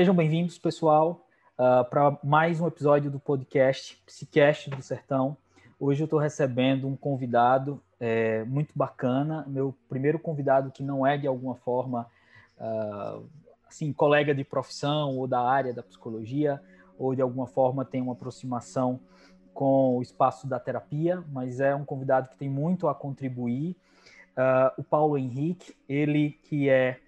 Sejam 0.00 0.14
bem-vindos, 0.14 0.56
pessoal, 0.56 1.26
uh, 1.58 1.84
para 1.90 2.18
mais 2.24 2.58
um 2.58 2.66
episódio 2.66 3.10
do 3.10 3.20
podcast 3.20 4.02
Psicast 4.06 4.70
do 4.70 4.80
Sertão. 4.80 5.36
Hoje 5.78 6.02
eu 6.02 6.06
estou 6.06 6.18
recebendo 6.18 6.88
um 6.88 6.96
convidado 6.96 7.82
é, 8.00 8.42
muito 8.44 8.72
bacana, 8.74 9.44
meu 9.46 9.76
primeiro 9.90 10.18
convidado 10.18 10.70
que 10.70 10.82
não 10.82 11.06
é 11.06 11.18
de 11.18 11.26
alguma 11.26 11.54
forma 11.54 12.06
uh, 12.56 13.22
assim 13.68 13.92
colega 13.92 14.34
de 14.34 14.42
profissão 14.42 15.18
ou 15.18 15.26
da 15.26 15.42
área 15.42 15.74
da 15.74 15.82
psicologia 15.82 16.58
ou 16.98 17.14
de 17.14 17.20
alguma 17.20 17.46
forma 17.46 17.84
tem 17.84 18.00
uma 18.00 18.14
aproximação 18.14 18.98
com 19.52 19.98
o 19.98 20.00
espaço 20.00 20.46
da 20.46 20.58
terapia, 20.58 21.22
mas 21.30 21.60
é 21.60 21.74
um 21.74 21.84
convidado 21.84 22.30
que 22.30 22.38
tem 22.38 22.48
muito 22.48 22.88
a 22.88 22.94
contribuir. 22.94 23.76
Uh, 24.30 24.80
o 24.80 24.82
Paulo 24.82 25.18
Henrique, 25.18 25.76
ele 25.86 26.38
que 26.44 26.70
é 26.70 26.98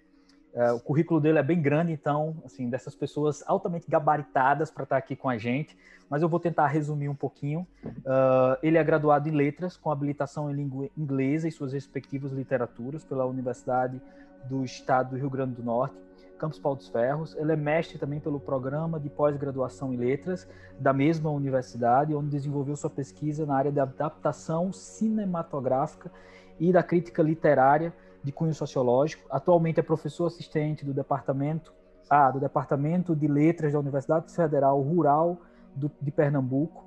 o 0.75 0.79
currículo 0.79 1.19
dele 1.19 1.39
é 1.39 1.43
bem 1.43 1.59
grande, 1.59 1.91
então, 1.91 2.35
assim, 2.45 2.69
dessas 2.69 2.93
pessoas 2.95 3.43
altamente 3.47 3.89
gabaritadas 3.89 4.69
para 4.69 4.83
estar 4.83 4.97
aqui 4.97 5.15
com 5.15 5.27
a 5.27 5.37
gente, 5.37 5.75
mas 6.07 6.21
eu 6.21 6.29
vou 6.29 6.39
tentar 6.39 6.67
resumir 6.67 7.09
um 7.09 7.15
pouquinho. 7.15 7.65
Uh, 7.83 8.55
ele 8.61 8.77
é 8.77 8.83
graduado 8.83 9.27
em 9.27 9.31
letras, 9.31 9.75
com 9.75 9.91
habilitação 9.91 10.51
em 10.51 10.53
língua 10.53 10.87
inglesa 10.95 11.47
e 11.47 11.51
suas 11.51 11.73
respectivas 11.73 12.31
literaturas 12.31 13.03
pela 13.03 13.25
Universidade 13.25 13.99
do 14.45 14.63
Estado 14.63 15.11
do 15.11 15.17
Rio 15.17 15.29
Grande 15.29 15.55
do 15.55 15.63
Norte, 15.63 15.95
Campus 16.37 16.59
Paulo 16.59 16.77
dos 16.77 16.89
Ferros. 16.89 17.35
Ele 17.35 17.51
é 17.51 17.55
mestre 17.55 17.97
também 17.97 18.19
pelo 18.19 18.39
programa 18.39 18.99
de 18.99 19.09
pós-graduação 19.09 19.91
em 19.91 19.97
letras 19.97 20.47
da 20.79 20.93
mesma 20.93 21.31
universidade, 21.31 22.13
onde 22.13 22.29
desenvolveu 22.29 22.75
sua 22.75 22.91
pesquisa 22.91 23.45
na 23.45 23.55
área 23.55 23.71
de 23.71 23.79
adaptação 23.79 24.71
cinematográfica 24.71 26.11
e 26.59 26.71
da 26.71 26.83
crítica 26.83 27.23
literária 27.23 27.91
de 28.23 28.31
cunho 28.31 28.53
sociológico. 28.53 29.27
Atualmente 29.29 29.79
é 29.79 29.83
professor 29.83 30.27
assistente 30.27 30.85
do 30.85 30.93
departamento 30.93 31.73
ah, 32.09 32.29
do 32.29 32.39
departamento 32.39 33.15
de 33.15 33.27
letras 33.27 33.73
da 33.73 33.79
Universidade 33.79 34.31
Federal 34.31 34.79
Rural 34.81 35.37
do, 35.75 35.91
de 36.01 36.11
Pernambuco, 36.11 36.85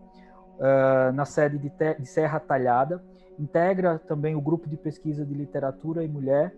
uh, 0.59 1.13
na 1.13 1.25
sede 1.25 1.59
de, 1.59 1.71
Te, 1.71 1.95
de 1.95 2.07
Serra 2.07 2.39
Talhada. 2.39 3.03
Integra 3.39 3.99
também 3.99 4.35
o 4.35 4.41
grupo 4.41 4.69
de 4.69 4.77
pesquisa 4.77 5.25
de 5.25 5.35
literatura 5.35 6.05
e 6.05 6.09
mulher, 6.09 6.55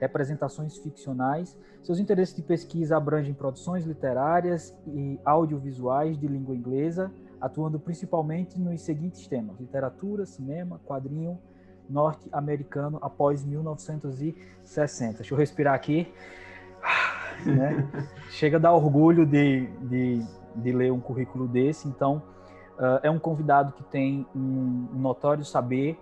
representações 0.00 0.78
ficcionais. 0.78 1.58
Seus 1.82 1.98
interesses 1.98 2.34
de 2.34 2.42
pesquisa 2.42 2.96
abrangem 2.96 3.34
produções 3.34 3.84
literárias 3.84 4.74
e 4.86 5.18
audiovisuais 5.24 6.18
de 6.18 6.26
língua 6.26 6.54
inglesa, 6.54 7.12
atuando 7.40 7.78
principalmente 7.78 8.58
nos 8.58 8.80
seguintes 8.82 9.26
temas: 9.26 9.58
literatura, 9.58 10.24
cinema, 10.24 10.80
quadrinho, 10.86 11.38
norte-americano 11.88 12.98
após 13.00 13.44
1960. 13.44 15.18
Deixa 15.18 15.34
eu 15.34 15.38
respirar 15.38 15.74
aqui. 15.74 16.12
Né? 17.44 17.88
Chega 18.30 18.56
a 18.56 18.60
dar 18.60 18.72
orgulho 18.72 19.26
de, 19.26 19.66
de, 19.82 20.26
de, 20.56 20.72
ler 20.72 20.92
um 20.92 21.00
currículo 21.00 21.46
desse. 21.46 21.88
Então, 21.88 22.22
uh, 22.78 23.00
é 23.02 23.10
um 23.10 23.18
convidado 23.18 23.72
que 23.72 23.82
tem 23.84 24.26
um, 24.34 24.88
notório 24.94 25.44
saber 25.44 25.98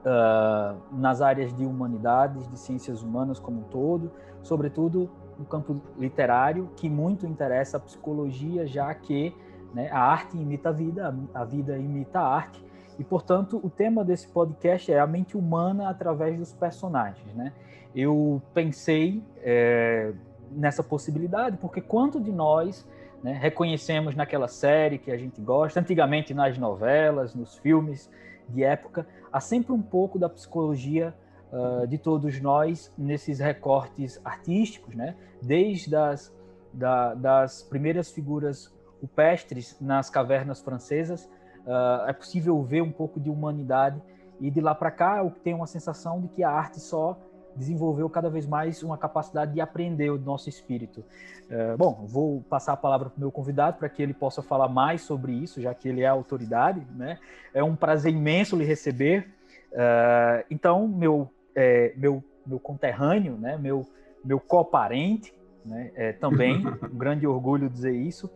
uh, 0.00 0.76
nas 0.92 1.20
áreas 1.20 1.54
de 1.54 1.64
humanidades, 1.64 2.48
de 2.48 2.58
ciências 2.58 3.02
humanas 3.02 3.38
como 3.38 3.60
um 3.60 3.64
todo, 3.64 4.10
sobretudo 4.42 5.10
no 5.38 5.44
campo 5.44 5.80
literário, 5.98 6.70
que 6.76 6.88
muito 6.88 7.26
interessa 7.26 7.76
a 7.76 7.80
psicologia, 7.80 8.66
já 8.66 8.94
que 8.94 9.34
né, 9.74 9.90
a 9.90 10.00
arte 10.00 10.38
imita 10.38 10.70
a 10.70 10.72
vida, 10.72 11.14
a 11.34 11.44
vida 11.44 11.76
imita 11.76 12.20
a 12.20 12.26
arte, 12.26 12.64
e, 12.98 13.04
portanto, 13.04 13.60
o 13.62 13.68
tema 13.68 14.04
desse 14.04 14.26
podcast 14.28 14.90
é 14.90 14.98
a 14.98 15.06
mente 15.06 15.36
humana 15.36 15.88
através 15.88 16.38
dos 16.38 16.52
personagens, 16.52 17.34
né? 17.34 17.52
Eu 17.94 18.42
pensei 18.52 19.22
é, 19.38 20.12
nessa 20.50 20.82
possibilidade, 20.82 21.56
porque 21.58 21.80
quanto 21.80 22.20
de 22.20 22.32
nós 22.32 22.86
né, 23.22 23.32
reconhecemos 23.32 24.14
naquela 24.14 24.48
série 24.48 24.98
que 24.98 25.10
a 25.10 25.16
gente 25.16 25.40
gosta, 25.40 25.80
antigamente 25.80 26.32
nas 26.34 26.58
novelas, 26.58 27.34
nos 27.34 27.56
filmes 27.58 28.10
de 28.48 28.62
época, 28.62 29.06
há 29.32 29.40
sempre 29.40 29.72
um 29.72 29.82
pouco 29.82 30.18
da 30.18 30.28
psicologia 30.28 31.14
uh, 31.52 31.86
de 31.86 31.98
todos 31.98 32.40
nós 32.40 32.92
nesses 32.96 33.40
recortes 33.40 34.20
artísticos, 34.24 34.94
né? 34.94 35.16
Desde 35.42 35.94
as 35.96 36.34
da, 36.72 37.14
das 37.14 37.62
primeiras 37.62 38.10
figuras 38.10 38.72
rupestres 39.00 39.76
nas 39.80 40.10
cavernas 40.10 40.60
francesas 40.60 41.28
uh, 41.66 42.08
é 42.08 42.12
possível 42.12 42.62
ver 42.62 42.82
um 42.82 42.92
pouco 42.92 43.20
de 43.20 43.28
humanidade 43.28 44.00
e 44.40 44.50
de 44.50 44.60
lá 44.60 44.74
para 44.74 44.90
cá 44.90 45.18
eu 45.18 45.30
tenho 45.42 45.58
uma 45.58 45.66
sensação 45.66 46.20
de 46.20 46.28
que 46.28 46.42
a 46.42 46.50
arte 46.50 46.80
só 46.80 47.18
desenvolveu 47.54 48.08
cada 48.08 48.28
vez 48.28 48.46
mais 48.46 48.82
uma 48.82 48.98
capacidade 48.98 49.54
de 49.54 49.60
aprender 49.60 50.10
o 50.10 50.18
nosso 50.18 50.48
espírito. 50.48 51.02
Uh, 51.50 51.76
bom, 51.76 52.04
vou 52.06 52.42
passar 52.42 52.74
a 52.74 52.76
palavra 52.76 53.08
para 53.08 53.16
o 53.16 53.20
meu 53.20 53.32
convidado 53.32 53.78
para 53.78 53.88
que 53.88 54.02
ele 54.02 54.12
possa 54.12 54.42
falar 54.42 54.68
mais 54.68 55.00
sobre 55.00 55.32
isso, 55.32 55.60
já 55.60 55.74
que 55.74 55.88
ele 55.88 56.02
é 56.02 56.06
a 56.06 56.12
autoridade. 56.12 56.86
Né? 56.94 57.18
É 57.54 57.64
um 57.64 57.74
prazer 57.74 58.12
imenso 58.12 58.56
lhe 58.56 58.64
receber. 58.64 59.28
Uh, 59.72 60.44
então, 60.50 60.86
meu, 60.86 61.30
é, 61.54 61.94
meu, 61.96 62.22
meu 62.46 62.60
conterrâneo, 62.60 63.36
né? 63.38 63.56
meu, 63.56 63.86
meu 64.22 64.38
coparente, 64.38 65.34
né? 65.64 65.90
É, 65.96 66.12
também, 66.12 66.64
um 66.92 66.96
grande 66.96 67.26
orgulho 67.26 67.68
dizer 67.68 67.92
isso 67.92 68.30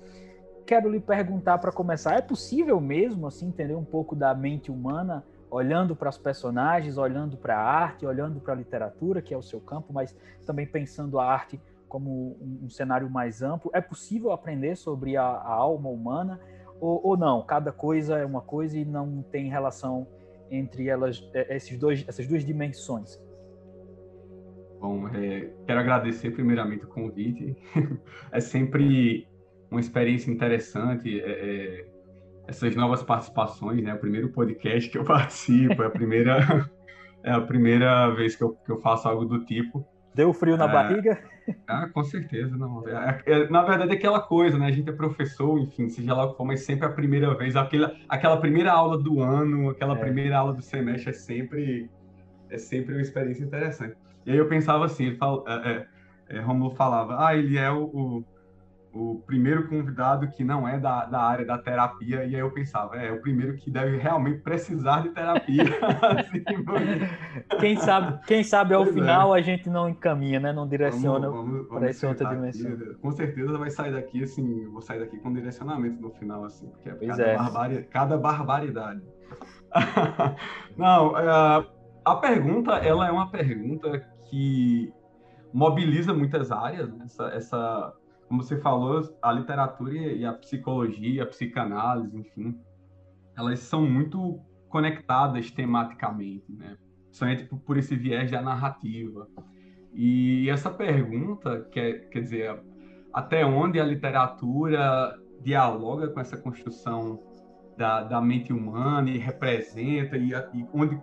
quero 0.67 0.91
lhe 0.91 1.01
perguntar 1.01 1.59
para 1.59 1.73
começar, 1.73 2.17
é 2.17 2.21
possível 2.21 2.81
mesmo 2.81 3.27
assim 3.27 3.49
entender 3.49 3.75
um 3.75 3.85
pouco 3.85 4.15
da 4.15 4.35
mente 4.35 4.71
humana, 4.71 5.25
olhando 5.51 5.97
para 5.97 6.09
os 6.09 6.19
personagens, 6.19 6.97
olhando 6.97 7.37
para 7.37 7.57
a 7.57 7.62
arte, 7.62 8.07
olhando 8.07 8.41
para 8.41 8.53
a 8.53 8.57
literatura, 8.57 9.21
que 9.21 9.35
é 9.35 9.37
o 9.37 9.43
seu 9.43 9.61
campo, 9.61 9.93
mas 9.93 10.17
também 10.47 10.67
pensando 10.67 11.19
a 11.19 11.25
arte 11.25 11.61
como 11.89 12.37
um, 12.41 12.67
um 12.67 12.71
cenário 12.71 13.11
mais 13.11 13.43
amplo. 13.43 13.71
É 13.75 13.81
possível 13.81 14.31
aprender 14.31 14.77
sobre 14.77 15.17
a, 15.17 15.25
a 15.25 15.53
alma 15.53 15.91
humana 15.91 16.41
ou, 16.81 17.01
ou, 17.05 17.17
não? 17.17 17.43
Cada 17.43 17.73
coisa 17.73 18.19
é 18.19 18.25
uma 18.25 18.41
coisa 18.41 18.79
e 18.79 18.85
não 18.85 19.23
tem 19.23 19.51
relação 19.51 20.07
entre 20.51 20.89
elas, 20.89 21.29
é, 21.35 21.57
esses 21.57 21.77
dois, 21.79 22.05
essas 22.09 22.27
duas 22.27 22.45
dimensões. 22.45 23.21
Bom, 24.81 25.09
é, 25.09 25.51
quero 25.67 25.81
agradecer 25.81 26.31
primeiramente 26.31 26.85
o 26.85 26.89
convite. 26.89 27.57
é 28.33 28.41
sempre 28.41 29.29
uma 29.71 29.81
experiência 29.81 30.31
interessante. 30.31 31.21
É, 31.21 31.31
é, 31.31 31.87
essas 32.51 32.75
novas 32.75 33.03
participações, 33.03 33.83
né? 33.83 33.95
O 33.95 33.99
primeiro 33.99 34.29
podcast 34.31 34.91
que 34.91 34.99
eu 34.99 35.05
participo, 35.07 35.83
é 35.83 35.87
a 35.87 35.91
primeira, 35.91 36.69
é 37.23 37.31
a 37.31 37.41
primeira 37.41 38.11
vez 38.11 38.35
que 38.35 38.43
eu, 38.43 38.55
que 38.55 38.73
eu 38.73 38.81
faço 38.81 39.09
algo 39.09 39.25
do 39.25 39.45
tipo. 39.45 39.87
Deu 40.15 40.33
frio 40.33 40.57
na 40.57 40.65
é, 40.65 40.73
barriga? 40.73 41.19
Ah, 41.69 41.89
com 41.89 42.03
certeza, 42.03 42.57
não. 42.57 42.87
É, 42.89 43.23
é, 43.25 43.49
na 43.49 43.63
verdade, 43.63 43.93
é 43.93 43.95
aquela 43.95 44.21
coisa, 44.21 44.59
né? 44.59 44.67
A 44.67 44.73
gente 44.73 44.91
é 44.91 44.93
professor, 44.93 45.59
enfim, 45.59 45.89
seja 45.89 46.15
lá 46.15 46.25
o 46.25 46.33
que 46.33 46.37
for, 46.37 46.45
mas 46.45 46.61
sempre 46.61 46.87
a 46.87 46.91
primeira 46.91 47.33
vez, 47.35 47.55
aquela, 47.55 47.95
aquela 48.09 48.37
primeira 48.39 48.73
aula 48.73 48.99
do 48.99 49.23
ano, 49.23 49.71
aquela 49.71 49.97
é. 49.97 50.01
primeira 50.01 50.37
aula 50.37 50.53
do 50.53 50.63
semestre 50.63 51.11
é 51.11 51.13
sempre, 51.13 51.91
é 52.51 52.59
sempre 52.59 52.95
uma 52.95 53.03
experiência 53.03 53.45
interessante. 53.45 53.97
E 54.27 54.33
aí 54.33 54.37
eu 54.37 54.49
pensava 54.49 54.85
assim, 54.85 55.07
ele 55.07 55.17
fala, 55.17 55.45
é, 55.65 55.87
é, 56.29 56.41
Romulo 56.41 56.75
falava, 56.75 57.25
ah, 57.25 57.37
ele 57.37 57.57
é 57.57 57.71
o, 57.71 57.85
o 57.85 58.25
o 58.93 59.23
primeiro 59.25 59.69
convidado 59.69 60.29
que 60.31 60.43
não 60.43 60.67
é 60.67 60.79
da, 60.79 61.05
da 61.05 61.21
área 61.21 61.47
da 61.47 61.57
terapia, 61.57 62.25
e 62.25 62.35
aí 62.35 62.41
eu 62.41 62.51
pensava, 62.51 62.97
é, 62.97 63.09
é 63.09 63.13
o 63.13 63.21
primeiro 63.21 63.57
que 63.57 63.71
deve 63.71 63.97
realmente 63.97 64.41
precisar 64.41 65.03
de 65.03 65.11
terapia. 65.11 65.63
assim, 66.19 66.45
quem 67.61 67.77
sabe, 67.77 68.21
quem 68.27 68.43
sabe 68.43 68.75
ao 68.75 68.83
pois 68.83 68.97
é. 68.97 69.01
final 69.01 69.37
é. 69.37 69.39
a 69.39 69.43
gente 69.43 69.71
não 69.71 69.89
encaminha, 69.89 70.41
né? 70.41 70.53
Não 70.53 70.67
direciona 70.67 71.31
para 71.69 71.89
essa 71.89 72.09
outra 72.09 72.29
dimensão. 72.35 72.73
Aqui, 72.73 72.95
com 72.97 73.13
certeza 73.13 73.59
vai 73.59 73.71
sair 73.71 73.93
daqui, 73.93 74.25
assim, 74.25 74.69
vou 74.71 74.83
sair 74.83 74.99
daqui 74.99 75.19
com 75.19 75.33
direcionamento 75.33 76.03
no 76.03 76.11
final, 76.11 76.45
assim, 76.45 76.67
porque 76.69 76.89
é 76.89 76.95
cada, 76.95 77.23
é. 77.23 77.37
Barbari, 77.37 77.83
cada 77.85 78.19
barbaridade. 78.19 79.03
não, 80.77 81.17
é, 81.17 81.65
a 82.05 82.17
pergunta, 82.17 82.73
ela 82.73 83.07
é 83.07 83.11
uma 83.13 83.31
pergunta 83.31 84.05
que 84.25 84.93
mobiliza 85.53 86.13
muitas 86.13 86.51
áreas, 86.51 86.93
né? 86.93 87.05
essa, 87.05 87.29
essa 87.29 87.93
como 88.31 88.44
você 88.44 88.56
falou, 88.59 89.03
a 89.21 89.32
literatura 89.32 89.93
e 89.93 90.25
a 90.25 90.32
psicologia, 90.32 91.25
a 91.25 91.27
psicanálise, 91.27 92.17
enfim, 92.17 92.56
elas 93.37 93.59
são 93.59 93.82
muito 93.82 94.41
conectadas 94.69 95.50
tematicamente, 95.50 96.44
né? 96.49 96.77
Principalmente 97.06 97.44
por 97.67 97.77
esse 97.77 97.97
viés 97.97 98.31
da 98.31 98.41
narrativa. 98.41 99.27
E 99.93 100.49
essa 100.49 100.71
pergunta, 100.71 101.67
quer, 101.73 102.09
quer 102.09 102.21
dizer, 102.21 102.62
até 103.12 103.44
onde 103.44 103.81
a 103.81 103.85
literatura 103.85 105.19
dialoga 105.43 106.06
com 106.11 106.21
essa 106.21 106.37
construção 106.37 107.21
da, 107.76 108.05
da 108.05 108.21
mente 108.21 108.53
humana 108.53 109.11
e 109.11 109.19
representa, 109.19 110.17
e, 110.17 110.31
e, 110.55 110.67
onde, 110.73 110.97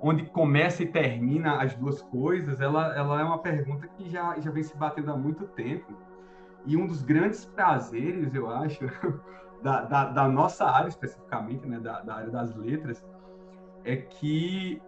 onde 0.00 0.24
começa 0.24 0.82
e 0.82 0.86
termina 0.86 1.62
as 1.62 1.72
duas 1.76 2.02
coisas, 2.02 2.60
ela, 2.60 2.92
ela 2.96 3.20
é 3.20 3.22
uma 3.22 3.38
pergunta 3.38 3.86
que 3.86 4.10
já, 4.10 4.36
já 4.40 4.50
vem 4.50 4.64
se 4.64 4.76
batendo 4.76 5.12
há 5.12 5.16
muito 5.16 5.46
tempo 5.46 5.96
e 6.66 6.76
um 6.76 6.86
dos 6.86 7.02
grandes 7.02 7.44
prazeres, 7.44 8.34
eu 8.34 8.48
acho, 8.48 8.84
da, 9.62 9.82
da, 9.82 10.04
da 10.06 10.28
nossa 10.28 10.64
área 10.64 10.88
especificamente, 10.88 11.66
né, 11.66 11.78
da, 11.78 12.00
da, 12.00 12.14
área 12.14 12.30
das 12.30 12.54
letras, 12.54 13.04
é 13.84 13.96
que 13.96 14.80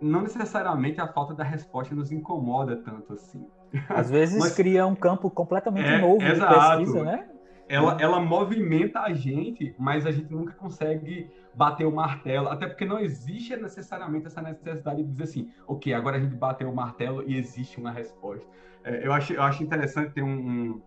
não 0.00 0.22
necessariamente 0.22 1.00
a 1.00 1.06
falta 1.06 1.34
da 1.34 1.44
resposta 1.44 1.94
nos 1.94 2.10
incomoda 2.10 2.76
tanto 2.76 3.12
assim. 3.12 3.46
Às 3.88 4.10
vezes 4.10 4.38
Mas, 4.40 4.54
cria 4.54 4.86
um 4.86 4.94
campo 4.94 5.30
completamente 5.30 5.88
é, 5.88 6.00
novo 6.00 6.22
exato. 6.22 6.78
de 6.78 6.84
pesquisa, 6.84 7.04
né? 7.04 7.28
Ela, 7.68 7.96
ela 8.00 8.20
movimenta 8.20 9.00
a 9.00 9.14
gente, 9.14 9.74
mas 9.78 10.04
a 10.04 10.10
gente 10.10 10.30
nunca 10.30 10.52
consegue 10.52 11.30
bater 11.54 11.86
o 11.86 11.92
martelo, 11.92 12.48
até 12.48 12.66
porque 12.66 12.84
não 12.84 12.98
existe 12.98 13.56
necessariamente 13.56 14.26
essa 14.26 14.42
necessidade 14.42 15.02
de 15.02 15.08
dizer 15.08 15.24
assim, 15.24 15.50
ok, 15.66 15.94
agora 15.94 16.16
a 16.16 16.20
gente 16.20 16.34
bateu 16.34 16.68
o 16.68 16.74
martelo 16.74 17.22
e 17.26 17.36
existe 17.36 17.78
uma 17.78 17.90
resposta. 17.90 18.46
É, 18.84 19.06
eu, 19.06 19.12
acho, 19.12 19.32
eu 19.32 19.42
acho 19.42 19.62
interessante 19.62 20.12
ter 20.12 20.22
um, 20.22 20.28
um 20.28 20.82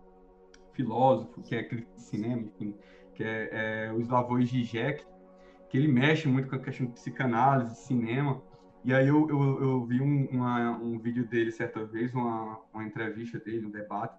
filósofo 0.76 1.42
que 1.42 1.54
é 1.54 1.62
crítico 1.62 1.94
de 1.94 2.02
cinema, 2.02 2.42
enfim, 2.42 2.74
que 3.14 3.24
é, 3.24 3.86
é 3.86 3.92
o 3.92 4.00
Slavoj 4.00 4.44
Žižek, 4.44 5.04
que 5.68 5.76
ele 5.76 5.88
mexe 5.88 6.28
muito 6.28 6.48
com 6.48 6.56
a 6.56 6.58
questão 6.58 6.86
de 6.86 6.92
psicanálise, 6.92 7.74
cinema, 7.76 8.42
e 8.84 8.94
aí 8.94 9.08
eu, 9.08 9.28
eu, 9.28 9.60
eu 9.60 9.84
vi 9.84 10.00
um, 10.00 10.26
uma, 10.26 10.78
um 10.78 10.96
vídeo 10.98 11.26
dele 11.26 11.50
certa 11.50 11.84
vez, 11.84 12.14
uma, 12.14 12.60
uma 12.72 12.84
entrevista 12.84 13.38
dele, 13.40 13.66
um 13.66 13.70
debate, 13.70 14.14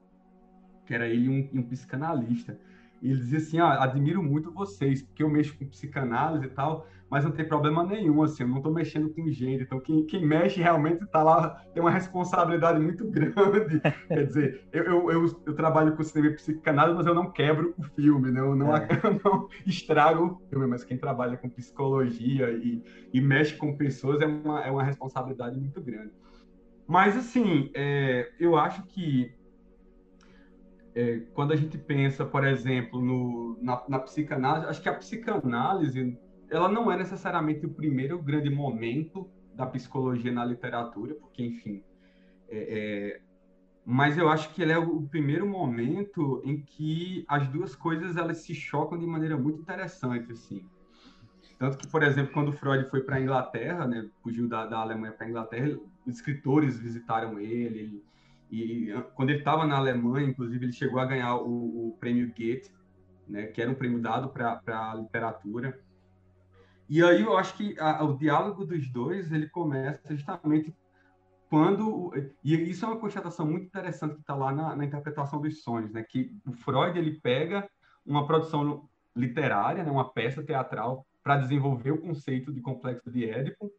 que 0.85 0.93
era 0.93 1.07
ele 1.07 1.29
um, 1.29 1.59
um 1.59 1.63
psicanalista. 1.63 2.59
E 3.01 3.09
ele 3.09 3.19
dizia 3.19 3.37
assim, 3.37 3.59
ah, 3.59 3.81
admiro 3.81 4.21
muito 4.21 4.51
vocês, 4.51 5.01
porque 5.01 5.23
eu 5.23 5.29
mexo 5.29 5.57
com 5.57 5.65
psicanálise 5.67 6.47
e 6.47 6.49
tal, 6.49 6.85
mas 7.09 7.23
não 7.23 7.31
tem 7.31 7.47
problema 7.47 7.85
nenhum, 7.85 8.21
assim, 8.21 8.43
eu 8.43 8.49
não 8.49 8.57
estou 8.57 8.73
mexendo 8.73 9.09
com 9.09 9.29
gente. 9.29 9.63
Então, 9.63 9.79
quem, 9.79 10.05
quem 10.05 10.25
mexe 10.25 10.61
realmente 10.61 11.03
está 11.03 11.23
lá, 11.23 11.49
tem 11.73 11.81
uma 11.81 11.91
responsabilidade 11.91 12.79
muito 12.79 13.05
grande. 13.09 13.79
Quer 14.07 14.27
dizer, 14.27 14.67
eu, 14.73 14.83
eu, 14.83 15.11
eu, 15.11 15.43
eu, 15.45 15.55
trabalho 15.55 15.95
com 15.95 16.03
cinema 16.03 16.35
psicanálise, 16.35 16.97
mas 16.97 17.07
eu 17.07 17.15
não 17.15 17.31
quebro 17.31 17.73
o 17.77 17.83
filme, 17.83 18.29
né? 18.29 18.41
eu, 18.41 18.55
não, 18.55 18.75
é. 18.75 18.87
eu 19.03 19.21
não 19.23 19.47
estrago 19.65 20.25
o 20.25 20.49
filme, 20.49 20.67
mas 20.67 20.83
quem 20.83 20.97
trabalha 20.97 21.37
com 21.37 21.49
psicologia 21.49 22.51
e, 22.51 22.83
e 23.13 23.21
mexe 23.21 23.55
com 23.55 23.77
pessoas 23.77 24.21
é 24.21 24.25
uma, 24.25 24.61
é 24.61 24.69
uma 24.69 24.83
responsabilidade 24.83 25.57
muito 25.57 25.81
grande. 25.81 26.11
Mas, 26.85 27.15
assim, 27.15 27.71
é, 27.73 28.31
eu 28.37 28.57
acho 28.57 28.83
que 28.83 29.33
é, 30.93 31.19
quando 31.33 31.53
a 31.53 31.55
gente 31.55 31.77
pensa, 31.77 32.25
por 32.25 32.45
exemplo, 32.45 32.99
no, 32.99 33.57
na, 33.61 33.83
na 33.87 33.99
psicanálise, 33.99 34.67
acho 34.67 34.81
que 34.81 34.89
a 34.89 34.93
psicanálise 34.93 36.17
ela 36.49 36.69
não 36.69 36.91
é 36.91 36.97
necessariamente 36.97 37.65
o 37.65 37.69
primeiro 37.69 38.21
grande 38.21 38.49
momento 38.49 39.29
da 39.53 39.65
psicologia 39.65 40.31
na 40.31 40.45
literatura, 40.45 41.15
porque, 41.15 41.43
enfim, 41.43 41.83
é, 42.47 42.57
é, 42.57 43.21
mas 43.85 44.17
eu 44.17 44.29
acho 44.29 44.53
que 44.53 44.61
ele 44.61 44.71
é 44.71 44.77
o 44.77 45.01
primeiro 45.03 45.47
momento 45.47 46.41
em 46.45 46.61
que 46.61 47.25
as 47.27 47.47
duas 47.47 47.75
coisas 47.75 48.17
elas 48.17 48.39
se 48.39 48.53
chocam 48.53 48.97
de 48.97 49.05
maneira 49.05 49.37
muito 49.37 49.61
interessante, 49.61 50.31
assim. 50.31 50.65
Tanto 51.57 51.77
que, 51.77 51.87
por 51.87 52.03
exemplo, 52.03 52.33
quando 52.33 52.51
Freud 52.53 52.87
foi 52.89 53.01
para 53.01 53.15
a 53.15 53.21
Inglaterra, 53.21 53.87
né, 53.87 54.07
fugiu 54.21 54.47
da, 54.47 54.65
da 54.65 54.77
Alemanha 54.77 55.13
para 55.13 55.25
a 55.25 55.29
Inglaterra, 55.29 55.77
escritores 56.05 56.79
visitaram 56.79 57.39
ele, 57.39 58.03
e, 58.51 58.91
e 58.91 59.01
quando 59.15 59.31
ele 59.31 59.39
estava 59.39 59.65
na 59.65 59.77
Alemanha, 59.77 60.29
inclusive, 60.29 60.65
ele 60.65 60.73
chegou 60.73 60.99
a 60.99 61.05
ganhar 61.05 61.35
o, 61.35 61.87
o 61.89 61.97
prêmio 61.99 62.27
Goethe, 62.27 62.71
né, 63.27 63.47
que 63.47 63.61
era 63.61 63.71
um 63.71 63.75
prêmio 63.75 63.99
dado 63.99 64.29
para 64.29 64.61
a 64.67 64.95
literatura. 64.95 65.79
E 66.89 67.03
aí 67.03 67.21
eu 67.21 67.37
acho 67.37 67.55
que 67.55 67.77
a, 67.79 68.03
o 68.03 68.17
diálogo 68.17 68.65
dos 68.65 68.87
dois 68.89 69.31
ele 69.31 69.49
começa 69.49 70.15
justamente 70.15 70.73
quando 71.49 72.13
e 72.43 72.53
isso 72.53 72.85
é 72.85 72.87
uma 72.87 72.99
constatação 72.99 73.45
muito 73.45 73.65
interessante 73.65 74.15
que 74.15 74.21
está 74.21 74.35
lá 74.35 74.51
na, 74.51 74.75
na, 74.75 74.85
interpretação 74.85 75.39
dos 75.41 75.61
sonhos, 75.63 75.91
né? 75.91 76.03
Que 76.03 76.31
o 76.45 76.51
Freud 76.51 76.97
ele 76.97 77.19
pega 77.21 77.67
uma 78.05 78.25
produção 78.25 78.87
literária, 79.15 79.83
né? 79.83 79.91
Uma 79.91 80.11
peça 80.11 80.43
teatral 80.43 81.05
para 81.23 81.37
desenvolver 81.37 81.91
o 81.91 82.01
conceito 82.01 82.53
de 82.53 82.61
complexo 82.61 83.09
de 83.11 83.29
Édipo 83.29 83.71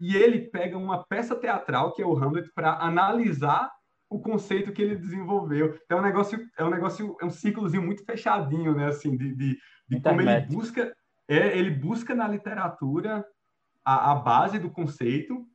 e 0.00 0.16
ele 0.16 0.40
pega 0.40 0.76
uma 0.76 1.04
peça 1.04 1.36
teatral 1.36 1.92
que 1.92 2.02
é 2.02 2.06
o 2.06 2.16
Hamlet 2.16 2.50
para 2.52 2.78
analisar 2.78 3.70
o 4.08 4.20
conceito 4.20 4.72
que 4.72 4.82
ele 4.82 4.96
desenvolveu. 4.96 5.78
Então 5.84 5.98
é 5.98 6.00
um 6.00 6.04
negócio 6.04 6.38
é 6.56 6.64
um 6.64 6.70
negócio 6.70 7.16
é 7.20 7.24
um 7.24 7.30
ciclozinho 7.30 7.82
muito 7.82 8.04
fechadinho, 8.04 8.74
né? 8.74 8.86
Assim 8.86 9.16
de, 9.16 9.34
de, 9.34 9.58
de 9.88 10.00
como 10.00 10.20
ele 10.20 10.40
busca 10.46 10.94
é, 11.28 11.56
ele 11.56 11.70
busca 11.70 12.14
na 12.14 12.28
literatura 12.28 13.24
a, 13.84 14.12
a, 14.12 14.14
base 14.16 14.58
do 14.58 14.70
conceito 14.70 15.46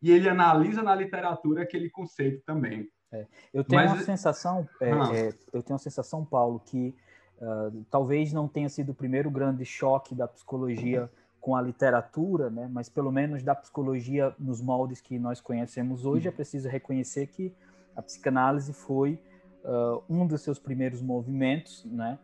e 0.00 0.10
ele 0.10 0.28
analisa 0.28 0.82
na 0.82 0.94
literatura 0.94 1.62
aquele 1.62 1.90
conceito 1.90 2.42
também. 2.44 2.88
É. 3.12 3.26
Eu 3.52 3.64
tenho 3.64 3.82
Mas, 3.82 3.92
uma 3.92 4.02
sensação, 4.02 4.68
é, 4.80 4.92
ah. 4.92 5.10
é, 5.14 5.28
eu 5.52 5.62
tenho 5.62 5.74
uma 5.74 5.78
sensação, 5.78 6.24
Paulo, 6.24 6.60
que 6.60 6.94
uh, 7.40 7.84
talvez 7.90 8.32
não 8.32 8.46
tenha 8.46 8.68
sido 8.68 8.92
o 8.92 8.94
primeiro 8.94 9.30
grande 9.30 9.64
choque 9.64 10.14
da 10.14 10.28
psicologia 10.28 11.10
com 11.40 11.56
a 11.56 11.62
literatura, 11.62 12.50
né? 12.50 12.68
Mas 12.70 12.88
pelo 12.88 13.10
menos 13.10 13.42
da 13.42 13.54
psicologia 13.54 14.34
nos 14.38 14.60
moldes 14.60 15.00
que 15.00 15.18
nós 15.18 15.40
conhecemos 15.40 16.04
hoje, 16.04 16.28
é 16.28 16.30
preciso 16.30 16.68
reconhecer 16.68 17.28
que 17.28 17.54
a 17.96 18.02
psicanálise 18.02 18.72
foi 18.72 19.20
uh, 19.64 20.02
um 20.08 20.26
dos 20.26 20.42
seus 20.42 20.58
primeiros 20.58 21.00
movimentos, 21.00 21.84
né? 21.86 22.18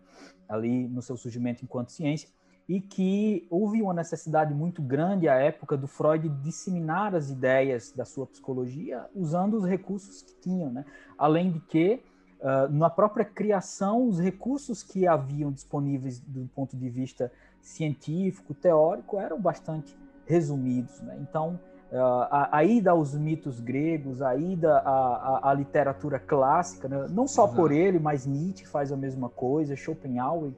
Ali 0.47 0.87
no 0.87 1.01
seu 1.01 1.17
surgimento 1.17 1.65
enquanto 1.65 1.93
ciência 1.93 2.29
e 2.69 2.81
que 2.81 3.47
houve 3.51 3.83
uma 3.83 3.93
necessidade 3.93 4.55
muito 4.55 4.81
grande 4.81 5.29
à 5.29 5.35
época 5.35 5.77
do 5.77 5.87
Freud 5.87 6.29
disseminar 6.43 7.15
as 7.15 7.31
ideias 7.31 7.93
da 7.93 8.05
sua 8.05 8.27
psicologia 8.27 9.05
usando 9.15 9.55
os 9.55 9.67
recursos 9.67 10.23
que 10.23 10.35
tinham, 10.41 10.71
né? 10.71 10.85
Além 11.19 11.51
de 11.53 11.61
que 11.61 12.01
uh, 12.41 12.73
na 12.73 12.89
própria 12.89 13.25
criação 13.25 14.09
os 14.09 14.19
recursos 14.19 14.83
que 14.83 15.07
haviam 15.07 15.53
disponíveis 15.53 16.19
do 16.21 16.49
ponto 16.55 16.75
de 16.77 16.89
vista 16.89 17.31
científico, 17.61 18.55
teórico, 18.55 19.19
eram 19.19 19.41
bastante 19.41 19.95
resumidos, 20.25 21.03
né? 21.03 21.19
Então 21.21 21.61
uh, 21.93 21.99
a, 22.31 22.57
a, 22.57 22.65
ida 22.65 22.93
aos 22.93 23.15
mitos 23.15 23.61
gregos, 23.61 24.23
a 24.23 24.37
ida 24.37 24.79
à, 24.79 25.49
à, 25.49 25.51
à 25.51 25.55
literatura 25.55 26.19
clássica, 26.19 26.89
né? 26.89 27.09
não 27.11 27.29
só 27.29 27.47
uhum. 27.47 27.55
por 27.55 27.73
ele, 27.73 27.99
mas 27.99 28.25
Nietzsche 28.25 28.65
faz 28.65 28.91
a 28.91 28.97
mesma 28.97 29.29
coisa, 29.29 29.77
Schopenhauer, 29.77 30.53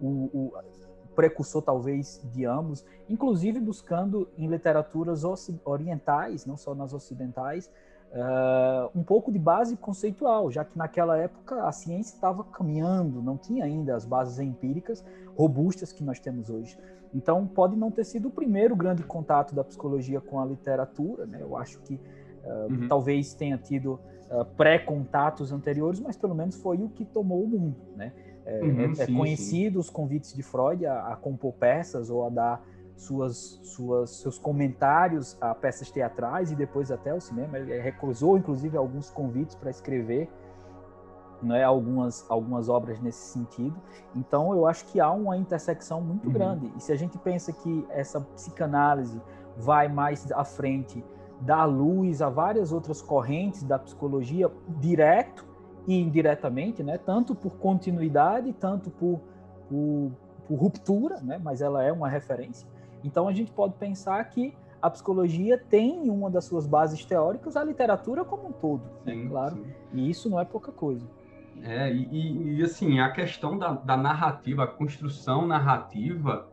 o, 0.00 0.28
o 0.34 0.52
precursor 1.14 1.62
talvez 1.62 2.20
de 2.32 2.44
ambos, 2.44 2.84
inclusive 3.08 3.60
buscando 3.60 4.28
em 4.36 4.46
literaturas 4.46 5.22
orientais, 5.64 6.46
não 6.46 6.56
só 6.56 6.74
nas 6.74 6.92
ocidentais, 6.92 7.70
uh, 8.12 8.90
um 8.98 9.02
pouco 9.02 9.32
de 9.32 9.38
base 9.38 9.76
conceitual, 9.76 10.50
já 10.50 10.64
que 10.64 10.76
naquela 10.76 11.16
época 11.16 11.64
a 11.64 11.72
ciência 11.72 12.14
estava 12.14 12.44
caminhando, 12.44 13.22
não 13.22 13.36
tinha 13.36 13.64
ainda 13.64 13.96
as 13.96 14.04
bases 14.04 14.38
empíricas 14.38 15.04
robustas 15.36 15.92
que 15.92 16.04
nós 16.04 16.20
temos 16.20 16.50
hoje. 16.50 16.78
Então, 17.14 17.46
pode 17.46 17.76
não 17.76 17.90
ter 17.90 18.04
sido 18.04 18.28
o 18.28 18.30
primeiro 18.30 18.74
grande 18.74 19.02
contato 19.02 19.54
da 19.54 19.62
psicologia 19.62 20.20
com 20.20 20.40
a 20.40 20.46
literatura, 20.46 21.26
né? 21.26 21.38
Eu 21.42 21.56
acho 21.56 21.78
que 21.80 21.94
uh, 21.94 22.72
uhum. 22.72 22.88
talvez 22.88 23.34
tenha 23.34 23.58
tido 23.58 24.00
uh, 24.30 24.44
pré-contatos 24.56 25.52
anteriores, 25.52 26.00
mas 26.00 26.16
pelo 26.16 26.34
menos 26.34 26.56
foi 26.56 26.78
o 26.78 26.88
que 26.88 27.04
tomou 27.04 27.42
o 27.42 27.46
mundo, 27.46 27.76
né? 27.94 28.12
É, 28.44 28.60
uhum, 28.60 28.80
é, 28.80 28.84
é 28.84 29.06
sim, 29.06 29.16
conhecido 29.16 29.74
sim. 29.74 29.80
os 29.80 29.90
convites 29.90 30.34
de 30.34 30.42
Freud 30.42 30.84
a, 30.84 31.08
a, 31.08 31.16
compor 31.16 31.52
peças 31.52 32.10
ou 32.10 32.26
a 32.26 32.28
dar 32.28 32.64
suas, 32.96 33.60
suas, 33.62 34.10
seus 34.16 34.38
comentários 34.38 35.36
a 35.40 35.54
peças 35.54 35.90
teatrais 35.90 36.50
e 36.50 36.56
depois 36.56 36.90
até 36.90 37.10
ao 37.10 37.20
cinema. 37.20 37.58
Ele 37.58 37.78
recusou, 37.80 38.36
inclusive, 38.36 38.76
alguns 38.76 39.10
convites 39.10 39.54
para 39.54 39.70
escrever 39.70 40.28
né, 41.42 41.64
algumas, 41.64 42.24
algumas 42.28 42.68
obras 42.68 43.00
nesse 43.00 43.32
sentido. 43.32 43.74
Então, 44.14 44.52
eu 44.52 44.66
acho 44.66 44.84
que 44.86 45.00
há 45.00 45.10
uma 45.10 45.36
intersecção 45.36 46.00
muito 46.00 46.26
uhum. 46.26 46.32
grande. 46.32 46.72
E 46.76 46.80
se 46.80 46.92
a 46.92 46.96
gente 46.96 47.18
pensa 47.18 47.52
que 47.52 47.86
essa 47.90 48.20
psicanálise 48.20 49.20
vai 49.56 49.88
mais 49.88 50.30
à 50.32 50.44
frente, 50.44 51.04
dá 51.40 51.64
luz 51.64 52.22
a 52.22 52.28
várias 52.28 52.72
outras 52.72 53.02
correntes 53.02 53.64
da 53.64 53.78
psicologia, 53.78 54.50
direto 54.78 55.51
e 55.86 55.98
indiretamente, 56.00 56.82
né? 56.82 56.98
Tanto 56.98 57.34
por 57.34 57.56
continuidade, 57.56 58.52
tanto 58.52 58.90
por, 58.90 59.20
por, 59.68 60.12
por 60.46 60.54
ruptura, 60.54 61.20
né? 61.20 61.40
Mas 61.42 61.60
ela 61.60 61.82
é 61.82 61.92
uma 61.92 62.08
referência. 62.08 62.68
Então 63.04 63.26
a 63.28 63.32
gente 63.32 63.50
pode 63.50 63.74
pensar 63.74 64.22
que 64.24 64.54
a 64.80 64.90
psicologia 64.90 65.56
tem 65.56 66.10
uma 66.10 66.28
das 66.28 66.44
suas 66.44 66.66
bases 66.66 67.04
teóricas 67.04 67.56
a 67.56 67.62
literatura 67.62 68.24
como 68.24 68.48
um 68.48 68.52
todo, 68.52 68.82
né? 69.04 69.12
sim, 69.12 69.22
né? 69.24 69.30
claro. 69.30 69.56
Sim. 69.56 69.72
E 69.94 70.10
isso 70.10 70.28
não 70.28 70.40
é 70.40 70.44
pouca 70.44 70.72
coisa. 70.72 71.06
É, 71.62 71.92
e, 71.92 72.56
e 72.56 72.62
assim, 72.62 72.98
a 72.98 73.10
questão 73.10 73.56
da, 73.56 73.72
da, 73.72 73.96
narrativa, 73.96 74.64
a 74.64 74.66
construção 74.66 75.46
narrativa, 75.46 76.48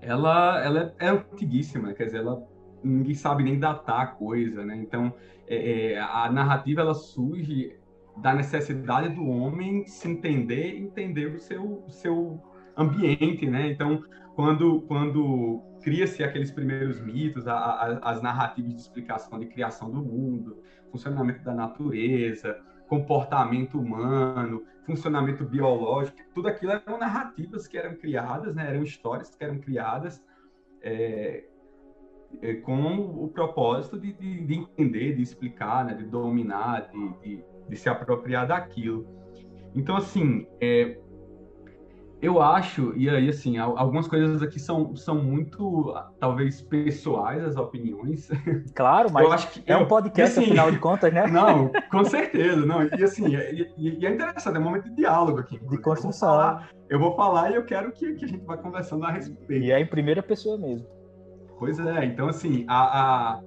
ela, 0.00 0.62
ela 0.62 0.94
é, 1.00 1.06
é 1.06 1.08
antiguíssima, 1.08 1.92
quer 1.92 2.04
dizer, 2.04 2.18
ela, 2.18 2.46
ninguém 2.82 3.14
sabe 3.14 3.42
nem 3.42 3.58
datar 3.58 4.00
a 4.00 4.06
coisa, 4.06 4.64
né? 4.64 4.76
Então, 4.76 5.12
é, 5.48 5.92
é 5.94 6.00
a 6.00 6.30
narrativa, 6.30 6.82
ela 6.82 6.94
surge 6.94 7.76
da 8.16 8.34
necessidade 8.34 9.08
do 9.10 9.26
homem 9.26 9.86
se 9.86 10.08
entender 10.08 10.76
entender 10.78 11.34
o 11.34 11.38
seu, 11.38 11.84
seu 11.88 12.40
ambiente, 12.76 13.46
né? 13.48 13.70
Então, 13.70 14.02
quando, 14.34 14.82
quando 14.82 15.62
cria-se 15.82 16.22
aqueles 16.22 16.50
primeiros 16.50 17.00
mitos, 17.00 17.46
a, 17.46 17.54
a, 17.54 18.10
as 18.10 18.22
narrativas 18.22 18.74
de 18.74 18.80
explicação 18.80 19.38
de 19.38 19.46
criação 19.46 19.90
do 19.90 20.02
mundo, 20.02 20.62
funcionamento 20.90 21.42
da 21.44 21.54
natureza, 21.54 22.58
comportamento 22.88 23.78
humano, 23.78 24.64
funcionamento 24.84 25.44
biológico, 25.44 26.18
tudo 26.34 26.48
aquilo 26.48 26.72
eram 26.72 26.98
narrativas 26.98 27.66
que 27.66 27.78
eram 27.78 27.96
criadas, 27.96 28.54
né? 28.54 28.68
eram 28.68 28.82
histórias 28.82 29.34
que 29.34 29.42
eram 29.42 29.58
criadas 29.58 30.22
é, 30.82 31.44
é, 32.42 32.54
com 32.54 33.24
o 33.24 33.28
propósito 33.28 33.98
de, 33.98 34.12
de, 34.12 34.44
de, 34.44 34.54
entender, 34.54 35.14
de 35.14 35.22
explicar, 35.22 35.84
né, 35.84 35.94
de 35.94 36.04
dominar, 36.04 36.90
de, 36.90 37.20
de, 37.20 37.44
de 37.68 37.76
se 37.76 37.88
apropriar 37.88 38.46
daquilo. 38.46 39.06
Então, 39.74 39.96
assim, 39.96 40.46
é, 40.60 40.96
eu 42.24 42.40
acho, 42.40 42.94
e 42.96 43.10
aí, 43.10 43.28
assim, 43.28 43.58
algumas 43.58 44.08
coisas 44.08 44.42
aqui 44.42 44.58
são, 44.58 44.96
são 44.96 45.22
muito, 45.22 45.94
talvez, 46.18 46.62
pessoais, 46.62 47.44
as 47.44 47.56
opiniões. 47.56 48.30
Claro, 48.74 49.10
mas 49.12 49.24
eu 49.24 49.32
acho 49.32 49.50
que 49.50 49.70
é 49.70 49.76
um 49.76 49.86
podcast, 49.86 50.38
assim, 50.38 50.48
afinal 50.48 50.70
de 50.70 50.78
contas, 50.78 51.12
né? 51.12 51.26
Não, 51.28 51.70
com 51.90 52.04
certeza. 52.04 52.64
Não, 52.64 52.82
e 52.82 53.04
assim, 53.04 53.36
e, 53.36 53.70
e, 53.76 54.06
é 54.06 54.10
interessante, 54.10 54.56
é 54.56 54.58
um 54.58 54.62
momento 54.62 54.84
de 54.84 54.96
diálogo 54.96 55.38
aqui. 55.38 55.58
De 55.58 55.78
construção. 55.78 56.30
Eu 56.30 56.38
vou, 56.38 56.42
falar, 56.42 56.70
eu 56.88 56.98
vou 56.98 57.14
falar 57.14 57.50
e 57.50 57.54
eu 57.56 57.64
quero 57.64 57.92
que, 57.92 58.14
que 58.14 58.24
a 58.24 58.28
gente 58.28 58.44
vá 58.44 58.56
conversando 58.56 59.04
a 59.04 59.10
respeito. 59.10 59.52
E 59.52 59.70
é 59.70 59.78
em 59.78 59.86
primeira 59.86 60.22
pessoa 60.22 60.56
mesmo. 60.56 60.86
Pois 61.58 61.78
é, 61.78 62.06
então, 62.06 62.28
assim, 62.28 62.64
a, 62.68 63.34
a... 63.34 63.40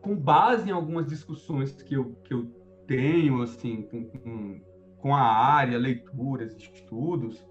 com 0.00 0.16
base 0.16 0.68
em 0.68 0.72
algumas 0.72 1.06
discussões 1.06 1.72
que 1.82 1.94
eu, 1.94 2.14
que 2.24 2.34
eu 2.34 2.46
tenho, 2.86 3.42
assim, 3.42 3.82
com, 3.82 4.60
com 4.98 5.14
a 5.14 5.22
área, 5.22 5.78
leituras, 5.78 6.56
estudos, 6.56 7.44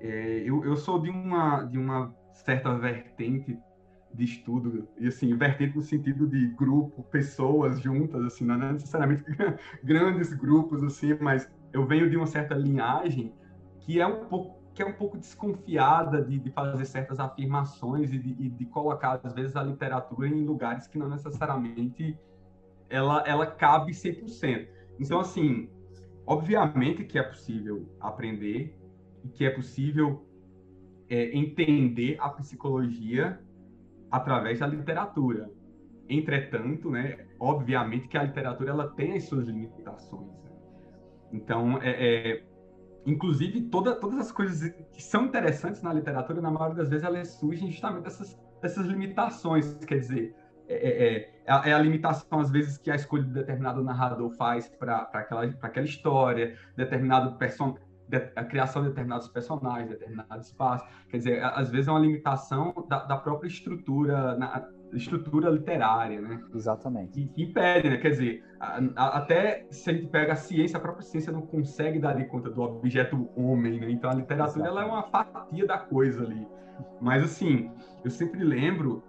é, 0.00 0.42
eu, 0.44 0.64
eu 0.64 0.76
sou 0.76 1.00
de 1.00 1.10
uma, 1.10 1.62
de 1.64 1.78
uma 1.78 2.14
certa 2.32 2.76
vertente 2.76 3.58
de 4.12 4.24
estudo, 4.24 4.88
e 4.98 5.08
assim, 5.08 5.36
vertente 5.36 5.76
no 5.76 5.82
sentido 5.82 6.26
de 6.26 6.48
grupo, 6.48 7.02
pessoas 7.04 7.80
juntas, 7.80 8.22
assim, 8.24 8.44
não 8.44 8.54
é 8.54 8.72
necessariamente 8.72 9.24
grandes 9.84 10.32
grupos, 10.32 10.82
assim, 10.82 11.16
mas 11.20 11.50
eu 11.72 11.86
venho 11.86 12.08
de 12.08 12.16
uma 12.16 12.26
certa 12.26 12.54
linhagem 12.54 13.32
que 13.80 14.00
é 14.00 14.06
um 14.06 14.24
pouco 14.26 14.55
que 14.76 14.82
é 14.82 14.86
um 14.86 14.92
pouco 14.92 15.18
desconfiada 15.18 16.22
de, 16.22 16.38
de 16.38 16.50
fazer 16.52 16.84
certas 16.84 17.18
afirmações 17.18 18.12
e 18.12 18.18
de, 18.18 18.48
de, 18.50 18.66
colocar, 18.66 19.18
às 19.24 19.32
vezes, 19.32 19.56
a 19.56 19.62
literatura 19.62 20.28
em 20.28 20.44
lugares 20.44 20.86
que 20.86 20.98
não 20.98 21.08
necessariamente 21.08 22.16
ela, 22.88 23.24
ela 23.26 23.46
cabe 23.46 23.90
100%. 23.90 24.68
Então, 25.00 25.18
assim, 25.18 25.68
Obviamente 26.26 27.04
que 27.04 27.18
é 27.18 27.22
possível 27.22 27.88
aprender 28.00 28.76
e 29.24 29.28
que 29.28 29.44
é 29.44 29.50
possível 29.50 30.26
é, 31.08 31.36
entender 31.36 32.16
a 32.18 32.28
psicologia 32.30 33.38
através 34.10 34.58
da 34.58 34.66
literatura. 34.66 35.48
Entretanto, 36.08 36.90
né, 36.90 37.26
obviamente 37.38 38.08
que 38.08 38.18
a 38.18 38.24
literatura 38.24 38.70
ela 38.70 38.88
tem 38.88 39.12
as 39.12 39.24
suas 39.24 39.46
limitações. 39.46 40.32
Né? 40.42 40.50
Então, 41.32 41.80
é, 41.80 41.90
é, 41.90 42.45
inclusive, 43.06 43.62
toda, 43.62 43.94
todas 43.94 44.18
as 44.18 44.32
coisas 44.32 44.70
que 44.92 45.02
são 45.02 45.24
interessantes 45.24 45.80
na 45.82 45.92
literatura, 45.92 46.40
na 46.40 46.50
maioria 46.50 46.76
das 46.76 46.88
vezes, 46.88 47.04
elas 47.04 47.28
surgem 47.28 47.70
justamente 47.70 48.02
dessas, 48.02 48.38
dessas 48.60 48.86
limitações. 48.86 49.76
Quer 49.86 50.00
dizer, 50.00 50.34
é, 50.68 50.74
é, 50.74 51.16
é, 51.46 51.70
é, 51.70 51.72
a 51.72 51.78
limitação, 51.78 52.40
às 52.40 52.50
vezes, 52.50 52.76
que 52.76 52.90
a 52.90 52.96
escolha 52.96 53.22
de 53.22 53.32
determinado 53.32 53.82
narrador 53.82 54.30
faz 54.30 54.68
para 54.68 55.08
aquela, 55.12 55.44
aquela 55.62 55.86
história, 55.86 56.56
determinado 56.76 57.36
person... 57.38 57.76
De, 58.08 58.18
a 58.36 58.44
criação 58.44 58.82
de 58.82 58.90
determinados 58.90 59.26
personagens, 59.26 59.88
determinado 59.88 60.40
espaço. 60.40 60.86
Quer 61.08 61.16
dizer, 61.16 61.42
às 61.42 61.70
vezes 61.70 61.88
é 61.88 61.90
uma 61.90 61.98
limitação 61.98 62.86
da, 62.88 63.04
da 63.04 63.16
própria 63.16 63.48
estrutura, 63.48 64.36
na, 64.36 64.64
estrutura 64.96 65.50
literária, 65.50 66.20
né? 66.20 66.42
Exatamente. 66.54 67.30
E, 67.36 67.42
impede, 67.42 67.90
né? 67.90 67.96
Quer 67.98 68.10
dizer, 68.10 68.44
a, 68.58 68.80
a, 68.96 69.18
até 69.18 69.66
se 69.70 69.90
a 69.90 69.92
gente 69.92 70.06
pega 70.08 70.32
a 70.32 70.36
ciência, 70.36 70.76
a 70.76 70.80
própria 70.80 71.02
ciência 71.02 71.32
não 71.32 71.42
consegue 71.42 71.98
dar 71.98 72.14
de 72.14 72.24
conta 72.24 72.50
do 72.50 72.62
objeto 72.62 73.28
homem, 73.36 73.80
né? 73.80 73.90
Então 73.90 74.10
a 74.10 74.14
literatura 74.14 74.66
ela 74.66 74.82
é 74.82 74.84
uma 74.84 75.02
fatia 75.04 75.66
da 75.66 75.78
coisa 75.78 76.22
ali. 76.22 76.46
Mas 77.00 77.22
assim, 77.22 77.70
eu 78.04 78.10
sempre 78.10 78.42
lembro 78.42 79.02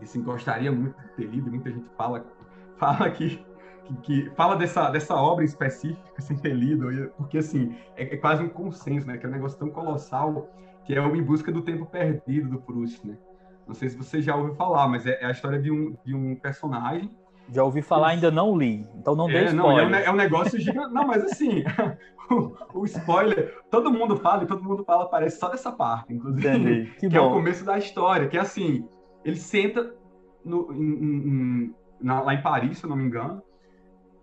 e 0.00 0.04
assim, 0.04 0.22
gostaria 0.22 0.70
muito 0.70 1.00
de 1.00 1.08
ter 1.14 1.24
lido, 1.24 1.50
muita 1.50 1.70
gente 1.70 1.88
fala, 1.96 2.24
fala 2.76 3.10
que, 3.10 3.44
que, 3.84 3.96
que, 4.02 4.30
fala 4.36 4.56
dessa, 4.56 4.90
dessa 4.90 5.14
obra 5.14 5.44
específica 5.44 6.20
sem 6.20 6.36
ter 6.36 6.54
lido, 6.54 6.88
porque 7.16 7.38
assim, 7.38 7.74
é, 7.96 8.14
é, 8.14 8.16
quase 8.16 8.42
um 8.42 8.48
consenso, 8.48 9.06
né? 9.06 9.16
Que 9.16 9.26
é 9.26 9.28
um 9.28 9.32
negócio 9.32 9.58
tão 9.58 9.70
colossal 9.70 10.50
que 10.84 10.94
é 10.94 11.00
o 11.00 11.16
Em 11.16 11.22
Busca 11.22 11.50
do 11.50 11.62
Tempo 11.62 11.84
Perdido 11.86 12.48
do 12.48 12.60
Proust, 12.60 13.04
né? 13.04 13.16
Não 13.66 13.74
sei 13.74 13.88
se 13.88 13.96
você 13.96 14.22
já 14.22 14.36
ouviu 14.36 14.54
falar, 14.54 14.88
mas 14.88 15.06
é, 15.06 15.18
é 15.20 15.26
a 15.26 15.30
história 15.30 15.60
de 15.60 15.70
um, 15.70 15.96
de 16.04 16.14
um 16.14 16.36
personagem. 16.36 17.10
Já 17.52 17.62
ouvi 17.62 17.80
falar, 17.80 18.08
ainda 18.08 18.30
não 18.30 18.56
li, 18.56 18.86
então 18.96 19.14
não 19.14 19.28
é, 19.28 19.32
dê 19.32 19.44
spoiler. 19.46 19.88
Não, 19.88 19.98
é, 19.98 20.02
um, 20.02 20.04
é 20.06 20.10
um 20.10 20.16
negócio 20.16 20.58
gigante. 20.58 20.92
não, 20.92 21.06
mas 21.06 21.22
assim, 21.24 21.62
o, 22.30 22.80
o, 22.80 22.84
spoiler, 22.84 23.56
todo 23.70 23.90
mundo 23.92 24.16
fala 24.16 24.42
e 24.42 24.46
todo 24.46 24.64
mundo 24.64 24.84
fala, 24.84 25.08
parece 25.08 25.38
só 25.38 25.48
dessa 25.48 25.70
parte, 25.70 26.12
inclusive. 26.12 26.48
Entendi. 26.48 26.92
Que, 26.98 27.08
que 27.08 27.16
é 27.16 27.20
o 27.20 27.30
começo 27.30 27.64
da 27.64 27.78
história, 27.78 28.28
que 28.28 28.36
é 28.36 28.40
assim, 28.40 28.88
ele 29.24 29.36
senta 29.36 29.94
no, 30.44 30.72
em, 30.72 30.82
em, 30.82 31.74
na, 32.00 32.20
lá 32.20 32.34
em 32.34 32.42
Paris, 32.42 32.78
se 32.78 32.84
eu 32.84 32.90
não 32.90 32.96
me 32.96 33.04
engano, 33.04 33.40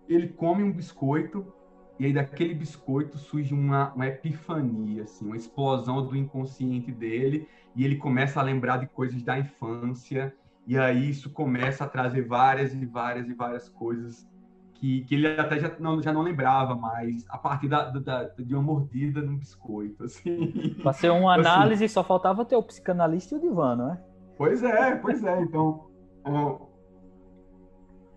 ele 0.06 0.28
come 0.28 0.62
um 0.62 0.72
biscoito 0.72 1.53
e 1.98 2.06
aí 2.06 2.12
daquele 2.12 2.54
biscoito 2.54 3.18
surge 3.18 3.54
uma, 3.54 3.92
uma 3.94 4.06
epifania, 4.06 5.04
assim, 5.04 5.26
uma 5.26 5.36
explosão 5.36 6.04
do 6.04 6.16
inconsciente 6.16 6.90
dele 6.90 7.48
e 7.74 7.84
ele 7.84 7.96
começa 7.96 8.40
a 8.40 8.42
lembrar 8.42 8.78
de 8.78 8.86
coisas 8.86 9.22
da 9.22 9.38
infância 9.38 10.34
e 10.66 10.76
aí 10.78 11.08
isso 11.08 11.30
começa 11.30 11.84
a 11.84 11.88
trazer 11.88 12.26
várias 12.26 12.74
e 12.74 12.84
várias 12.84 13.28
e 13.28 13.34
várias 13.34 13.68
coisas 13.68 14.26
que, 14.74 15.02
que 15.04 15.14
ele 15.14 15.28
até 15.28 15.58
já 15.58 15.70
não, 15.78 16.02
já 16.02 16.12
não 16.12 16.22
lembrava 16.22 16.74
mais 16.74 17.24
a 17.28 17.38
partir 17.38 17.68
da, 17.68 17.90
da, 17.90 18.24
de 18.24 18.54
uma 18.54 18.62
mordida 18.62 19.22
num 19.22 19.36
biscoito, 19.36 20.04
assim. 20.04 20.74
Para 20.82 20.92
ser 20.92 21.10
uma 21.10 21.32
assim. 21.38 21.48
análise, 21.48 21.84
assim, 21.84 21.94
só 21.94 22.02
faltava 22.02 22.44
ter 22.44 22.56
o 22.56 22.62
psicanalista 22.62 23.34
e 23.34 23.38
o 23.38 23.40
divã, 23.40 23.76
não 23.76 23.92
é? 23.92 24.02
Pois 24.36 24.62
é, 24.62 24.96
pois 24.96 25.22
é. 25.22 25.40
Então, 25.42 25.86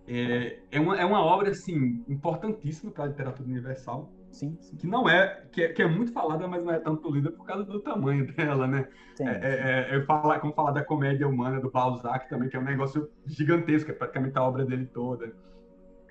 é, 0.07 0.59
é, 0.71 0.79
uma, 0.79 0.97
é 0.97 1.03
uma 1.03 1.21
obra 1.21 1.49
assim 1.49 2.03
importantíssima 2.07 2.91
para 2.91 3.03
a 3.03 3.07
literatura 3.07 3.47
universal. 3.47 4.09
Sim, 4.31 4.57
sim. 4.61 4.77
Que 4.77 4.87
não 4.87 5.09
é 5.09 5.43
que, 5.51 5.63
é, 5.63 5.73
que 5.73 5.81
é 5.81 5.87
muito 5.87 6.13
falada, 6.13 6.47
mas 6.47 6.63
não 6.63 6.71
é 6.71 6.79
tanto 6.79 7.09
lida 7.11 7.31
por 7.31 7.45
causa 7.45 7.65
do 7.65 7.79
tamanho 7.81 8.25
dela, 8.33 8.67
né? 8.67 8.87
Sim, 9.15 9.27
é, 9.27 9.87
é, 9.91 9.95
é, 9.95 10.01
falar, 10.03 10.39
como 10.39 10.53
falar 10.53 10.71
da 10.71 10.83
comédia 10.83 11.27
humana 11.27 11.59
do 11.59 11.69
Balzac 11.69 12.29
também, 12.29 12.47
que 12.47 12.55
é 12.55 12.59
um 12.59 12.63
negócio 12.63 13.09
gigantesco, 13.25 13.91
é 13.91 13.93
praticamente 13.93 14.37
a 14.37 14.43
obra 14.43 14.65
dele 14.65 14.85
toda. 14.85 15.33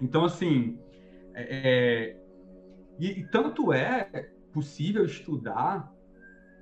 Então, 0.01 0.25
assim, 0.25 0.79
é, 1.33 1.43
é, 1.43 2.17
e, 2.99 3.21
e 3.21 3.27
tanto 3.29 3.73
é 3.73 4.29
possível 4.53 5.05
estudar 5.05 5.91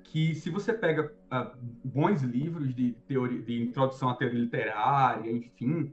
que 0.04 0.34
se 0.36 0.50
você 0.50 0.72
pega 0.72 1.12
uh, 1.32 1.56
bons 1.84 2.22
livros 2.22 2.72
de 2.74 2.92
teoria, 3.08 3.42
de 3.42 3.62
introdução 3.62 4.08
à 4.08 4.14
teoria 4.14 4.38
literária, 4.38 5.30
enfim, 5.30 5.92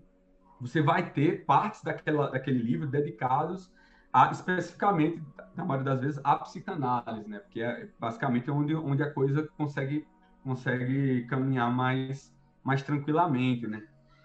você 0.61 0.81
vai 0.81 1.09
ter 1.09 1.43
partes 1.43 1.81
daquela, 1.81 2.29
daquele 2.29 2.61
livro 2.61 2.87
dedicados 2.87 3.73
a, 4.13 4.29
especificamente, 4.31 5.21
na 5.55 5.65
maioria 5.65 5.91
das 5.91 6.01
vezes, 6.01 6.21
à 6.23 6.35
psicanálise, 6.35 7.27
né? 7.27 7.39
Porque 7.39 7.61
é 7.61 7.89
basicamente 7.99 8.51
onde, 8.51 8.75
onde 8.75 9.01
a 9.01 9.11
coisa 9.11 9.47
consegue, 9.57 10.05
consegue 10.43 11.25
caminhar 11.27 11.73
mais, 11.73 12.31
mais 12.63 12.83
tranquilamente, 12.83 13.65
né? 13.65 13.83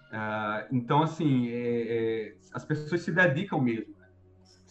Uh, 0.08 0.74
então, 0.74 1.02
assim, 1.02 1.48
é, 1.48 2.28
é, 2.28 2.36
as 2.52 2.64
pessoas 2.64 3.00
se 3.00 3.12
dedicam 3.12 3.60
mesmo 3.60 3.94
né? 3.98 4.06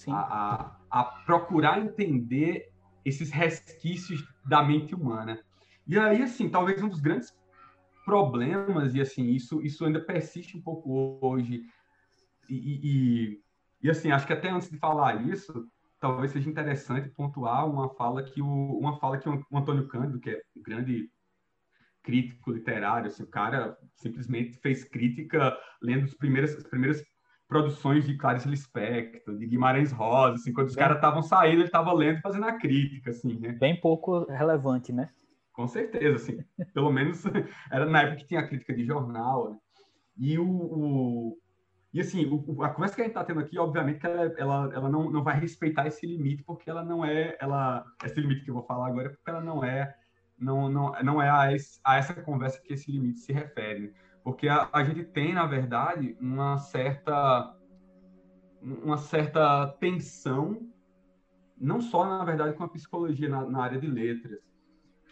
a, 0.09 0.19
a, 0.19 0.77
a 0.89 1.03
procurar 1.25 1.79
entender 1.79 2.71
esses 3.03 3.31
resquícios 3.31 4.23
da 4.45 4.63
mente 4.63 4.93
humana. 4.93 5.39
E 5.87 5.97
aí, 5.97 6.21
assim, 6.21 6.49
talvez 6.49 6.81
um 6.81 6.89
dos 6.89 6.99
grandes 6.99 7.33
problemas, 8.05 8.95
e 8.95 9.01
assim, 9.01 9.25
isso, 9.31 9.61
isso 9.61 9.83
ainda 9.83 9.99
persiste 9.99 10.55
um 10.55 10.61
pouco 10.61 11.19
hoje, 11.21 11.65
e, 12.47 12.55
e, 12.55 13.41
e 13.81 13.89
assim, 13.89 14.11
acho 14.11 14.27
que 14.27 14.33
até 14.33 14.49
antes 14.49 14.69
de 14.69 14.77
falar 14.77 15.27
isso, 15.27 15.67
talvez 15.99 16.31
seja 16.31 16.49
interessante 16.49 17.09
pontuar 17.09 17.67
uma 17.67 17.89
fala 17.89 18.23
que 18.23 18.41
o, 18.41 18.77
uma 18.79 18.99
fala 18.99 19.17
que 19.17 19.27
o 19.27 19.57
Antônio 19.57 19.87
Cândido, 19.87 20.19
que 20.19 20.29
é 20.29 20.41
um 20.55 20.61
grande 20.61 21.09
crítico 22.03 22.51
literário, 22.51 23.07
assim, 23.07 23.23
o 23.23 23.27
cara 23.27 23.75
simplesmente 23.95 24.57
fez 24.59 24.83
crítica 24.83 25.57
lendo 25.81 26.05
as 26.05 26.13
primeiras, 26.13 26.55
as 26.55 26.63
primeiras 26.63 27.03
produções 27.47 28.05
de 28.05 28.15
Clarice 28.17 28.47
Lispector, 28.47 29.35
de 29.35 29.47
Guimarães 29.47 29.91
Rosa, 29.91 30.35
assim, 30.35 30.53
quando 30.53 30.67
os 30.67 30.75
caras 30.75 30.97
estavam 30.97 31.23
saindo, 31.23 31.57
ele 31.57 31.65
estava 31.65 31.91
lendo 31.93 32.21
fazendo 32.21 32.45
a 32.45 32.53
crítica, 32.53 33.09
assim, 33.09 33.39
né? 33.39 33.53
Bem 33.53 33.79
pouco 33.79 34.25
relevante, 34.31 34.93
né? 34.93 35.09
Com 35.55 35.67
certeza, 35.67 36.17
assim. 36.17 36.43
Pelo 36.73 36.91
menos 36.91 37.23
era 37.71 37.85
na 37.85 38.01
época 38.01 38.17
que 38.17 38.27
tinha 38.27 38.45
crítica 38.45 38.73
de 38.73 38.85
jornal, 38.85 39.51
né? 39.51 39.57
E 40.17 40.37
o, 40.37 40.45
o 40.45 41.37
e 41.93 42.01
assim, 42.01 42.25
o, 42.25 42.61
a 42.61 42.69
conversa 42.69 42.93
que 42.93 43.01
a 43.01 43.05
gente 43.05 43.13
está 43.13 43.23
tendo 43.23 43.39
aqui, 43.39 43.57
obviamente, 43.57 44.01
que 44.01 44.05
ela, 44.05 44.33
ela, 44.37 44.73
ela 44.73 44.89
não, 44.89 45.09
não 45.09 45.23
vai 45.23 45.39
respeitar 45.39 45.87
esse 45.87 46.05
limite, 46.05 46.43
porque 46.43 46.69
ela 46.69 46.83
não 46.83 47.05
é, 47.05 47.37
ela, 47.39 47.85
esse 48.03 48.19
limite 48.19 48.43
que 48.43 48.49
eu 48.49 48.55
vou 48.55 48.65
falar 48.65 48.87
agora, 48.87 49.07
é 49.07 49.09
porque 49.11 49.29
ela 49.29 49.39
não 49.39 49.63
é, 49.63 49.95
não, 50.37 50.67
não, 50.69 50.91
não 51.01 51.21
é 51.21 51.29
a, 51.29 51.53
esse, 51.53 51.79
a 51.85 51.95
essa 51.95 52.13
conversa 52.13 52.61
que 52.61 52.73
esse 52.73 52.91
limite 52.91 53.21
se 53.21 53.31
refere. 53.31 53.79
Né? 53.79 53.93
Porque 54.25 54.49
a, 54.49 54.69
a 54.73 54.83
gente 54.83 55.05
tem, 55.05 55.33
na 55.33 55.45
verdade, 55.45 56.17
uma 56.19 56.57
certa, 56.57 57.55
uma 58.61 58.97
certa 58.97 59.67
tensão, 59.79 60.69
não 61.57 61.79
só, 61.79 62.05
na 62.05 62.25
verdade, 62.25 62.57
com 62.57 62.63
a 62.65 62.69
psicologia 62.69 63.29
na, 63.29 63.45
na 63.49 63.63
área 63.63 63.79
de 63.79 63.87
letras, 63.87 64.37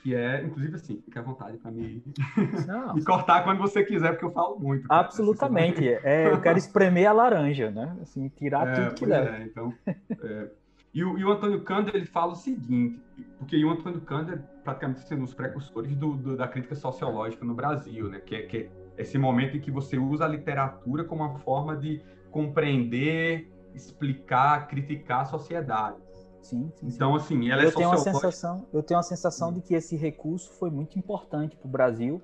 que 0.03 0.13
é, 0.13 0.43
inclusive 0.43 0.75
assim, 0.75 1.01
fique 1.01 1.17
à 1.17 1.22
vontade 1.22 1.57
para 1.57 1.72
me, 1.72 2.03
me 2.93 3.03
cortar 3.05 3.43
quando 3.45 3.60
você 3.60 3.86
quiser, 3.86 4.12
porque 4.12 4.25
eu 4.25 4.31
falo 4.31 4.60
muito. 4.60 4.86
Cara. 4.86 5.00
Absolutamente. 5.00 5.88
É, 5.88 6.29
eu 6.29 6.41
quero 6.41 6.57
espremer 6.57 7.07
a 7.07 7.13
laranja, 7.13 7.72
né? 7.72 7.95
Assim, 8.01 8.27
tirar 8.27 8.67
é, 8.67 8.74
tudo 8.74 8.95
que 8.95 9.05
leva. 9.05 9.38
É, 9.38 9.43
então, 9.43 9.74
é. 9.88 10.50
E, 10.93 11.03
o, 11.03 11.17
e 11.17 11.24
o 11.24 11.31
Antônio 11.31 11.62
Kander, 11.62 11.95
ele 11.95 12.05
fala 12.05 12.33
o 12.33 12.35
seguinte, 12.35 13.01
porque 13.39 13.63
o 13.63 13.72
Antônio 13.72 14.01
Kander, 14.01 14.44
praticamente 14.63 15.00
sendo 15.07 15.22
um 15.22 15.25
dos 15.25 15.33
precursores 15.33 15.96
do, 15.96 16.13
do, 16.16 16.35
da 16.35 16.50
crítica 16.50 16.75
sociológica 16.75 17.46
no 17.46 17.55
Brasil, 17.55 18.09
né? 18.09 18.20
Que 18.20 18.35
é, 18.35 18.42
que 18.42 18.57
é 18.57 18.70
esse 18.98 19.18
momento 19.18 19.55
em 19.55 19.61
que 19.61 19.72
você 19.72 19.98
usa 19.98 20.25
a 20.25 20.27
literatura 20.27 21.05
como 21.05 21.24
uma 21.24 21.39
forma 21.39 21.77
de 21.77 22.01
compreender, 22.29 23.50
explicar, 23.74 24.68
criticar 24.68 25.22
a 25.22 25.25
sociedade. 25.25 26.02
Sim, 26.44 26.70
sim, 26.75 26.88
Então, 26.88 27.16
assim, 27.16 27.50
ela 27.50 27.64
eu 27.64 27.70
é 27.70 27.72
tenho 27.72 27.90
uma 27.90 27.98
sensação 27.98 28.66
Eu 28.74 28.84
tenho 28.84 29.00
a 29.00 29.03
sensação 29.03 29.51
de 29.51 29.62
que 29.62 29.74
esse 29.74 29.96
recurso 29.96 30.51
foi 30.53 30.70
muito 30.70 31.00
importante 31.00 31.56
para 31.56 31.68
o 31.68 31.72
Brasil. 31.72 32.22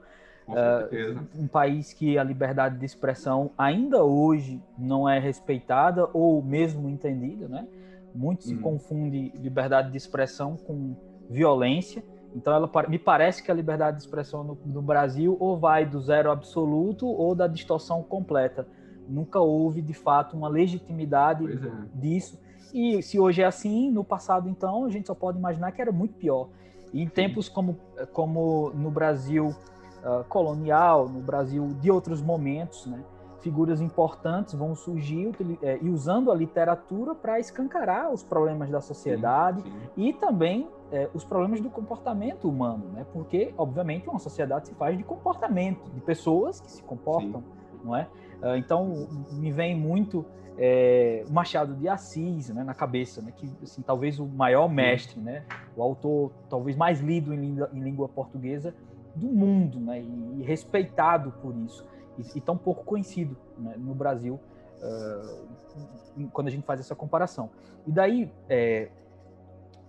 Uh, 0.47 1.41
um 1.43 1.47
país 1.47 1.93
que 1.93 2.17
a 2.17 2.23
liberdade 2.23 2.77
de 2.79 2.85
expressão 2.85 3.51
ainda 3.55 4.03
hoje 4.03 4.61
não 4.77 5.07
é 5.07 5.19
respeitada 5.19 6.09
ou 6.11 6.41
mesmo 6.41 6.89
entendida, 6.89 7.47
né? 7.47 7.67
Muito 8.15 8.43
se 8.43 8.55
hum. 8.55 8.61
confunde 8.61 9.31
liberdade 9.35 9.91
de 9.91 9.97
expressão 9.97 10.57
com 10.57 10.95
violência. 11.29 12.03
Então, 12.35 12.51
ela 12.53 12.69
me 12.87 12.97
parece 12.97 13.43
que 13.43 13.51
a 13.51 13.53
liberdade 13.53 13.97
de 13.97 14.03
expressão 14.03 14.43
no, 14.43 14.57
no 14.65 14.81
Brasil 14.81 15.37
ou 15.39 15.57
vai 15.57 15.85
do 15.85 16.01
zero 16.01 16.31
absoluto 16.31 17.07
ou 17.07 17.35
da 17.35 17.47
distorção 17.47 18.03
completa. 18.03 18.67
Nunca 19.07 19.39
houve, 19.39 19.81
de 19.81 19.93
fato, 19.93 20.35
uma 20.35 20.47
legitimidade 20.47 21.45
é. 21.45 21.57
disso. 21.93 22.39
E 22.73 23.01
se 23.01 23.19
hoje 23.19 23.41
é 23.41 23.45
assim, 23.45 23.91
no 23.91 24.03
passado, 24.03 24.49
então, 24.49 24.85
a 24.85 24.89
gente 24.89 25.07
só 25.07 25.15
pode 25.15 25.37
imaginar 25.37 25.71
que 25.71 25.81
era 25.81 25.91
muito 25.91 26.13
pior. 26.15 26.49
E 26.93 27.01
em 27.01 27.07
tempos 27.07 27.47
como, 27.47 27.77
como 28.13 28.71
no 28.71 28.89
Brasil 28.89 29.47
uh, 29.47 30.23
colonial, 30.27 31.07
no 31.07 31.21
Brasil 31.21 31.67
de 31.79 31.91
outros 31.91 32.21
momentos, 32.21 32.85
né, 32.85 33.03
figuras 33.41 33.81
importantes 33.81 34.53
vão 34.53 34.75
surgir 34.75 35.31
é, 35.61 35.79
e 35.81 35.89
usando 35.89 36.31
a 36.31 36.35
literatura 36.35 37.15
para 37.15 37.39
escancarar 37.39 38.11
os 38.11 38.23
problemas 38.23 38.69
da 38.69 38.81
sociedade 38.81 39.61
sim, 39.61 39.69
sim. 39.69 40.07
e 40.07 40.13
também 40.13 40.67
é, 40.91 41.09
os 41.13 41.23
problemas 41.23 41.61
do 41.61 41.69
comportamento 41.69 42.49
humano, 42.49 42.85
né? 42.91 43.05
Porque, 43.13 43.53
obviamente, 43.57 44.09
uma 44.09 44.19
sociedade 44.19 44.67
se 44.67 44.73
faz 44.73 44.97
de 44.97 45.03
comportamento, 45.03 45.89
de 45.91 46.01
pessoas 46.01 46.59
que 46.59 46.71
se 46.71 46.83
comportam, 46.83 47.41
sim. 47.41 47.79
não 47.83 47.95
é? 47.95 48.07
Uh, 48.41 48.55
então, 48.55 49.07
me 49.31 49.51
vem 49.51 49.77
muito 49.77 50.25
é, 50.61 51.23
Machado 51.29 51.73
de 51.73 51.87
Assis 51.87 52.49
né, 52.49 52.63
na 52.65 52.73
cabeça, 52.73 53.21
né, 53.21 53.31
que 53.33 53.49
assim, 53.63 53.81
talvez 53.81 54.19
o 54.19 54.27
maior 54.27 54.67
mestre, 54.67 55.17
né, 55.21 55.45
o 55.75 55.81
autor 55.81 56.33
talvez 56.49 56.75
mais 56.75 56.99
lido 56.99 57.33
em 57.33 57.37
língua, 57.37 57.69
em 57.73 57.79
língua 57.79 58.09
portuguesa 58.09 58.75
do 59.15 59.27
mundo, 59.27 59.79
né, 59.79 60.01
e, 60.01 60.39
e 60.39 60.43
respeitado 60.43 61.31
por 61.41 61.55
isso, 61.55 61.85
e, 62.17 62.37
e 62.37 62.41
tão 62.41 62.57
pouco 62.57 62.83
conhecido 62.83 63.37
né, 63.57 63.75
no 63.77 63.95
Brasil 63.95 64.37
uh, 64.81 66.27
quando 66.33 66.47
a 66.47 66.51
gente 66.51 66.65
faz 66.65 66.81
essa 66.81 66.93
comparação. 66.93 67.49
E 67.87 67.91
daí, 67.91 68.29
é, 68.49 68.89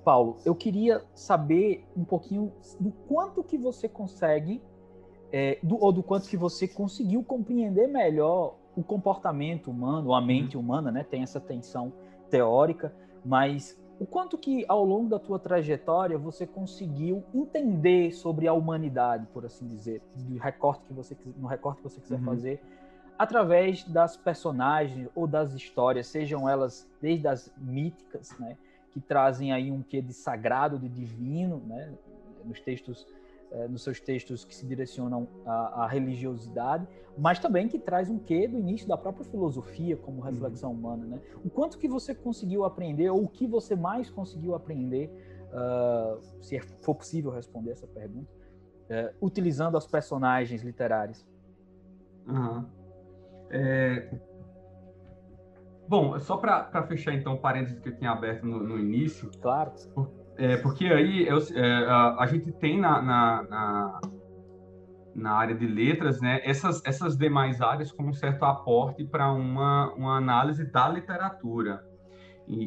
Paulo, 0.04 0.36
eu 0.44 0.54
queria 0.54 1.02
saber 1.16 1.84
um 1.96 2.04
pouquinho 2.04 2.52
do 2.78 2.92
quanto 3.08 3.42
que 3.42 3.58
você 3.58 3.88
consegue, 3.88 4.62
é, 5.32 5.58
do, 5.64 5.82
ou 5.82 5.90
do 5.90 6.02
quanto 6.02 6.28
que 6.28 6.36
você 6.36 6.68
conseguiu 6.68 7.24
compreender 7.24 7.88
melhor 7.88 8.59
o 8.76 8.82
comportamento 8.82 9.70
humano, 9.70 10.14
a 10.14 10.20
mente 10.20 10.56
uhum. 10.56 10.62
humana, 10.62 10.90
né, 10.90 11.04
tem 11.04 11.22
essa 11.22 11.40
tensão 11.40 11.92
teórica, 12.28 12.94
mas 13.24 13.78
o 13.98 14.06
quanto 14.06 14.38
que 14.38 14.64
ao 14.66 14.84
longo 14.84 15.08
da 15.08 15.18
tua 15.18 15.38
trajetória 15.38 16.16
você 16.16 16.46
conseguiu 16.46 17.22
entender 17.34 18.12
sobre 18.12 18.48
a 18.48 18.52
humanidade, 18.52 19.26
por 19.32 19.44
assim 19.44 19.66
dizer, 19.66 20.02
do 20.16 20.38
recorte 20.38 20.84
que 20.86 20.94
você 20.94 21.16
no 21.36 21.46
recorte 21.46 21.78
que 21.78 21.88
você 21.88 22.00
quiser 22.00 22.18
uhum. 22.18 22.24
fazer, 22.24 22.62
através 23.18 23.84
das 23.84 24.16
personagens 24.16 25.08
ou 25.14 25.26
das 25.26 25.52
histórias, 25.52 26.06
sejam 26.06 26.48
elas 26.48 26.90
desde 27.02 27.28
as 27.28 27.52
míticas, 27.58 28.34
né, 28.38 28.56
que 28.92 29.00
trazem 29.00 29.52
aí 29.52 29.70
um 29.70 29.82
quê 29.82 30.00
de 30.00 30.14
sagrado, 30.14 30.78
de 30.78 30.88
divino, 30.88 31.58
né, 31.66 31.92
nos 32.44 32.60
textos 32.60 33.06
é, 33.52 33.68
nos 33.68 33.82
seus 33.82 34.00
textos 34.00 34.44
que 34.44 34.54
se 34.54 34.64
direcionam 34.64 35.26
à, 35.44 35.84
à, 35.84 35.86
religiosidade, 35.86 36.86
mas 37.18 37.38
também 37.38 37.68
que 37.68 37.78
traz 37.78 38.08
um 38.08 38.18
quê 38.18 38.46
do 38.46 38.58
início 38.58 38.86
da 38.86 38.96
própria 38.96 39.24
filosofia 39.24 39.96
como 39.96 40.18
uhum. 40.18 40.24
reflexão 40.24 40.70
uhum. 40.70 40.78
humana, 40.78 41.06
né? 41.06 41.20
O 41.44 41.50
quanto 41.50 41.78
que 41.78 41.88
você 41.88 42.14
conseguiu 42.14 42.64
aprender 42.64 43.10
ou 43.10 43.24
o 43.24 43.28
que 43.28 43.46
você 43.46 43.74
mais 43.74 44.08
conseguiu 44.08 44.54
aprender, 44.54 45.10
uh, 45.52 46.20
se 46.40 46.56
é, 46.56 46.60
for 46.60 46.94
possível 46.94 47.30
responder 47.30 47.72
essa 47.72 47.86
pergunta, 47.86 48.30
uh, 48.30 49.14
utilizando 49.20 49.76
as 49.76 49.86
personagens 49.86 50.62
literárias. 50.62 51.26
Uhum. 52.26 52.64
É... 53.50 54.14
Bom, 55.88 56.16
só 56.20 56.36
para 56.36 56.86
fechar 56.86 57.12
então 57.14 57.34
o 57.34 57.38
parênteses 57.38 57.80
que 57.80 57.88
eu 57.88 57.96
tinha 57.96 58.12
aberto 58.12 58.46
no, 58.46 58.60
no 58.60 58.78
início. 58.78 59.28
Claro. 59.40 59.72
É, 60.40 60.56
porque 60.56 60.86
aí 60.86 61.26
eu, 61.28 61.36
é, 61.54 61.84
a, 61.84 62.16
a, 62.20 62.26
gente 62.26 62.50
tem 62.50 62.80
na, 62.80 63.02
na, 63.02 63.42
na, 63.42 64.00
na, 65.14 65.32
área 65.32 65.54
de 65.54 65.66
letras 65.66 66.18
né, 66.18 66.40
essas, 66.42 66.82
essas 66.86 67.14
demais 67.14 67.60
áreas 67.60 67.92
como 67.92 68.08
um 68.08 68.14
certo 68.14 68.46
aporte 68.46 69.04
para 69.04 69.30
uma, 69.30 69.92
uma 69.92 70.16
análise 70.16 70.64
da 70.64 70.88
literatura 70.88 71.84
e, 72.48 72.64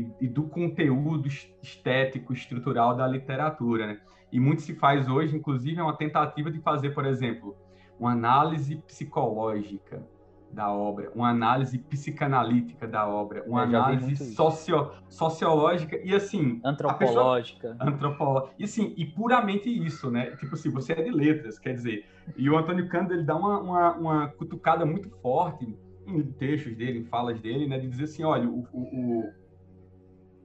e, 0.00 0.12
e, 0.20 0.28
do 0.28 0.42
conteúdo 0.42 1.26
estético, 1.62 2.34
estrutural 2.34 2.94
da 2.94 3.06
literatura. 3.06 3.86
Né? 3.86 4.00
E 4.30 4.38
muito 4.38 4.60
se 4.60 4.74
faz 4.74 5.08
hoje, 5.08 5.34
inclusive, 5.34 5.80
é 5.80 5.82
uma 5.82 5.96
tentativa 5.96 6.50
de 6.50 6.60
fazer, 6.60 6.90
por 6.90 7.06
exemplo, 7.06 7.56
uma 7.98 8.12
análise 8.12 8.76
psicológica 8.86 10.06
da 10.52 10.72
obra, 10.72 11.10
uma 11.14 11.28
análise 11.28 11.78
psicanalítica 11.78 12.86
da 12.86 13.06
obra, 13.06 13.44
uma 13.46 13.62
análise 13.62 14.16
socio, 14.34 14.90
sociológica 15.08 15.98
e 16.02 16.14
assim 16.14 16.60
antropológica, 16.64 17.68
pessoa, 17.70 17.88
antropológica 17.90 18.54
e 18.58 18.64
assim 18.64 18.94
e 18.96 19.04
puramente 19.04 19.68
isso, 19.68 20.10
né? 20.10 20.30
Tipo 20.36 20.54
assim, 20.54 20.70
você 20.70 20.92
é 20.92 21.02
de 21.02 21.10
letras, 21.10 21.58
quer 21.58 21.74
dizer, 21.74 22.06
e 22.36 22.48
o 22.48 22.56
Antônio 22.56 22.88
Cândido 22.88 23.14
ele 23.14 23.24
dá 23.24 23.36
uma, 23.36 23.60
uma, 23.60 23.92
uma 23.94 24.28
cutucada 24.28 24.84
muito 24.86 25.10
forte 25.20 25.76
em 26.06 26.22
textos 26.22 26.74
dele, 26.74 27.00
em 27.00 27.04
falas 27.04 27.38
dele, 27.40 27.66
né? 27.66 27.78
De 27.78 27.88
dizer 27.88 28.04
assim, 28.04 28.24
olha, 28.24 28.48
o, 28.48 28.66
o, 28.72 29.32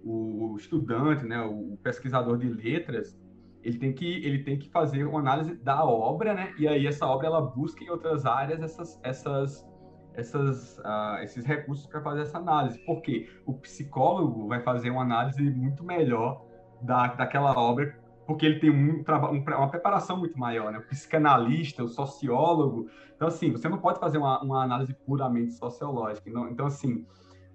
o, 0.03 0.51
o 0.51 0.57
estudante, 0.57 1.25
né? 1.25 1.41
O 1.41 1.77
pesquisador 1.81 2.37
de 2.37 2.47
letras 2.49 3.17
ele 3.63 3.77
tem 3.77 3.93
que 3.93 4.05
ele 4.25 4.43
tem 4.43 4.59
que 4.59 4.69
fazer 4.69 5.05
uma 5.05 5.19
análise 5.19 5.55
da 5.55 5.83
obra, 5.85 6.33
né? 6.33 6.53
E 6.59 6.67
aí 6.67 6.85
essa 6.85 7.05
obra 7.07 7.27
ela 7.27 7.41
busca 7.41 7.83
em 7.83 7.89
outras 7.89 8.25
áreas 8.25 8.61
essas 8.61 8.99
essas 9.01 9.65
essas, 10.15 10.77
uh, 10.79 11.21
esses 11.23 11.45
recursos 11.45 11.85
para 11.87 12.01
fazer 12.01 12.21
essa 12.21 12.37
análise, 12.37 12.79
porque 12.85 13.29
o 13.45 13.53
psicólogo 13.53 14.47
vai 14.47 14.61
fazer 14.61 14.89
uma 14.89 15.01
análise 15.01 15.41
muito 15.41 15.83
melhor 15.83 16.45
da, 16.81 17.07
daquela 17.07 17.57
obra, 17.57 17.97
porque 18.25 18.45
ele 18.45 18.59
tem 18.59 18.69
um, 18.69 19.03
um, 19.03 19.43
uma 19.57 19.69
preparação 19.69 20.17
muito 20.17 20.37
maior, 20.37 20.71
né? 20.71 20.79
O 20.79 20.87
psicanalista, 20.87 21.83
o 21.83 21.87
sociólogo. 21.87 22.89
Então, 23.15 23.27
assim, 23.27 23.51
você 23.51 23.67
não 23.67 23.77
pode 23.77 23.99
fazer 23.99 24.17
uma, 24.17 24.41
uma 24.41 24.63
análise 24.63 24.93
puramente 24.93 25.53
sociológica. 25.53 26.29
Não, 26.31 26.49
então, 26.49 26.65
assim, 26.65 27.05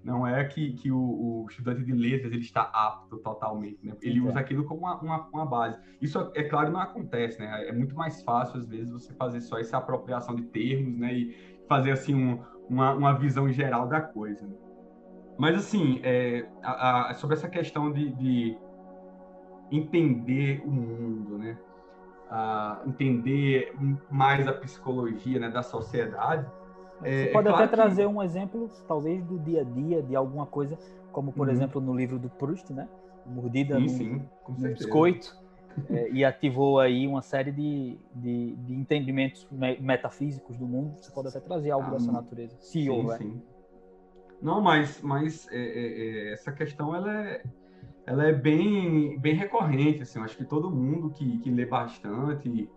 não 0.03 0.25
é 0.25 0.43
que, 0.45 0.73
que 0.73 0.91
o, 0.91 0.97
o, 0.97 1.45
estudante 1.49 1.83
de 1.83 1.91
letras 1.91 2.31
ele 2.31 2.41
está 2.41 2.61
apto 2.61 3.17
totalmente, 3.17 3.79
né? 3.83 3.95
Ele 4.01 4.21
usa 4.21 4.39
aquilo 4.39 4.63
como 4.63 4.81
uma, 4.81 4.99
uma, 5.01 5.27
uma, 5.27 5.45
base. 5.45 5.77
Isso, 6.01 6.31
é 6.35 6.43
claro, 6.43 6.71
não 6.71 6.79
acontece, 6.79 7.39
né? 7.39 7.67
É 7.67 7.71
muito 7.73 7.95
mais 7.95 8.21
fácil, 8.21 8.59
às 8.59 8.67
vezes, 8.67 8.91
você 8.91 9.13
fazer 9.13 9.41
só 9.41 9.59
essa 9.59 9.77
apropriação 9.77 10.35
de 10.35 10.43
termos, 10.43 10.97
né? 10.97 11.13
E, 11.13 11.58
fazer 11.69 11.91
assim 11.91 12.15
um, 12.15 12.39
uma, 12.67 12.93
uma 12.93 13.13
visão 13.13 13.49
geral 13.49 13.87
da 13.87 14.01
coisa. 14.01 14.45
Mas 15.37 15.55
assim, 15.55 16.01
é, 16.03 16.45
a, 16.61 17.11
a, 17.11 17.13
sobre 17.13 17.37
essa 17.37 17.47
questão 17.47 17.91
de, 17.93 18.09
de, 18.09 18.57
entender 19.71 20.61
o 20.65 20.71
mundo, 20.71 21.37
né? 21.37 21.57
A 22.29 22.81
entender 22.85 23.73
mais 24.11 24.47
a 24.47 24.53
psicologia 24.53 25.39
né, 25.39 25.49
da 25.49 25.63
sociedade. 25.63 26.45
É, 27.01 27.25
Você 27.25 27.31
pode 27.31 27.47
é 27.47 27.51
claro 27.51 27.55
até 27.55 27.67
que... 27.67 27.81
trazer 27.81 28.07
um 28.07 28.21
exemplo, 28.21 28.69
talvez, 28.87 29.23
do 29.23 29.39
dia 29.39 29.61
a 29.61 29.63
dia, 29.63 30.01
de 30.01 30.15
alguma 30.15 30.45
coisa, 30.45 30.77
como 31.11 31.31
por 31.31 31.47
uhum. 31.47 31.53
exemplo 31.53 31.79
no 31.79 31.95
livro 31.95 32.19
do 32.19 32.29
Proust, 32.29 32.73
né? 32.73 32.89
Mordida 33.25 33.75
sim, 33.75 33.81
no, 33.81 33.89
sim, 33.89 34.21
no 34.47 34.69
biscoito 34.69 35.37
é, 35.89 36.09
e 36.11 36.25
ativou 36.25 36.79
aí 36.79 37.07
uma 37.07 37.21
série 37.21 37.51
de, 37.51 37.97
de, 38.15 38.55
de, 38.55 38.73
entendimentos 38.73 39.47
metafísicos 39.79 40.57
do 40.57 40.65
mundo. 40.65 40.95
Você 40.97 41.11
pode 41.11 41.27
até 41.27 41.39
trazer 41.39 41.71
algo 41.71 41.87
ah, 41.87 41.91
dessa 41.91 42.11
natureza, 42.11 42.55
se 42.59 42.83
sim, 42.83 42.89
houver. 42.89 43.17
Sim. 43.17 43.41
Não, 44.41 44.61
mas, 44.61 45.01
mas 45.01 45.47
é, 45.51 45.57
é, 45.57 46.29
é, 46.29 46.33
essa 46.33 46.51
questão 46.51 46.95
ela 46.95 47.27
é, 47.27 47.43
ela 48.05 48.25
é 48.25 48.33
bem, 48.33 49.19
bem 49.19 49.35
recorrente. 49.35 50.01
Assim, 50.01 50.19
eu 50.19 50.25
acho 50.25 50.37
que 50.37 50.45
todo 50.45 50.71
mundo 50.71 51.09
que, 51.09 51.39
que 51.39 51.49
lê 51.49 51.65
bastante 51.65 52.69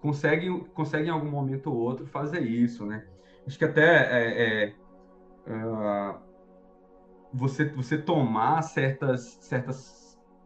consegue, 0.00 0.50
consegue 0.74 1.08
em 1.08 1.12
algum 1.12 1.30
momento 1.30 1.70
ou 1.70 1.76
outro 1.76 2.06
fazer 2.06 2.40
isso, 2.40 2.84
né? 2.86 3.06
Acho 3.46 3.58
que 3.58 3.64
até 3.64 3.84
é, 3.84 4.64
é, 4.64 4.74
você, 7.32 7.64
você 7.66 7.96
tomar 7.98 8.62
certas, 8.62 9.38
certas 9.40 9.99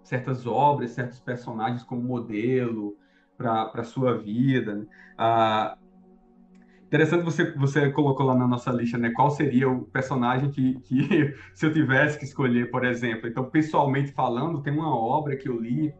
certas 0.04 0.46
obras, 0.46 0.92
certos 0.92 1.18
personagens 1.18 1.82
como 1.82 2.02
modelo 2.02 2.96
para 3.36 3.72
a 3.74 3.82
sua 3.82 4.16
vida. 4.16 4.74
Né? 4.74 4.86
Ah, 5.18 5.76
interessante 6.86 7.24
você 7.24 7.50
você 7.52 7.90
colocou 7.90 8.26
lá 8.26 8.34
na 8.34 8.46
nossa 8.46 8.70
lista, 8.70 8.96
né? 8.98 9.10
Qual 9.10 9.30
seria 9.30 9.68
o 9.68 9.84
personagem 9.86 10.50
que, 10.50 10.78
que 10.80 11.34
se 11.54 11.66
eu 11.66 11.72
tivesse 11.72 12.18
que 12.18 12.24
escolher, 12.24 12.70
por 12.70 12.84
exemplo? 12.84 13.28
Então, 13.28 13.50
pessoalmente 13.50 14.12
falando, 14.12 14.62
tem 14.62 14.72
uma 14.72 14.94
obra 14.94 15.36
que 15.36 15.48
eu 15.48 15.58
li 15.58 15.92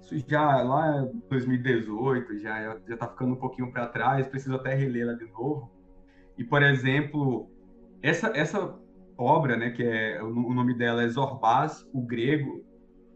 isso 0.00 0.24
já 0.26 0.62
lá 0.62 1.02
em 1.02 1.22
2018, 1.28 2.38
já 2.38 2.78
já 2.86 2.94
está 2.94 3.08
ficando 3.08 3.32
um 3.32 3.36
pouquinho 3.36 3.70
para 3.72 3.86
trás, 3.88 4.26
preciso 4.28 4.54
até 4.54 4.74
relê-la 4.74 5.14
de 5.14 5.26
novo. 5.26 5.70
E 6.38 6.44
por 6.44 6.62
exemplo, 6.62 7.50
essa 8.00 8.28
essa 8.28 8.74
obra, 9.18 9.56
né, 9.56 9.70
que 9.70 9.82
é 9.82 10.22
o 10.22 10.30
nome 10.30 10.74
dela 10.74 11.02
é 11.02 11.08
Zorbaz, 11.08 11.84
o 11.92 12.00
grego, 12.00 12.64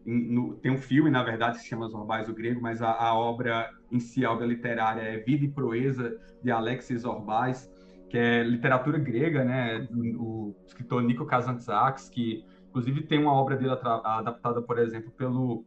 no, 0.04 0.54
tem 0.56 0.72
um 0.72 0.78
filme, 0.78 1.10
na 1.10 1.22
verdade, 1.22 1.56
que 1.56 1.62
se 1.62 1.68
chama 1.68 1.88
Zorbaz, 1.88 2.28
o 2.28 2.34
grego, 2.34 2.60
mas 2.60 2.82
a, 2.82 2.92
a, 2.92 3.14
obra 3.14 3.70
em 3.90 4.00
si, 4.00 4.24
a 4.24 4.32
obra 4.32 4.46
literária, 4.46 5.02
é 5.02 5.18
Vida 5.18 5.44
e 5.44 5.48
Proeza, 5.48 6.18
de 6.42 6.50
Alexis 6.50 7.02
Zorbaz, 7.02 7.70
que 8.08 8.18
é 8.18 8.42
literatura 8.42 8.98
grega, 8.98 9.44
né, 9.44 9.86
o, 9.92 10.54
escritor 10.66 11.02
Nico 11.02 11.24
Kazantzakis, 11.24 12.08
que 12.08 12.44
inclusive 12.68 13.02
tem 13.02 13.18
uma 13.18 13.32
obra 13.32 13.56
dele 13.56 13.70
adaptada, 13.72 14.60
por 14.62 14.78
exemplo, 14.78 15.10
pelo, 15.12 15.64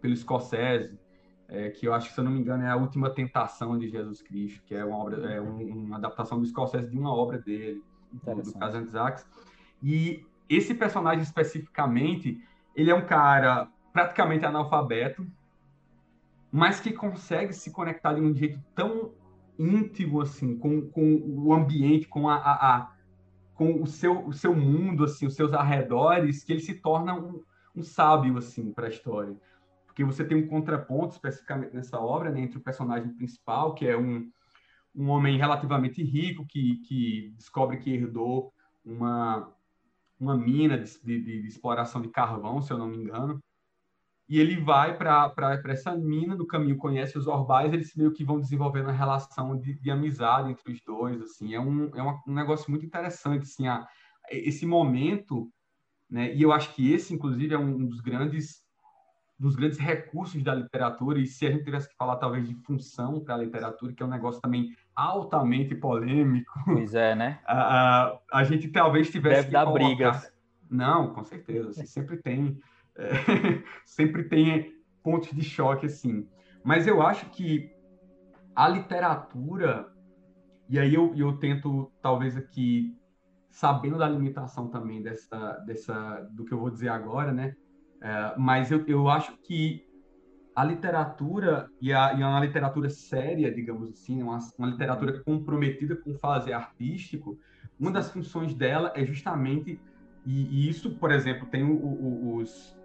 pelo 0.00 0.16
Scorsese, 0.16 0.98
é, 1.48 1.68
que 1.68 1.86
eu 1.86 1.92
acho 1.92 2.08
que, 2.08 2.14
se 2.14 2.20
eu 2.20 2.24
não 2.24 2.30
me 2.30 2.40
engano, 2.40 2.62
é 2.62 2.68
A 2.68 2.76
Última 2.76 3.10
Tentação 3.10 3.76
de 3.76 3.88
Jesus 3.88 4.22
Cristo, 4.22 4.62
que 4.64 4.74
é 4.74 4.84
uma, 4.84 4.96
obra, 4.96 5.32
é 5.32 5.40
um, 5.40 5.84
uma 5.84 5.96
adaptação 5.96 6.40
do 6.40 6.46
Scorsese 6.46 6.88
de 6.88 6.96
uma 6.96 7.12
obra 7.12 7.38
dele, 7.38 7.82
do 8.12 8.52
Kazantzakis. 8.54 9.26
E 9.82 10.24
esse 10.48 10.74
personagem 10.74 11.22
especificamente, 11.22 12.40
ele 12.74 12.90
é 12.90 12.94
um 12.94 13.06
cara 13.06 13.68
praticamente 13.92 14.44
analfabeto, 14.44 15.26
mas 16.50 16.80
que 16.80 16.92
consegue 16.92 17.52
se 17.52 17.70
conectar 17.70 18.14
de 18.14 18.20
um 18.20 18.34
jeito 18.34 18.60
tão 18.74 19.12
íntimo 19.58 20.20
assim 20.20 20.56
com, 20.56 20.88
com 20.90 21.16
o 21.26 21.52
ambiente, 21.52 22.08
com 22.08 22.28
a, 22.28 22.36
a, 22.36 22.76
a 22.76 22.92
com 23.54 23.82
o 23.82 23.86
seu, 23.86 24.26
o 24.26 24.32
seu 24.32 24.56
mundo, 24.56 25.04
assim, 25.04 25.26
os 25.26 25.34
seus 25.34 25.52
arredores, 25.52 26.42
que 26.42 26.50
ele 26.50 26.62
se 26.62 26.76
torna 26.76 27.14
um, 27.14 27.42
um 27.76 27.82
sábio 27.82 28.38
assim 28.38 28.72
para 28.72 28.86
a 28.86 28.88
história. 28.88 29.36
Porque 29.84 30.02
você 30.02 30.24
tem 30.24 30.38
um 30.38 30.46
contraponto 30.46 31.12
especificamente 31.12 31.74
nessa 31.74 32.00
obra 32.00 32.30
né, 32.30 32.40
entre 32.40 32.56
o 32.56 32.62
personagem 32.62 33.12
principal, 33.12 33.74
que 33.74 33.86
é 33.86 33.94
um, 33.94 34.30
um 34.94 35.10
homem 35.10 35.36
relativamente 35.36 36.02
rico 36.02 36.46
que, 36.46 36.76
que 36.86 37.34
descobre 37.36 37.76
que 37.76 37.92
herdou 37.92 38.50
uma 38.82 39.52
uma 40.20 40.36
mina 40.36 40.78
de, 40.78 40.98
de, 41.02 41.22
de, 41.22 41.48
exploração 41.48 42.02
de 42.02 42.08
carvão, 42.08 42.60
se 42.60 42.72
eu 42.72 42.78
não 42.78 42.86
me 42.86 42.98
engano. 42.98 43.42
E 44.28 44.38
ele 44.38 44.60
vai 44.60 44.96
para 44.96 45.34
essa 45.66 45.96
mina, 45.96 46.36
no 46.36 46.46
caminho 46.46 46.76
conhece 46.76 47.18
os 47.18 47.26
orbais, 47.26 47.72
eles 47.72 47.96
meio 47.96 48.12
que 48.12 48.22
vão 48.22 48.38
desenvolvendo 48.38 48.84
uma 48.84 48.92
relação 48.92 49.56
de, 49.56 49.74
de 49.74 49.90
amizade 49.90 50.50
entre 50.50 50.72
os 50.72 50.80
dois. 50.82 51.20
assim 51.20 51.54
É 51.54 51.60
um, 51.60 51.90
é 51.96 52.02
uma, 52.02 52.22
um 52.28 52.34
negócio 52.34 52.70
muito 52.70 52.86
interessante. 52.86 53.42
Assim, 53.42 53.66
a, 53.66 53.88
esse 54.30 54.66
momento, 54.66 55.50
né, 56.08 56.32
e 56.34 56.42
eu 56.42 56.52
acho 56.52 56.72
que 56.74 56.92
esse, 56.92 57.12
inclusive, 57.12 57.54
é 57.54 57.58
um 57.58 57.86
dos 57.86 58.00
grandes 58.00 58.62
dos 59.40 59.56
grandes 59.56 59.78
recursos 59.78 60.42
da 60.42 60.54
literatura, 60.54 61.18
e 61.18 61.26
se 61.26 61.46
a 61.46 61.50
gente 61.50 61.64
tivesse 61.64 61.88
que 61.88 61.96
falar 61.96 62.16
talvez 62.16 62.46
de 62.46 62.54
função 62.56 63.24
para 63.24 63.36
a 63.36 63.38
literatura, 63.38 63.94
que 63.94 64.02
é 64.02 64.06
um 64.06 64.10
negócio 64.10 64.38
também 64.38 64.76
altamente 65.00 65.74
polêmico. 65.74 66.52
Pois 66.64 66.94
é, 66.94 67.14
né? 67.14 67.40
A, 67.46 68.04
a, 68.04 68.20
a 68.32 68.44
gente 68.44 68.68
talvez 68.68 69.10
tivesse 69.10 69.36
Deve 69.36 69.46
que 69.48 69.52
dar 69.52 69.64
colocar... 69.64 69.84
brigas. 69.84 70.32
Não, 70.70 71.12
com 71.12 71.24
certeza. 71.24 71.70
Assim, 71.70 71.86
sempre 71.86 72.16
tem, 72.18 72.58
é, 72.96 73.08
sempre 73.84 74.24
tem 74.24 74.72
pontos 75.02 75.30
de 75.30 75.42
choque 75.42 75.86
assim. 75.86 76.28
Mas 76.62 76.86
eu 76.86 77.02
acho 77.02 77.26
que 77.30 77.70
a 78.54 78.68
literatura 78.68 79.90
e 80.68 80.78
aí 80.78 80.94
eu, 80.94 81.12
eu 81.16 81.36
tento 81.38 81.90
talvez 82.00 82.36
aqui 82.36 82.96
sabendo 83.50 83.98
da 83.98 84.08
limitação 84.08 84.68
também 84.68 85.02
dessa 85.02 85.54
dessa 85.66 86.20
do 86.30 86.44
que 86.44 86.54
eu 86.54 86.60
vou 86.60 86.70
dizer 86.70 86.90
agora, 86.90 87.32
né? 87.32 87.56
É, 88.00 88.34
mas 88.38 88.70
eu, 88.70 88.86
eu 88.86 89.08
acho 89.08 89.36
que 89.38 89.89
a 90.60 90.64
literatura, 90.64 91.70
e, 91.80 91.90
a, 91.90 92.12
e 92.12 92.22
uma 92.22 92.38
literatura 92.38 92.90
séria, 92.90 93.50
digamos 93.50 93.88
assim, 93.88 94.22
uma, 94.22 94.38
uma 94.58 94.68
literatura 94.68 95.22
comprometida 95.24 95.96
com 95.96 96.10
o 96.10 96.18
fazer 96.18 96.52
artístico, 96.52 97.38
uma 97.78 97.90
das 97.90 98.10
funções 98.10 98.54
dela 98.54 98.92
é 98.94 99.02
justamente, 99.06 99.80
e, 100.26 100.66
e 100.66 100.68
isso, 100.68 100.96
por 100.96 101.12
exemplo, 101.12 101.46
tem 101.46 101.64
o, 101.64 101.72
o, 101.72 102.36
os, 102.36 102.78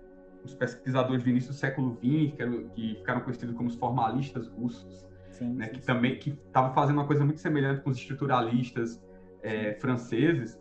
os, 0.46 0.54
pesquisadores 0.54 1.22
do 1.22 1.30
início 1.30 1.52
do 1.52 1.56
século 1.56 1.96
XX, 1.96 2.38
que, 2.38 2.70
que 2.76 2.96
ficaram 2.96 3.20
conhecidos 3.20 3.54
como 3.58 3.68
os 3.68 3.76
formalistas 3.76 4.48
russos, 4.48 5.06
sim, 5.32 5.54
né, 5.54 5.66
sim, 5.66 5.74
que 5.74 5.80
sim. 5.82 5.86
também 5.86 6.18
que 6.18 6.30
estavam 6.30 6.74
fazendo 6.74 6.96
uma 6.96 7.08
coisa 7.08 7.26
muito 7.26 7.42
semelhante 7.42 7.82
com 7.82 7.90
os 7.90 7.98
estruturalistas 7.98 9.04
é, 9.44 9.74
franceses, 9.82 10.58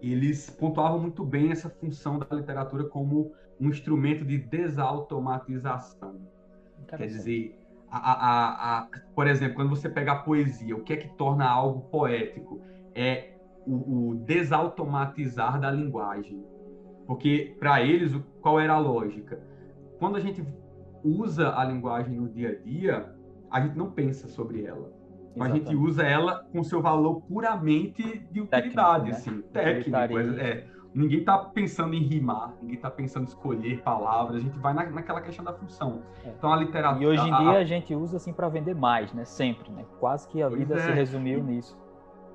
eles 0.00 0.48
pontuavam 0.48 1.00
muito 1.00 1.22
bem 1.22 1.50
essa 1.50 1.68
função 1.68 2.18
da 2.18 2.34
literatura 2.34 2.84
como 2.84 3.30
um 3.60 3.68
instrumento 3.68 4.24
de 4.24 4.38
desautomatização. 4.38 6.16
Quer 6.86 7.06
dizer, 7.06 7.58
a, 7.90 7.98
a, 7.98 8.78
a, 8.78 8.88
por 9.14 9.26
exemplo, 9.26 9.56
quando 9.56 9.70
você 9.70 9.88
pega 9.88 10.12
a 10.12 10.16
poesia, 10.16 10.76
o 10.76 10.82
que 10.82 10.92
é 10.92 10.96
que 10.96 11.08
torna 11.16 11.48
algo 11.48 11.80
poético? 11.90 12.60
É 12.94 13.34
o, 13.66 14.10
o 14.10 14.14
desautomatizar 14.14 15.60
da 15.60 15.70
linguagem. 15.70 16.42
Porque, 17.06 17.56
para 17.58 17.82
eles, 17.82 18.12
qual 18.40 18.60
era 18.60 18.74
a 18.74 18.78
lógica? 18.78 19.40
Quando 19.98 20.16
a 20.16 20.20
gente 20.20 20.44
usa 21.02 21.56
a 21.56 21.64
linguagem 21.64 22.14
no 22.14 22.28
dia 22.28 22.50
a 22.50 22.54
dia, 22.64 23.14
a 23.50 23.60
gente 23.60 23.76
não 23.76 23.90
pensa 23.90 24.28
sobre 24.28 24.64
ela. 24.64 24.92
A 25.40 25.48
gente 25.48 25.74
usa 25.74 26.02
ela 26.02 26.44
com 26.52 26.64
seu 26.64 26.82
valor 26.82 27.20
puramente 27.22 28.02
de 28.30 28.40
utilidade, 28.40 28.74
técnico, 28.74 29.02
né? 29.02 29.10
assim, 29.10 29.42
técnico. 29.52 30.18
É, 30.40 30.66
ninguém 30.94 31.20
está 31.20 31.38
pensando 31.38 31.94
em 31.94 32.02
rimar, 32.02 32.54
ninguém 32.60 32.76
está 32.76 32.90
pensando 32.90 33.24
em 33.24 33.28
escolher 33.28 33.82
palavras, 33.82 34.36
a 34.36 34.40
gente 34.40 34.58
vai 34.58 34.72
na, 34.74 34.86
naquela 34.86 35.20
questão 35.20 35.44
da 35.44 35.52
função. 35.52 36.02
É. 36.24 36.30
Então 36.30 36.52
a 36.52 36.56
literatura. 36.56 37.04
E 37.04 37.06
hoje 37.06 37.22
em 37.22 37.36
dia 37.36 37.50
a, 37.50 37.58
a 37.58 37.64
gente 37.64 37.94
usa 37.94 38.16
assim 38.16 38.32
para 38.32 38.48
vender 38.48 38.74
mais, 38.74 39.12
né? 39.12 39.24
Sempre, 39.24 39.70
né? 39.70 39.84
Quase 40.00 40.28
que 40.28 40.42
a 40.42 40.48
vida 40.48 40.74
é. 40.74 40.78
se 40.78 40.90
resumiu 40.90 41.42
nisso. 41.42 41.76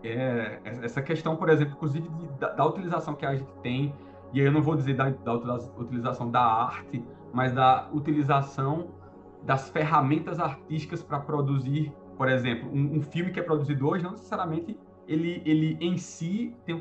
É, 0.04 0.60
essa 0.82 1.02
questão, 1.02 1.36
por 1.36 1.50
exemplo, 1.50 1.76
inclusive 1.76 2.08
de, 2.10 2.28
da, 2.40 2.50
da, 2.50 2.66
utilização 2.66 3.16
que 3.16 3.26
a 3.26 3.36
gente 3.36 3.52
tem, 3.62 3.94
e 4.34 4.42
aí 4.42 4.46
eu 4.46 4.52
não 4.52 4.62
vou 4.62 4.76
dizer 4.76 4.96
da, 4.96 5.10
da 5.10 5.34
utilização 5.78 6.30
da 6.30 6.42
arte, 6.42 7.04
mas 7.34 7.54
da 7.54 7.88
utilização 7.94 8.90
das 9.44 9.70
ferramentas 9.70 10.40
artísticas 10.40 11.02
para 11.02 11.20
produzir, 11.20 11.94
por 12.18 12.28
exemplo, 12.28 12.70
um, 12.74 12.98
um 12.98 13.02
filme 13.02 13.32
que 13.32 13.40
é 13.40 13.44
produzido 13.44 13.88
hoje 13.88 14.04
não 14.04 14.12
necessariamente 14.12 14.78
ele, 15.08 15.42
ele 15.46 15.78
em 15.82 15.98
si 15.98 16.56
tem 16.66 16.76
um 16.76 16.80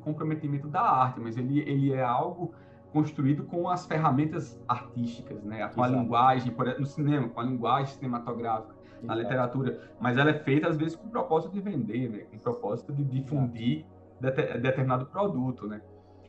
comprometimento 0.00 0.68
da 0.68 0.82
arte, 0.82 1.20
mas 1.20 1.36
ele, 1.36 1.60
ele 1.60 1.92
é 1.92 2.02
algo 2.02 2.52
construído 2.92 3.44
com 3.44 3.68
as 3.68 3.86
ferramentas 3.86 4.58
artísticas, 4.66 5.42
né? 5.44 5.68
Com 5.68 5.82
a 5.82 5.88
linguagem, 5.88 6.52
por, 6.52 6.66
no 6.78 6.86
cinema, 6.86 7.28
com 7.28 7.40
a 7.40 7.44
linguagem 7.44 7.94
cinematográfica, 7.94 8.74
Exato. 8.92 9.06
na 9.06 9.14
literatura, 9.14 9.90
mas 10.00 10.16
ela 10.16 10.30
é 10.30 10.34
feita 10.34 10.68
às 10.68 10.76
vezes 10.76 10.96
com 10.96 11.06
o 11.06 11.10
propósito 11.10 11.52
de 11.52 11.60
vender, 11.60 12.08
né? 12.08 12.18
Com 12.30 12.36
o 12.36 12.40
propósito 12.40 12.92
de 12.94 13.04
difundir 13.04 13.84
de, 14.20 14.58
determinado 14.58 15.06
produto, 15.06 15.66
né? 15.66 15.82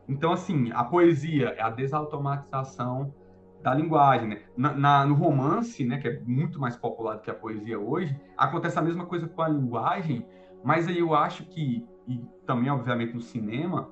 Então, 0.10 0.32
assim, 0.32 0.72
a 0.72 0.84
poesia 0.84 1.56
é 1.58 1.62
a 1.62 1.70
desautomatização 1.70 3.14
da 3.62 3.74
linguagem, 3.74 4.30
né? 4.30 4.42
Na, 4.56 4.74
na, 4.74 5.06
no 5.06 5.16
romance, 5.16 5.84
né, 5.86 5.98
que 5.98 6.08
é 6.08 6.20
muito 6.22 6.60
mais 6.60 6.76
popular 6.76 7.16
do 7.16 7.22
que 7.22 7.32
a 7.32 7.34
poesia 7.34 7.80
hoje, 7.80 8.18
acontece 8.38 8.78
a 8.78 8.82
mesma 8.82 9.06
coisa 9.06 9.28
com 9.28 9.42
a 9.42 9.48
linguagem, 9.50 10.26
mas 10.64 10.88
aí 10.88 11.00
eu 11.00 11.14
acho 11.14 11.46
que, 11.46 11.86
e 12.08 12.18
também, 12.46 12.70
obviamente, 12.70 13.14
no 13.14 13.22
cinema, 13.22 13.90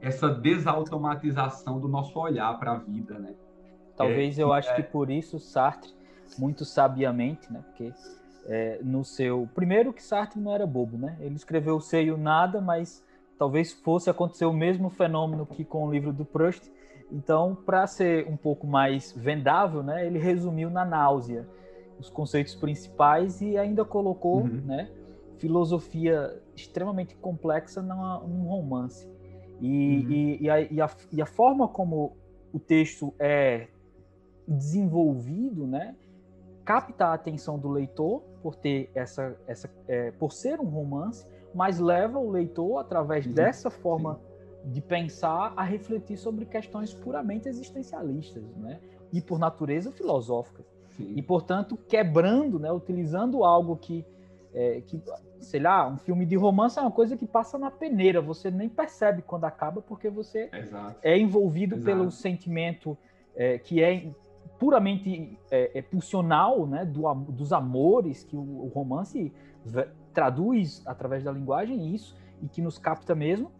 essa 0.00 0.28
desautomatização 0.28 1.80
do 1.80 1.88
nosso 1.88 2.18
olhar 2.18 2.58
para 2.58 2.72
a 2.72 2.78
vida, 2.78 3.18
né? 3.18 3.34
Talvez 3.96 4.38
é, 4.38 4.42
eu 4.42 4.52
acho 4.52 4.70
é... 4.70 4.74
que 4.74 4.82
por 4.82 5.10
isso 5.10 5.38
Sartre, 5.38 5.90
muito 6.38 6.64
sabiamente, 6.64 7.52
né? 7.52 7.62
Porque 7.66 7.92
é, 8.46 8.78
no 8.82 9.04
seu... 9.04 9.48
Primeiro 9.54 9.92
que 9.92 10.02
Sartre 10.02 10.40
não 10.40 10.52
era 10.52 10.66
bobo, 10.66 10.98
né? 10.98 11.16
Ele 11.20 11.34
escreveu 11.34 11.76
o 11.76 11.80
Seio 11.80 12.16
Nada, 12.16 12.60
mas 12.60 13.04
talvez 13.38 13.72
fosse 13.72 14.10
acontecer 14.10 14.44
o 14.44 14.52
mesmo 14.52 14.90
fenômeno 14.90 15.46
que 15.46 15.64
com 15.64 15.86
o 15.86 15.90
livro 15.90 16.12
do 16.12 16.24
Proust. 16.24 16.70
Então, 17.10 17.54
para 17.54 17.86
ser 17.86 18.28
um 18.28 18.36
pouco 18.36 18.66
mais 18.66 19.12
vendável, 19.12 19.82
né? 19.82 20.06
Ele 20.06 20.18
resumiu 20.18 20.68
na 20.68 20.84
náusea 20.84 21.48
os 21.98 22.10
conceitos 22.10 22.54
principais 22.54 23.40
e 23.40 23.56
ainda 23.56 23.84
colocou, 23.84 24.42
uhum. 24.42 24.60
né? 24.64 24.90
Filosofia 25.38 26.40
extremamente 26.54 27.14
complexa 27.16 27.82
numa, 27.82 28.20
num 28.20 28.44
romance. 28.44 29.08
E, 29.60 29.66
uhum. 29.66 30.10
e, 30.10 30.42
e, 30.42 30.50
a, 30.50 30.60
e, 30.60 30.80
a, 30.80 30.90
e, 31.12 31.22
a, 31.22 31.26
forma 31.26 31.66
como 31.68 32.16
o 32.52 32.58
texto 32.58 33.14
é 33.18 33.68
desenvolvido, 34.46 35.66
né, 35.66 35.96
capta 36.64 37.06
a 37.06 37.14
atenção 37.14 37.58
do 37.58 37.70
leitor 37.70 38.22
por 38.42 38.54
ter 38.54 38.90
essa, 38.94 39.36
essa 39.46 39.70
é, 39.88 40.10
por 40.10 40.32
ser 40.32 40.60
um 40.60 40.66
romance, 40.66 41.26
mas 41.54 41.78
leva 41.78 42.18
o 42.18 42.30
leitor 42.30 42.78
através 42.78 43.24
Sim. 43.24 43.32
dessa 43.32 43.70
forma 43.70 44.20
Sim. 44.62 44.72
de 44.72 44.80
pensar 44.82 45.52
a 45.56 45.62
refletir 45.62 46.18
sobre 46.18 46.44
questões 46.44 46.92
puramente 46.92 47.48
existencialistas, 47.48 48.42
né? 48.56 48.78
E 49.12 49.22
por 49.22 49.38
natureza 49.38 49.90
filosóficas. 49.90 50.66
Sim. 50.96 51.14
E, 51.16 51.22
portanto, 51.22 51.76
quebrando, 51.76 52.58
né? 52.58 52.70
Utilizando 52.72 53.44
algo 53.44 53.76
que, 53.76 54.04
é, 54.52 54.80
que, 54.80 55.00
sei 55.40 55.60
lá, 55.60 55.86
um 55.88 55.96
filme 55.96 56.24
de 56.24 56.36
romance 56.36 56.78
é 56.78 56.82
uma 56.82 56.90
coisa 56.90 57.16
que 57.16 57.26
passa 57.26 57.58
na 57.58 57.70
peneira. 57.70 58.20
Você 58.20 58.50
nem 58.50 58.68
percebe 58.68 59.22
quando 59.22 59.44
acaba, 59.44 59.80
porque 59.80 60.08
você 60.08 60.48
Exato. 60.52 60.98
é 61.02 61.18
envolvido 61.18 61.76
Exato. 61.76 61.84
pelo 61.84 62.10
sentimento 62.10 62.96
é, 63.34 63.58
que 63.58 63.82
é 63.82 64.08
puramente 64.58 65.38
é, 65.50 65.78
é 65.78 65.82
pulsional, 65.82 66.66
né? 66.66 66.84
Do, 66.84 67.12
dos 67.14 67.52
amores 67.52 68.24
que 68.24 68.36
o, 68.36 68.40
o 68.40 68.70
romance 68.74 69.32
traduz 70.12 70.82
através 70.86 71.24
da 71.24 71.32
linguagem 71.32 71.94
isso 71.94 72.16
e 72.42 72.48
que 72.48 72.62
nos 72.62 72.78
capta 72.78 73.14
mesmo 73.14 73.50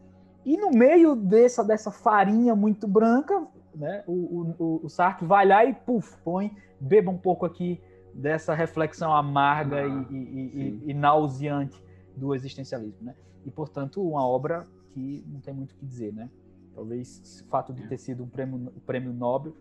e 0.46 0.56
no 0.56 0.70
meio 0.70 1.16
dessa, 1.16 1.64
dessa 1.64 1.90
farinha 1.90 2.54
muito 2.54 2.86
branca, 2.86 3.44
né, 3.74 4.04
o, 4.06 4.54
o, 4.56 4.80
o 4.84 4.88
Sartre 4.88 5.26
vai 5.26 5.44
lá 5.44 5.64
e 5.64 5.74
puf, 5.74 6.16
põe, 6.22 6.56
beba 6.78 7.10
um 7.10 7.18
pouco 7.18 7.44
aqui 7.44 7.80
dessa 8.16 8.54
reflexão 8.54 9.12
amarga 9.12 9.82
ah, 9.82 9.86
e, 9.86 10.14
e, 10.14 10.86
e, 10.86 10.90
e, 10.90 10.94
nauseante 10.94 11.82
do 12.16 12.34
existencialismo. 12.34 13.04
Né? 13.04 13.14
E, 13.44 13.50
portanto, 13.50 14.02
uma 14.02 14.26
obra 14.26 14.64
que 14.92 15.24
não 15.28 15.40
tem 15.40 15.52
muito 15.52 15.72
o 15.72 15.74
que 15.74 15.84
dizer. 15.84 16.12
Né? 16.12 16.30
Talvez 16.74 17.42
o 17.44 17.48
fato 17.48 17.74
de 17.74 17.86
ter 17.86 17.98
sido 17.98 18.24
um 18.24 18.28
prêmio, 18.28 18.72
um 18.74 18.80
prêmio 18.80 19.12
Nobel 19.12 19.54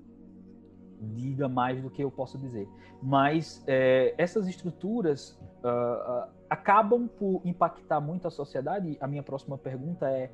diga 1.02 1.50
mais 1.50 1.82
do 1.82 1.90
que 1.90 2.02
eu 2.02 2.10
posso 2.10 2.38
dizer. 2.38 2.68
Mas 3.04 3.62
é, 3.68 4.16
essas 4.18 4.48
estruturas 4.48 5.38
uh, 5.64 6.28
uh, 6.28 6.32
acabam 6.50 7.08
por 7.08 7.42
impactar 7.44 8.00
muito 8.00 8.28
a 8.28 8.32
sociedade. 8.32 8.98
A 9.02 9.08
minha 9.08 9.22
próxima 9.22 9.58
pergunta 9.58 10.10
é 10.10 10.32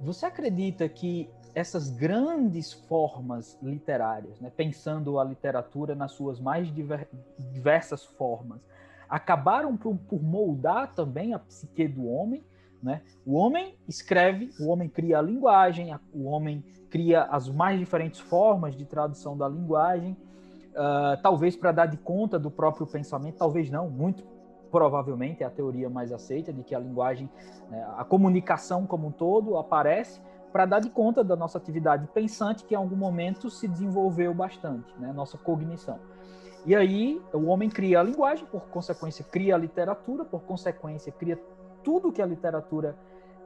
você 0.00 0.26
acredita 0.26 0.86
que 0.88 1.30
essas 1.56 1.88
grandes 1.88 2.74
formas 2.74 3.58
literárias, 3.62 4.38
né, 4.40 4.52
pensando 4.54 5.18
a 5.18 5.24
literatura 5.24 5.94
nas 5.94 6.12
suas 6.12 6.38
mais 6.38 6.70
diver, 6.70 7.08
diversas 7.50 8.04
formas, 8.04 8.60
acabaram 9.08 9.74
por, 9.74 9.96
por, 9.96 10.22
moldar 10.22 10.94
também 10.94 11.32
a 11.32 11.38
psique 11.38 11.88
do 11.88 12.06
homem? 12.06 12.44
Né? 12.82 13.00
O 13.24 13.36
homem 13.36 13.74
escreve, 13.88 14.50
o 14.60 14.68
homem 14.68 14.86
cria 14.86 15.18
a 15.18 15.22
linguagem, 15.22 15.98
o 16.12 16.24
homem 16.24 16.62
cria 16.90 17.22
as 17.22 17.48
mais 17.48 17.78
diferentes 17.78 18.20
formas 18.20 18.76
de 18.76 18.84
tradução 18.84 19.34
da 19.34 19.48
linguagem, 19.48 20.14
uh, 20.72 21.18
talvez 21.22 21.56
para 21.56 21.72
dar 21.72 21.86
de 21.86 21.96
conta 21.96 22.38
do 22.38 22.50
próprio 22.50 22.86
pensamento, 22.86 23.38
talvez 23.38 23.70
não, 23.70 23.88
muito 23.88 24.22
provavelmente 24.70 25.42
é 25.42 25.46
a 25.46 25.50
teoria 25.50 25.88
mais 25.88 26.12
aceita, 26.12 26.52
de 26.52 26.62
que 26.62 26.74
a 26.74 26.78
linguagem, 26.78 27.30
né, 27.70 27.82
a 27.96 28.04
comunicação 28.04 28.86
como 28.86 29.06
um 29.06 29.10
todo 29.10 29.56
aparece 29.56 30.20
para 30.56 30.64
dar 30.64 30.80
de 30.80 30.88
conta 30.88 31.22
da 31.22 31.36
nossa 31.36 31.58
atividade 31.58 32.08
pensante, 32.14 32.64
que 32.64 32.72
em 32.72 32.78
algum 32.78 32.96
momento 32.96 33.50
se 33.50 33.68
desenvolveu 33.68 34.32
bastante, 34.32 34.90
né, 34.98 35.12
nossa 35.12 35.36
cognição. 35.36 36.00
E 36.64 36.74
aí 36.74 37.20
o 37.30 37.44
homem 37.48 37.68
cria 37.68 38.00
a 38.00 38.02
linguagem, 38.02 38.46
por 38.46 38.62
consequência 38.68 39.22
cria 39.22 39.54
a 39.54 39.58
literatura, 39.58 40.24
por 40.24 40.44
consequência 40.44 41.12
cria 41.12 41.38
tudo 41.84 42.10
que 42.10 42.22
a 42.22 42.26
literatura 42.26 42.96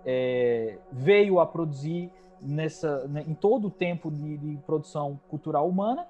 é, 0.07 0.79
veio 0.92 1.40
a 1.40 1.46
produzir 1.46 2.12
nessa, 2.40 3.09
né, 3.09 3.25
em 3.27 3.35
todo 3.35 3.66
o 3.66 3.70
tempo 3.73 4.09
de, 4.09 4.38
de 4.38 4.57
produção 4.59 5.18
cultural 5.27 5.68
humana, 5.68 6.07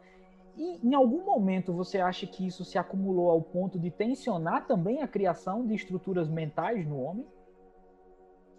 e 0.55 0.87
em 0.87 0.93
algum 0.93 1.25
momento 1.25 1.73
você 1.73 1.99
acha 1.99 2.27
que 2.27 2.47
isso 2.47 2.63
se 2.63 2.77
acumulou 2.77 3.31
ao 3.31 3.41
ponto 3.41 3.79
de 3.79 3.91
tensionar 3.91 4.67
também 4.67 5.01
a 5.01 5.09
criação 5.09 5.65
de 5.65 5.75
estruturas 5.75 6.29
mentais 6.29 6.87
no 6.87 7.01
homem? 7.01 7.27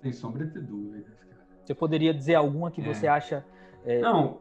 Sem 0.02 0.12
sombra 0.12 0.48
de 0.48 0.60
dúvidas. 0.60 1.22
Você 1.64 1.76
poderia 1.76 2.14
dizer 2.14 2.36
alguma 2.36 2.72
que 2.72 2.82
é. 2.82 2.94
você 2.94 3.08
acha 3.08 3.46
é, 3.86 4.00
Não, 4.00 4.40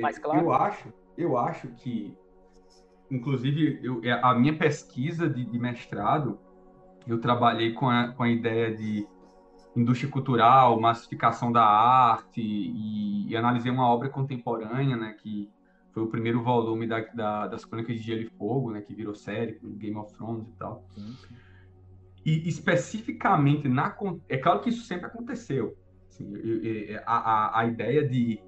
mais 0.00 0.18
claro? 0.18 0.40
Eu 0.40 0.52
acho, 0.52 0.92
eu 1.16 1.36
acho 1.36 1.68
que, 1.68 2.16
inclusive, 3.10 3.80
eu, 3.82 4.00
é, 4.04 4.12
a 4.22 4.34
minha 4.34 4.56
pesquisa 4.56 5.28
de, 5.28 5.44
de 5.44 5.58
mestrado, 5.58 6.38
eu 7.06 7.20
trabalhei 7.20 7.72
com 7.72 7.88
a, 7.88 8.08
com 8.12 8.22
a 8.22 8.28
ideia 8.28 8.74
de 8.74 9.06
indústria 9.74 10.10
cultural, 10.10 10.80
massificação 10.80 11.52
da 11.52 11.64
arte 11.64 12.40
e, 12.40 13.28
e 13.28 13.36
analisei 13.36 13.70
uma 13.70 13.88
obra 13.88 14.08
contemporânea, 14.08 14.96
né, 14.96 15.16
que 15.20 15.50
foi 15.92 16.02
o 16.02 16.08
primeiro 16.08 16.42
volume 16.42 16.86
da, 16.86 17.00
da, 17.00 17.46
das 17.46 17.64
Crônicas 17.64 17.96
de 17.96 18.02
Gelo 18.02 18.22
e 18.22 18.26
Fogo, 18.26 18.70
né, 18.70 18.80
que 18.80 18.94
virou 18.94 19.14
série, 19.14 19.58
Game 19.62 19.96
of 19.96 20.12
Thrones 20.14 20.48
e 20.48 20.52
tal. 20.52 20.84
E 22.24 22.48
especificamente 22.48 23.68
na 23.68 23.96
é 24.28 24.36
claro 24.36 24.60
que 24.60 24.68
isso 24.68 24.84
sempre 24.84 25.06
aconteceu. 25.06 25.76
Assim, 26.18 26.96
a, 27.06 27.16
a, 27.16 27.60
a, 27.60 27.66
ideia 27.66 28.06
de, 28.06 28.40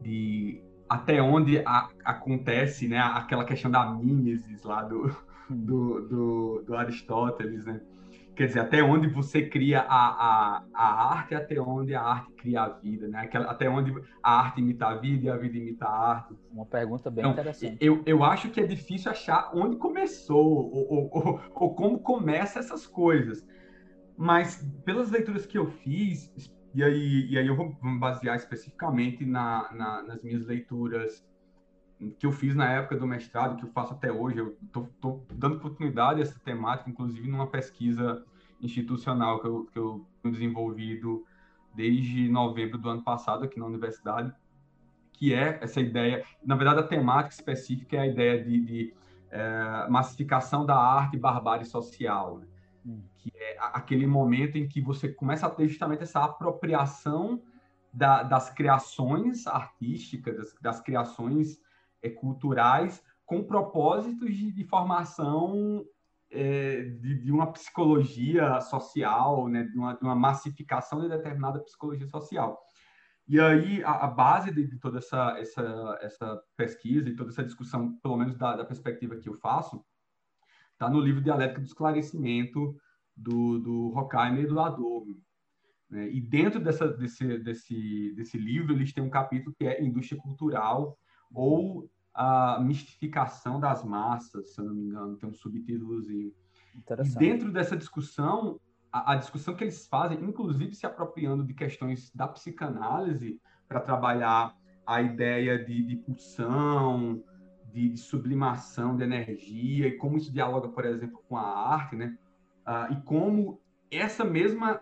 de 0.00 0.62
até 0.88 1.22
onde 1.22 1.58
a, 1.58 1.88
acontece, 2.04 2.88
né, 2.88 2.98
aquela 2.98 3.44
questão 3.44 3.70
da 3.70 3.84
mimesis 3.90 4.62
lá 4.62 4.82
do, 4.82 5.14
do, 5.48 6.08
do, 6.08 6.64
do 6.66 6.74
Aristóteles, 6.74 7.64
né? 7.64 7.80
quer 8.34 8.46
dizer, 8.46 8.60
até 8.60 8.82
onde 8.82 9.08
você 9.08 9.46
cria 9.46 9.80
a, 9.80 10.06
a, 10.08 10.64
a 10.74 11.14
arte, 11.14 11.34
até 11.34 11.60
onde 11.60 11.94
a 11.94 12.02
arte 12.02 12.32
cria 12.32 12.62
a 12.62 12.68
vida, 12.68 13.06
né? 13.08 13.20
Aquela, 13.20 13.50
até 13.50 13.68
onde 13.68 13.92
a 14.22 14.40
arte 14.40 14.60
imita 14.60 14.86
a 14.86 14.94
vida 14.94 15.26
e 15.26 15.30
a 15.30 15.36
vida 15.36 15.56
imita 15.58 15.86
a 15.86 16.10
arte. 16.10 16.34
Uma 16.50 16.66
pergunta 16.66 17.10
bem 17.10 17.22
então, 17.22 17.32
interessante. 17.32 17.76
Eu, 17.80 18.02
eu 18.06 18.24
acho 18.24 18.50
que 18.50 18.60
é 18.60 18.66
difícil 18.66 19.10
achar 19.10 19.50
onde 19.54 19.76
começou 19.76 20.44
ou, 20.44 20.92
ou, 20.92 21.10
ou, 21.12 21.40
ou 21.54 21.74
como 21.74 21.98
começa 22.00 22.58
essas 22.58 22.86
coisas. 22.86 23.46
Mas 24.16 24.62
pelas 24.84 25.10
leituras 25.10 25.46
que 25.46 25.58
eu 25.58 25.66
fiz, 25.66 26.32
e 26.74 26.82
aí, 26.82 27.26
e 27.30 27.38
aí 27.38 27.46
eu 27.46 27.54
vou 27.54 27.76
me 27.82 27.98
basear 27.98 28.36
especificamente 28.36 29.24
na, 29.24 29.70
na, 29.72 30.02
nas 30.02 30.22
minhas 30.22 30.44
leituras 30.46 31.24
que 32.18 32.26
eu 32.26 32.32
fiz 32.32 32.54
na 32.54 32.70
época 32.70 32.96
do 32.96 33.06
mestrado, 33.06 33.56
que 33.56 33.64
eu 33.64 33.70
faço 33.70 33.92
até 33.92 34.10
hoje. 34.10 34.38
Eu 34.38 34.56
estou 34.64 35.24
dando 35.32 35.56
oportunidade 35.56 36.20
a 36.20 36.22
essa 36.22 36.38
temática, 36.40 36.90
inclusive 36.90 37.28
numa 37.28 37.46
pesquisa 37.46 38.24
institucional 38.60 39.40
que 39.40 39.46
eu, 39.46 39.68
que 39.72 39.78
eu 39.78 40.06
tenho 40.22 40.34
desenvolvido 40.34 41.24
desde 41.74 42.28
novembro 42.28 42.78
do 42.78 42.88
ano 42.88 43.02
passado 43.02 43.44
aqui 43.44 43.58
na 43.58 43.66
universidade, 43.66 44.32
que 45.12 45.32
é 45.32 45.58
essa 45.62 45.80
ideia, 45.80 46.24
na 46.44 46.54
verdade 46.54 46.80
a 46.80 46.82
temática 46.82 47.34
específica 47.34 47.96
é 47.96 48.00
a 48.00 48.06
ideia 48.06 48.42
de, 48.42 48.60
de 48.60 48.94
é, 49.30 49.86
massificação 49.88 50.66
da 50.66 50.76
arte 50.76 51.16
e 51.16 51.20
barbárie 51.20 51.64
social, 51.64 52.38
né? 52.38 52.46
Que 53.22 53.32
é 53.36 53.56
aquele 53.60 54.06
momento 54.06 54.58
em 54.58 54.66
que 54.66 54.80
você 54.80 55.08
começa 55.08 55.46
a 55.46 55.50
ter 55.50 55.68
justamente 55.68 56.02
essa 56.02 56.24
apropriação 56.24 57.40
da, 57.92 58.24
das 58.24 58.50
criações 58.50 59.46
artísticas, 59.46 60.36
das, 60.36 60.54
das 60.60 60.80
criações 60.80 61.60
é, 62.02 62.10
culturais 62.10 63.00
com 63.24 63.44
propósitos 63.44 64.34
de, 64.34 64.50
de 64.50 64.64
formação 64.64 65.86
é, 66.30 66.82
de, 66.82 67.20
de, 67.20 67.30
uma 67.30 67.52
psicologia 67.52 68.60
social, 68.60 69.46
né, 69.48 69.62
de, 69.64 69.78
uma, 69.78 69.94
de, 69.94 70.02
uma, 70.02 70.16
massificação 70.16 71.00
de 71.00 71.08
determinada 71.08 71.60
psicologia 71.60 72.06
social. 72.08 72.60
E 73.28 73.38
aí, 73.38 73.84
a, 73.84 74.06
a 74.06 74.06
base 74.08 74.50
de, 74.50 74.66
de, 74.66 74.78
toda 74.78 74.98
essa, 74.98 75.38
essa, 75.38 75.98
essa 76.00 76.42
pesquisa 76.56 77.08
e 77.08 77.14
toda 77.14 77.30
essa 77.30 77.44
discussão, 77.44 77.96
pelo 77.98 78.16
menos 78.16 78.36
da, 78.36 78.56
da 78.56 78.64
perspectiva 78.64 79.16
que 79.16 79.28
eu 79.28 79.34
faço, 79.34 79.84
está 80.72 80.90
no 80.90 80.98
livro 80.98 81.22
Dialética 81.22 81.60
do 81.60 81.66
Esclarecimento, 81.66 82.76
do, 83.16 83.58
do 83.58 83.92
Horkheimer 83.94 84.44
e 84.44 84.46
do 84.46 84.60
Adorno. 84.60 85.16
Né? 85.90 86.08
E 86.10 86.20
dentro 86.20 86.58
dessa, 86.58 86.88
desse, 86.88 87.38
desse, 87.38 88.12
desse 88.14 88.38
livro, 88.38 88.72
eles 88.72 88.92
têm 88.92 89.04
um 89.04 89.10
capítulo 89.10 89.54
que 89.58 89.66
é 89.66 89.82
Indústria 89.82 90.20
Cultural 90.20 90.98
ou 91.32 91.88
a 92.14 92.60
mistificação 92.60 93.58
das 93.58 93.84
massas, 93.84 94.54
se 94.54 94.60
eu 94.60 94.66
não 94.66 94.74
me 94.74 94.82
engano, 94.84 95.16
tem 95.16 95.28
um 95.28 95.34
subtítulozinho. 95.34 96.32
E 96.74 97.18
dentro 97.18 97.52
dessa 97.52 97.76
discussão, 97.76 98.58
a, 98.90 99.12
a, 99.12 99.16
discussão 99.16 99.54
que 99.54 99.64
eles 99.64 99.86
fazem, 99.86 100.22
inclusive 100.22 100.74
se 100.74 100.86
apropriando 100.86 101.44
de 101.44 101.54
questões 101.54 102.10
da 102.14 102.28
psicanálise 102.28 103.40
para 103.68 103.80
trabalhar 103.80 104.54
a 104.86 105.00
ideia 105.00 105.62
de, 105.64 105.82
de 105.82 105.96
pulsão, 105.96 107.22
de, 107.72 107.90
de, 107.90 107.98
sublimação 107.98 108.96
de 108.96 109.04
energia 109.04 109.88
e 109.88 109.96
como 109.96 110.16
isso 110.16 110.32
dialoga, 110.32 110.68
por 110.68 110.84
exemplo, 110.84 111.22
com 111.28 111.36
a 111.36 111.72
arte, 111.72 111.96
né? 111.96 112.16
Ah, 112.64 112.88
e 112.90 112.96
como 113.02 113.60
essa 113.90 114.24
mesma, 114.24 114.80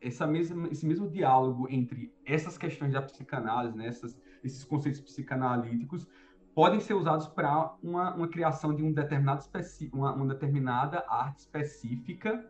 essa 0.00 0.26
mesma, 0.26 0.68
esse 0.68 0.86
mesmo 0.86 1.08
diálogo 1.08 1.66
entre 1.70 2.12
essas 2.24 2.56
questões 2.56 2.92
da 2.92 3.02
psicanálise, 3.02 3.76
né? 3.76 3.86
Essas, 3.86 4.18
esses 4.42 4.64
conceitos 4.64 5.00
psicanalíticos 5.00 6.06
podem 6.54 6.80
ser 6.80 6.94
usados 6.94 7.28
para 7.28 7.76
uma, 7.82 8.14
uma 8.14 8.28
criação 8.28 8.74
de 8.74 8.82
um 8.82 8.92
determinado 8.92 9.40
especi 9.40 9.88
uma, 9.92 10.12
uma 10.12 10.26
determinada 10.26 11.04
arte 11.08 11.40
específica 11.40 12.44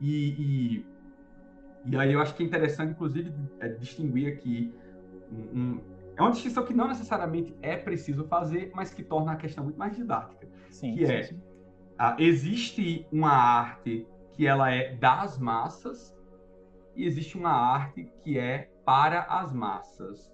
e, 0.00 0.84
e, 1.86 1.90
e, 1.90 1.96
aí 1.96 2.12
eu 2.12 2.20
acho 2.20 2.34
que 2.34 2.42
é 2.42 2.46
interessante, 2.46 2.90
inclusive, 2.90 3.32
é, 3.60 3.68
distinguir 3.68 4.34
aqui 4.34 4.74
um, 5.30 5.58
um, 5.58 5.80
é 6.16 6.20
uma 6.20 6.32
distinção 6.32 6.64
que 6.64 6.74
não 6.74 6.86
necessariamente 6.86 7.56
é 7.62 7.76
preciso 7.76 8.24
fazer, 8.24 8.70
mas 8.74 8.92
que 8.92 9.02
torna 9.02 9.32
a 9.32 9.36
questão 9.36 9.64
muito 9.64 9.78
mais 9.78 9.96
didática. 9.96 10.46
Sim, 10.70 10.94
que 10.94 11.06
sim, 11.06 11.12
é, 11.12 11.22
sim. 11.22 11.40
A, 11.98 12.16
existe 12.18 13.06
uma 13.12 13.30
arte 13.30 14.06
que 14.32 14.46
ela 14.46 14.70
é 14.70 14.94
das 14.94 15.38
massas 15.38 16.14
e 16.94 17.04
existe 17.04 17.36
uma 17.36 17.52
arte 17.52 18.10
que 18.22 18.38
é 18.38 18.70
para 18.84 19.22
as 19.22 19.52
massas. 19.52 20.32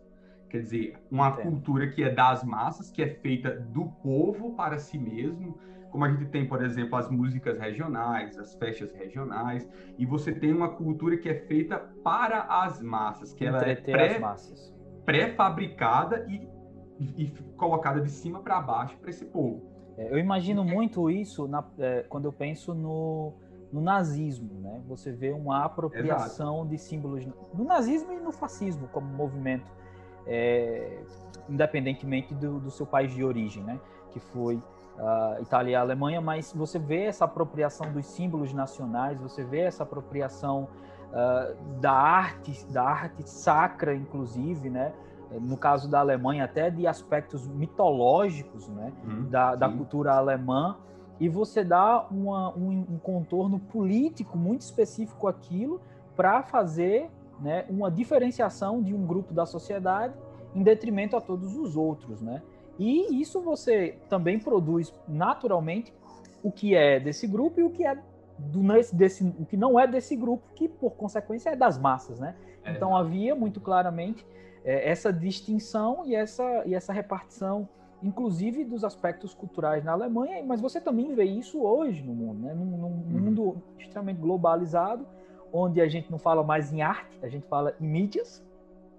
Quer 0.48 0.58
dizer, 0.62 0.96
uma 1.10 1.36
cultura 1.36 1.88
que 1.88 2.02
é 2.02 2.10
das 2.10 2.42
massas, 2.42 2.90
que 2.90 3.00
é 3.02 3.08
feita 3.08 3.50
do 3.50 3.86
povo 4.02 4.54
para 4.56 4.78
si 4.78 4.98
mesmo, 4.98 5.56
como 5.90 6.04
a 6.04 6.10
gente 6.10 6.26
tem, 6.26 6.46
por 6.46 6.62
exemplo, 6.62 6.96
as 6.96 7.08
músicas 7.08 7.58
regionais, 7.58 8.36
as 8.36 8.54
festas 8.54 8.92
regionais, 8.92 9.68
e 9.96 10.04
você 10.04 10.32
tem 10.32 10.52
uma 10.52 10.68
cultura 10.68 11.16
que 11.16 11.28
é 11.28 11.34
feita 11.34 11.78
para 12.02 12.42
as 12.42 12.80
massas, 12.80 13.32
que 13.32 13.44
ela 13.44 13.62
é 13.62 13.76
pré, 13.76 14.20
pré-fabricada 15.04 16.26
e, 16.28 16.48
e, 16.98 17.24
e, 17.24 17.30
colocada 17.56 18.00
de 18.00 18.10
cima 18.10 18.40
para 18.40 18.60
baixo 18.60 18.96
para 18.98 19.10
esse 19.10 19.24
povo. 19.24 19.69
É, 20.00 20.10
eu 20.10 20.18
imagino 20.18 20.64
muito 20.64 21.10
isso 21.10 21.46
na, 21.46 21.62
é, 21.78 22.04
quando 22.08 22.24
eu 22.24 22.32
penso 22.32 22.72
no, 22.72 23.34
no 23.70 23.82
nazismo, 23.82 24.48
né? 24.60 24.80
Você 24.88 25.12
vê 25.12 25.30
uma 25.30 25.62
apropriação 25.62 26.60
Exato. 26.60 26.70
de 26.70 26.78
símbolos 26.78 27.26
no 27.52 27.64
nazismo 27.64 28.10
e 28.14 28.16
no 28.18 28.32
fascismo 28.32 28.88
como 28.88 29.06
movimento, 29.06 29.70
é, 30.26 31.02
independentemente 31.48 32.34
do, 32.34 32.58
do, 32.58 32.70
seu 32.70 32.86
país 32.86 33.12
de 33.12 33.22
origem, 33.22 33.62
né? 33.62 33.78
Que 34.10 34.18
foi 34.18 34.56
uh, 34.56 35.42
Itália 35.42 35.72
e 35.72 35.74
Alemanha, 35.74 36.20
mas 36.20 36.50
você 36.52 36.78
vê 36.78 37.04
essa 37.04 37.26
apropriação 37.26 37.92
dos 37.92 38.06
símbolos 38.06 38.54
nacionais, 38.54 39.20
você 39.20 39.44
vê 39.44 39.60
essa 39.60 39.82
apropriação 39.82 40.66
uh, 41.10 41.78
da 41.78 41.92
arte, 41.92 42.64
da 42.72 42.84
arte 42.84 43.28
sacra, 43.28 43.94
inclusive, 43.94 44.70
né? 44.70 44.94
No 45.38 45.56
caso 45.56 45.88
da 45.88 46.00
Alemanha, 46.00 46.44
até 46.44 46.70
de 46.70 46.86
aspectos 46.86 47.46
mitológicos, 47.46 48.68
né? 48.68 48.92
Hum, 49.04 49.28
da, 49.28 49.54
da, 49.54 49.68
cultura 49.68 50.14
alemã, 50.14 50.76
e 51.20 51.28
você 51.28 51.62
dá 51.62 52.06
uma, 52.10 52.56
um, 52.56 52.86
um 52.90 52.98
contorno 52.98 53.58
político 53.58 54.36
muito 54.36 54.62
específico 54.62 55.28
àquilo 55.28 55.80
para 56.16 56.42
fazer 56.42 57.10
né, 57.38 57.64
uma 57.68 57.90
diferenciação 57.90 58.82
de 58.82 58.94
um 58.94 59.06
grupo 59.06 59.32
da 59.32 59.46
sociedade 59.46 60.14
em 60.54 60.62
detrimento 60.62 61.16
a 61.16 61.20
todos 61.20 61.56
os 61.56 61.76
outros, 61.76 62.20
né? 62.20 62.42
E 62.78 63.20
isso 63.20 63.40
você 63.40 63.98
também 64.08 64.38
produz 64.38 64.92
naturalmente 65.06 65.92
o 66.42 66.50
que 66.50 66.74
é 66.74 66.98
desse 66.98 67.26
grupo 67.26 67.60
e 67.60 67.62
o 67.62 67.70
que 67.70 67.84
é 67.86 67.98
do, 68.38 68.62
desse, 68.92 69.22
o 69.38 69.44
que 69.44 69.56
não 69.56 69.78
é 69.78 69.86
desse 69.86 70.16
grupo, 70.16 70.42
que 70.54 70.66
por 70.68 70.92
consequência 70.92 71.50
é 71.50 71.56
das 71.56 71.78
massas, 71.78 72.18
né? 72.18 72.34
É. 72.64 72.72
Então 72.72 72.96
havia 72.96 73.34
muito 73.34 73.60
claramente 73.60 74.26
é, 74.64 74.90
essa 74.90 75.12
distinção 75.12 76.02
e 76.06 76.14
essa, 76.14 76.62
e 76.66 76.74
essa 76.74 76.92
repartição, 76.92 77.68
inclusive 78.02 78.64
dos 78.64 78.84
aspectos 78.84 79.34
culturais 79.34 79.84
na 79.84 79.92
Alemanha, 79.92 80.42
mas 80.44 80.60
você 80.60 80.80
também 80.80 81.14
vê 81.14 81.24
isso 81.24 81.62
hoje 81.62 82.02
no 82.02 82.14
mundo, 82.14 82.40
né? 82.40 82.54
Num, 82.54 82.64
num 82.64 82.86
uhum. 82.86 83.20
mundo 83.20 83.62
extremamente 83.78 84.18
globalizado, 84.18 85.06
onde 85.52 85.80
a 85.80 85.88
gente 85.88 86.10
não 86.10 86.18
fala 86.18 86.42
mais 86.42 86.72
em 86.72 86.82
arte, 86.82 87.18
a 87.22 87.28
gente 87.28 87.46
fala 87.46 87.74
em 87.80 87.86
mídias. 87.86 88.42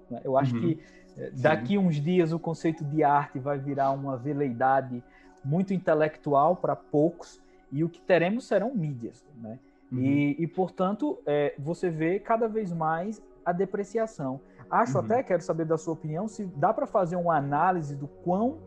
Né? 0.10 0.21
Eu 0.24 0.38
acho 0.38 0.56
uhum. 0.56 0.62
que 0.62 0.80
é, 1.17 1.32
daqui 1.32 1.78
uns 1.78 1.95
dias 1.95 2.32
o 2.32 2.39
conceito 2.39 2.84
de 2.84 3.04
arte 3.04 3.39
vai 3.39 3.58
virar 3.58 3.91
uma 3.91 4.17
veleidade 4.17 5.04
muito 5.43 5.74
intelectual 5.74 6.56
para 6.56 6.76
poucos 6.76 7.41
e 7.71 7.84
o 7.84 7.89
que 7.89 8.02
teremos 8.02 8.45
serão 8.45 8.74
mídias, 8.74 9.26
né? 9.38 9.58
Uhum. 9.91 10.00
E, 10.00 10.36
e, 10.39 10.47
portanto, 10.47 11.19
é, 11.26 11.54
você 11.58 11.89
vê 11.89 12.19
cada 12.19 12.47
vez 12.47 12.71
mais 12.71 13.21
a 13.45 13.52
depreciação. 13.52 14.39
Acho 14.72 14.98
uhum. 14.98 15.04
até, 15.04 15.22
quero 15.22 15.44
saber 15.44 15.66
da 15.66 15.78
sua 15.78 15.94
opinião, 15.94 16.28
se 16.30 16.46
dá 16.46 16.74
para 16.74 16.88
fazer 16.88 17.18
uma 17.18 17.36
análise 17.36 17.96
do 17.96 18.08
quão 18.08 18.60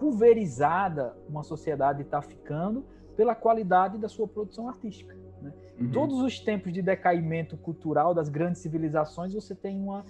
pulverizada 0.00 1.16
uma 1.28 1.44
sociedade 1.44 2.02
está 2.02 2.20
ficando 2.20 2.84
pela 3.16 3.36
qualidade 3.36 3.96
da 3.96 4.08
sua 4.08 4.26
produção 4.26 4.68
artística. 4.68 5.14
Né? 5.40 5.52
Uhum. 5.78 5.86
Em 5.86 5.90
todos 5.90 6.20
os 6.20 6.40
tempos 6.40 6.72
de 6.72 6.82
decaimento 6.82 7.56
cultural 7.56 8.12
das 8.12 8.28
grandes 8.28 8.60
civilizações, 8.60 9.32
você 9.32 9.54
tem 9.54 9.78
uma 9.80 10.04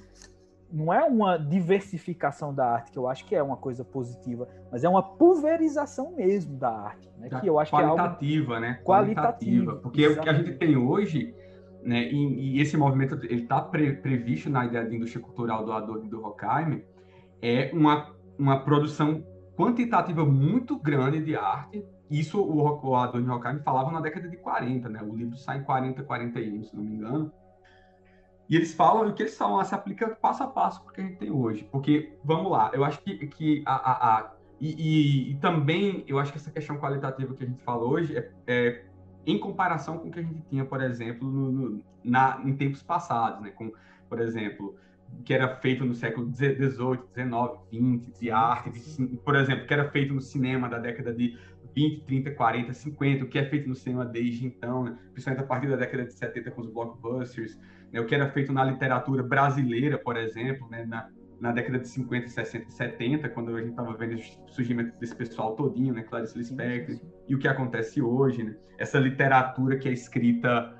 não 0.73 0.93
é 0.93 1.05
uma 1.05 1.37
diversificação 1.37 2.53
da 2.53 2.67
arte, 2.67 2.91
que 2.91 2.99
eu 2.99 3.07
acho 3.07 3.25
que 3.27 3.37
é 3.37 3.43
uma 3.43 3.57
coisa 3.57 3.85
positiva, 3.85 4.49
mas 4.73 4.83
é 4.83 4.89
uma 4.89 5.03
pulverização 5.03 6.17
mesmo 6.17 6.57
da 6.57 6.71
arte, 6.71 7.09
né? 7.17 7.29
que 7.29 7.47
eu 7.47 7.61
acho 7.61 7.71
qualitativa, 7.71 8.17
que 8.19 8.35
é 8.35 8.55
algo 8.55 8.61
né? 8.61 8.81
Qualitativa, 8.83 9.77
porque 9.77 10.03
exatamente. 10.03 10.21
o 10.21 10.23
que 10.23 10.29
a 10.29 10.33
gente 10.33 10.59
tem 10.59 10.77
hoje, 10.77 11.33
né? 11.85 12.11
E, 12.11 12.57
e 12.57 12.61
esse 12.61 12.77
movimento 12.77 13.15
ele 13.25 13.43
está 13.43 13.61
pre, 13.61 13.95
previsto 13.95 14.51
na 14.51 14.65
ideia 14.65 14.85
de 14.85 14.97
indústria 14.97 15.23
cultural 15.23 15.65
do 15.65 15.73
Adorno 15.73 16.07
e 16.07 16.09
do 16.09 16.23
Horkheimer, 16.23 16.85
é 17.43 17.71
uma 17.73 18.15
uma 18.39 18.61
produção 18.61 19.25
quantitativa 19.57 20.25
muito 20.25 20.79
grande 20.79 21.21
de 21.21 21.37
arte. 21.37 21.85
Isso 22.11 22.41
o, 22.41 22.87
o 22.87 22.97
Adorno 22.97 23.27
e 23.27 23.31
Horkheimer 23.31 23.63
falavam 23.63 23.93
na 23.93 24.01
década 24.01 24.29
de 24.29 24.37
40, 24.37 24.89
né? 24.89 25.03
O 25.03 25.15
livro 25.15 25.37
sai 25.37 25.59
em 25.59 25.65
40, 25.65 26.03
41, 26.03 26.65
se 26.65 26.77
não 26.77 26.83
me 26.83 26.95
engano. 26.95 27.33
E 28.49 28.57
eles 28.57 28.75
falam, 28.75 29.09
o 29.09 29.15
que 29.15 29.23
eles 29.23 29.37
falam 29.37 29.65
se 29.65 29.75
aplica 29.75 30.09
passo 30.09 30.43
a 30.43 30.47
passo 30.47 30.83
para 30.83 30.91
o 30.91 30.95
que 30.95 31.01
a 31.01 31.05
gente 31.05 31.17
tem 31.17 31.31
hoje. 31.31 31.67
Porque, 31.71 32.19
vamos 32.23 32.53
lá, 32.53 32.71
eu 32.75 32.85
acho 32.85 33.01
que, 33.01 33.27
que 33.29 33.63
a, 33.65 33.75
a, 33.75 34.19
a 34.19 34.35
e, 34.61 34.69
e, 34.69 35.31
e, 35.33 35.37
também 35.37 36.05
eu 36.07 36.19
acho 36.19 36.31
que 36.31 36.39
essa 36.39 36.51
questão 36.51 36.79
qualitativa 36.79 37.35
que 37.35 37.43
a 37.43 37.47
gente 37.47 37.63
fala 37.63 37.85
hoje 37.85 38.17
é, 38.17 38.31
é 38.47 38.85
em 39.27 39.39
comparação 39.39 39.99
com 39.99 40.09
o 40.09 40.11
que 40.11 40.21
a 40.21 40.23
gente 40.23 40.43
tinha, 40.49 40.65
por 40.65 40.83
exemplo, 40.83 41.29
no, 41.29 41.51
no, 41.51 41.85
na, 42.03 42.41
em 42.45 42.55
tempos 42.57 42.83
passados, 42.83 43.41
né? 43.43 43.51
Com, 43.51 43.73
por 44.09 44.21
exemplo, 44.21 44.77
que 45.25 45.33
era 45.33 45.57
feito 45.57 45.85
no 45.85 45.95
século 45.95 46.33
XVIII, 46.33 46.57
XIX, 46.57 48.03
XX, 48.05 48.21
de 48.21 48.31
arte, 48.31 48.71
de, 48.71 49.17
por 49.19 49.37
exemplo, 49.37 49.67
que 49.67 49.73
era 49.73 49.91
feito 49.91 50.13
no 50.13 50.21
cinema 50.21 50.69
da 50.69 50.79
década 50.79 51.13
de 51.13 51.39
20, 51.75 52.03
30, 52.03 52.31
40, 52.33 52.73
50, 52.73 53.25
o 53.25 53.29
que 53.29 53.39
é 53.39 53.45
feito 53.45 53.69
no 53.69 53.75
cinema 53.75 54.05
desde 54.05 54.47
então, 54.47 54.85
né? 54.85 54.99
principalmente 55.13 55.45
a 55.45 55.47
partir 55.47 55.69
da 55.69 55.77
década 55.77 56.05
de 56.05 56.13
70 56.13 56.51
com 56.53 56.61
os 56.61 56.71
blockbusters, 56.71 57.59
né, 57.93 58.01
o 58.01 58.07
que 58.07 58.15
era 58.15 58.31
feito 58.31 58.53
na 58.53 58.65
literatura 58.65 59.23
brasileira, 59.23 59.99
por 59.99 60.17
exemplo, 60.17 60.69
né, 60.69 60.85
na, 60.85 61.09
na 61.41 61.53
década 61.53 61.79
de 61.79 61.89
50, 61.89 62.29
60 62.29 62.71
70, 62.71 63.29
quando 63.31 63.55
a 63.55 63.61
gente 63.61 63.71
estava 63.71 63.95
vendo 63.95 64.17
o 64.17 64.53
surgimento 64.53 64.99
desse 64.99 65.15
pessoal 65.15 65.55
todinho, 65.55 65.95
né, 65.95 66.03
Clarice 66.03 66.37
Lispector, 66.37 66.99
e 67.29 67.35
o 67.35 67.39
que 67.39 67.49
acontece 67.49 68.01
hoje, 68.01 68.43
né, 68.43 68.57
essa 68.79 68.99
literatura 68.99 69.79
que 69.79 69.89
é 69.89 69.93
escrita 69.93 70.75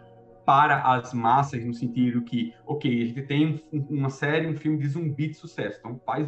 para 0.45 0.83
as 0.83 1.15
massas, 1.15 1.65
no 1.65 1.73
sentido 1.73 2.23
que, 2.23 2.53
ok, 2.67 3.03
a 3.03 3.07
gente 3.07 3.23
tem 3.23 3.65
um, 3.73 3.81
uma 3.91 4.11
série, 4.11 4.47
um 4.47 4.57
filme 4.57 4.79
de 4.79 4.89
zumbi 4.89 5.29
de 5.29 5.35
sucesso, 5.35 5.79
então 5.79 6.01
faz, 6.05 6.27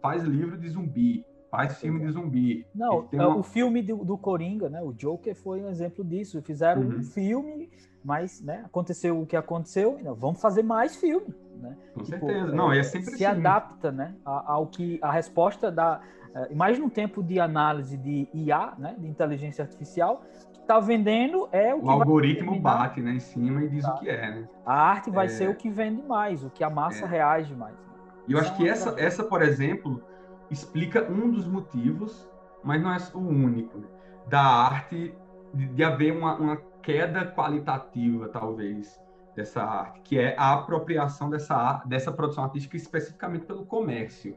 faz 0.00 0.22
livro 0.24 0.56
de 0.56 0.68
zumbi, 0.68 1.24
faz 1.50 1.78
filme 1.78 2.00
de 2.00 2.12
zumbi. 2.12 2.66
Não, 2.74 3.08
uma... 3.12 3.36
o 3.36 3.42
filme 3.42 3.82
do, 3.82 4.04
do, 4.04 4.16
Coringa, 4.16 4.68
né, 4.70 4.80
o 4.82 4.92
Joker 4.92 5.34
foi 5.34 5.62
um 5.62 5.68
exemplo 5.68 6.04
disso, 6.04 6.40
fizeram 6.42 6.82
uhum. 6.82 6.98
um 6.98 7.02
filme 7.02 7.70
mas 8.08 8.40
né, 8.40 8.62
aconteceu 8.64 9.20
o 9.20 9.26
que 9.26 9.36
aconteceu, 9.36 9.98
vamos 10.16 10.40
fazer 10.40 10.62
mais 10.62 10.96
filme. 10.96 11.34
Né? 11.60 11.76
Com 11.94 12.02
tipo, 12.02 12.26
certeza. 12.26 12.54
Não, 12.54 12.72
é, 12.72 12.78
é 12.78 12.82
sempre 12.82 13.10
se 13.10 13.24
assim. 13.24 13.40
adapta 13.40 13.90
né, 13.90 14.14
ao 14.24 14.66
que 14.66 14.98
a 15.02 15.10
resposta 15.10 15.70
da. 15.70 16.00
Uh, 16.28 16.54
mais 16.54 16.78
num 16.78 16.90
tempo 16.90 17.22
de 17.22 17.40
análise 17.40 17.96
de 17.96 18.28
IA, 18.34 18.74
né, 18.78 18.94
de 18.98 19.08
inteligência 19.08 19.62
artificial, 19.62 20.22
que 20.52 20.60
está 20.60 20.78
vendendo 20.78 21.48
é 21.50 21.74
o, 21.74 21.84
o 21.84 21.90
algoritmo 21.90 22.60
bate 22.60 23.00
né, 23.00 23.12
em 23.12 23.20
cima 23.20 23.62
e 23.62 23.68
diz 23.68 23.82
tá. 23.82 23.94
o 23.94 23.98
que 23.98 24.10
é. 24.10 24.30
Né? 24.30 24.48
A 24.64 24.74
arte 24.74 25.10
vai 25.10 25.26
é... 25.26 25.28
ser 25.30 25.48
o 25.48 25.54
que 25.54 25.70
vende 25.70 26.02
mais, 26.02 26.44
o 26.44 26.50
que 26.50 26.62
a 26.62 26.68
massa 26.68 27.06
é. 27.06 27.08
reage 27.08 27.54
mais. 27.54 27.74
Né? 27.74 27.80
E 28.28 28.32
eu 28.32 28.38
acho 28.38 28.52
é 28.52 28.56
que 28.56 28.68
essa, 28.68 28.94
essa, 28.98 29.24
por 29.24 29.40
exemplo, 29.40 30.02
explica 30.50 31.10
um 31.10 31.30
dos 31.30 31.46
motivos, 31.46 32.28
mas 32.62 32.80
não 32.80 32.92
é 32.92 32.98
o 33.14 33.20
único, 33.20 33.82
da 34.26 34.42
arte 34.42 35.14
de, 35.54 35.66
de 35.66 35.82
haver 35.82 36.12
uma, 36.12 36.36
uma 36.36 36.56
queda 36.82 37.24
qualitativa, 37.24 38.28
talvez, 38.28 39.00
dessa 39.38 39.62
arte, 39.62 40.00
que 40.00 40.18
é 40.18 40.34
a 40.36 40.52
apropriação 40.52 41.30
dessa, 41.30 41.82
dessa 41.86 42.10
produção 42.10 42.42
artística 42.44 42.76
especificamente 42.76 43.46
pelo 43.46 43.64
comércio. 43.64 44.36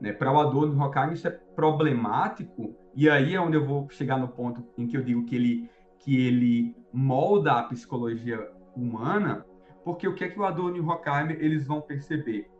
Né? 0.00 0.12
Para 0.12 0.32
o 0.32 0.38
Adorno 0.40 0.78
Horkheimer 0.82 1.14
isso 1.14 1.28
é 1.28 1.30
problemático, 1.30 2.74
e 2.94 3.08
aí 3.08 3.34
é 3.34 3.40
onde 3.40 3.56
eu 3.56 3.64
vou 3.64 3.88
chegar 3.90 4.18
no 4.18 4.28
ponto 4.28 4.62
em 4.76 4.86
que 4.86 4.96
eu 4.96 5.02
digo 5.02 5.24
que 5.24 5.36
ele, 5.36 5.70
que 6.00 6.26
ele 6.26 6.76
molda 6.92 7.52
a 7.52 7.62
psicologia 7.62 8.50
humana, 8.76 9.46
porque 9.84 10.08
o 10.08 10.14
que 10.14 10.24
é 10.24 10.28
que 10.28 10.38
o 10.38 10.44
Adorno 10.44 10.76
e 10.76 10.80
o 10.80 10.88
Horkheimer 10.88 11.38
eles 11.40 11.64
vão 11.66 11.80
perceber? 11.80 12.50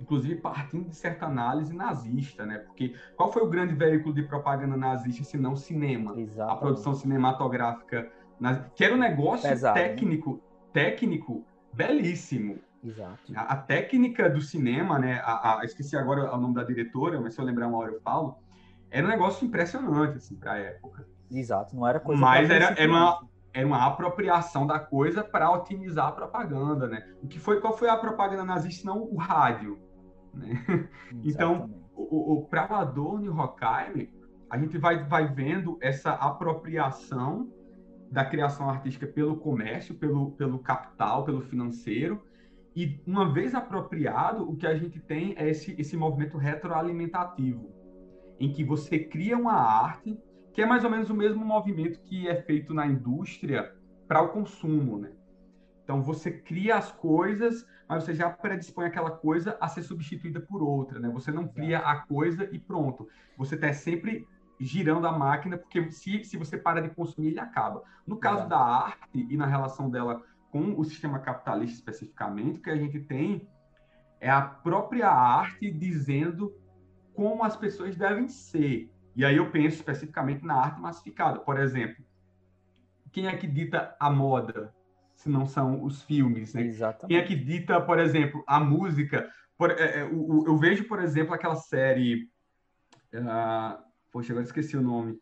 Inclusive 0.00 0.40
partindo 0.40 0.88
de 0.88 0.96
certa 0.96 1.26
análise 1.26 1.72
nazista, 1.72 2.44
né? 2.44 2.58
Porque 2.58 2.94
qual 3.16 3.32
foi 3.32 3.42
o 3.42 3.48
grande 3.48 3.74
veículo 3.74 4.12
de 4.12 4.24
propaganda 4.24 4.76
nazista 4.76 5.22
se 5.22 5.38
não 5.38 5.54
cinema? 5.54 6.18
Exatamente. 6.18 6.52
A 6.52 6.56
produção 6.56 6.94
cinematográfica 6.94 8.10
que 8.74 8.84
era 8.84 8.94
um 8.94 8.98
negócio 8.98 9.48
Pesado, 9.48 9.78
né? 9.78 9.88
técnico, 9.88 10.32
né? 10.34 10.38
Técnico 10.74 11.46
belíssimo. 11.72 12.58
Exato. 12.82 13.32
A, 13.34 13.40
a, 13.40 13.56
técnica 13.56 14.28
do 14.28 14.42
cinema, 14.42 14.98
né? 14.98 15.22
A, 15.24 15.60
a, 15.60 15.64
esqueci 15.64 15.96
agora 15.96 16.34
o 16.34 16.38
nome 16.38 16.54
da 16.54 16.64
diretora, 16.64 17.18
mas 17.18 17.32
se 17.32 17.40
eu 17.40 17.44
lembrar 17.46 17.68
uma 17.68 17.78
hora 17.78 17.92
eu 17.92 18.00
falo. 18.02 18.36
Era 18.90 19.06
um 19.06 19.10
negócio 19.10 19.46
impressionante, 19.46 20.18
assim, 20.18 20.36
para 20.36 20.52
a 20.52 20.58
época. 20.58 21.06
Exato, 21.30 21.74
não 21.74 21.86
era 21.86 21.98
coisa. 21.98 22.20
Mas 22.20 22.50
era, 22.50 22.74
era, 22.78 22.92
uma, 22.92 23.26
era 23.52 23.66
uma 23.66 23.86
apropriação 23.86 24.66
da 24.66 24.78
coisa 24.78 25.24
para 25.24 25.50
otimizar 25.50 26.08
a 26.08 26.12
propaganda, 26.12 26.86
né? 26.86 27.08
O 27.22 27.26
que 27.26 27.40
foi, 27.40 27.60
qual 27.60 27.76
foi 27.76 27.88
a 27.88 27.96
propaganda 27.96 28.44
nazista, 28.44 28.86
não 28.86 29.02
o 29.02 29.16
rádio, 29.16 29.78
né? 30.32 30.88
Então, 31.24 31.70
o, 31.96 32.34
o, 32.34 32.44
para 32.44 32.70
o 32.70 32.74
Adorno 32.76 33.24
e 33.24 33.28
Horkheimer, 33.28 34.10
a 34.50 34.58
gente 34.58 34.78
vai, 34.78 35.02
vai 35.02 35.26
vendo 35.26 35.78
essa 35.80 36.12
apropriação 36.12 37.50
da 38.10 38.24
criação 38.24 38.68
artística 38.68 39.06
pelo 39.06 39.36
comércio, 39.36 39.94
pelo, 39.94 40.32
pelo 40.32 40.58
capital, 40.58 41.24
pelo 41.24 41.40
financeiro, 41.42 42.22
E 42.76 43.00
uma 43.06 43.32
vez 43.32 43.54
apropriado, 43.54 44.48
o 44.50 44.56
que 44.56 44.66
a 44.66 44.74
gente 44.76 45.00
tem 45.00 45.34
é 45.36 45.48
esse, 45.48 45.74
esse 45.80 45.96
movimento 45.96 46.36
retroalimentativo, 46.36 47.72
em 48.38 48.52
que 48.52 48.64
você 48.64 48.98
cria 48.98 49.36
uma 49.38 49.52
arte, 49.54 50.18
que 50.52 50.60
é 50.62 50.66
mais 50.66 50.82
ou 50.84 50.90
menos 50.90 51.08
o 51.08 51.14
mesmo 51.14 51.44
movimento 51.44 52.00
que 52.02 52.28
é 52.28 52.34
feito 52.42 52.74
na 52.74 52.86
indústria 52.86 53.72
para 54.08 54.22
o 54.22 54.30
consumo, 54.30 54.98
né? 54.98 55.12
Então 55.84 56.02
você 56.02 56.30
cria 56.32 56.76
as 56.76 56.90
coisas, 56.90 57.66
mas 57.88 58.04
você 58.04 58.14
já 58.14 58.30
predispõe 58.30 58.86
aquela 58.86 59.10
coisa 59.10 59.56
a 59.60 59.68
ser 59.68 59.82
substituída 59.82 60.40
por 60.40 60.62
outra, 60.62 60.98
né? 60.98 61.08
Você 61.10 61.30
não 61.30 61.46
cria 61.46 61.78
a 61.78 62.00
coisa 62.00 62.48
e 62.52 62.58
pronto. 62.58 63.06
Você 63.36 63.54
está 63.54 63.72
sempre 63.72 64.26
girando 64.58 65.06
a 65.06 65.12
máquina, 65.12 65.58
porque 65.58 65.90
se, 65.90 66.24
se 66.24 66.36
você 66.36 66.56
para 66.56 66.80
de 66.80 66.90
consumir, 66.90 67.28
ele 67.28 67.40
acaba. 67.40 67.82
No 68.06 68.16
caso 68.16 68.48
da 68.48 68.58
arte 68.58 69.26
e 69.28 69.36
na 69.36 69.46
relação 69.46 69.90
dela 69.90 70.22
com 70.50 70.78
o 70.78 70.84
sistema 70.84 71.18
capitalista 71.18 71.76
especificamente, 71.76 72.58
o 72.58 72.62
que 72.62 72.70
a 72.70 72.76
gente 72.76 73.00
tem 73.00 73.48
é 74.20 74.30
a 74.30 74.42
própria 74.42 75.08
arte 75.08 75.70
dizendo 75.70 76.54
como 77.12 77.44
as 77.44 77.56
pessoas 77.56 77.96
devem 77.96 78.28
ser. 78.28 78.90
E 79.16 79.24
aí 79.24 79.36
eu 79.36 79.50
penso 79.50 79.76
especificamente 79.76 80.44
na 80.44 80.54
arte 80.54 80.80
massificada. 80.80 81.40
Por 81.40 81.58
exemplo, 81.58 82.04
quem 83.12 83.26
é 83.26 83.36
que 83.36 83.46
dita 83.46 83.96
a 83.98 84.10
moda? 84.10 84.72
se 85.16 85.28
não 85.28 85.46
são 85.46 85.82
os 85.82 86.02
filmes, 86.02 86.54
né? 86.54 86.62
Exatamente. 86.62 87.08
Quem 87.08 87.16
é 87.16 87.22
que 87.22 87.34
dita, 87.34 87.80
por 87.80 87.98
exemplo, 87.98 88.44
a 88.46 88.60
música? 88.60 89.30
Por, 89.56 89.70
é, 89.70 90.00
é, 90.00 90.04
o, 90.04 90.44
eu 90.46 90.58
vejo, 90.58 90.84
por 90.84 91.00
exemplo, 91.00 91.34
aquela 91.34 91.56
série. 91.56 92.28
Uh, 93.14 93.83
poxa, 94.14 94.32
agora 94.32 94.46
esqueci 94.46 94.76
o 94.76 94.80
nome. 94.80 95.18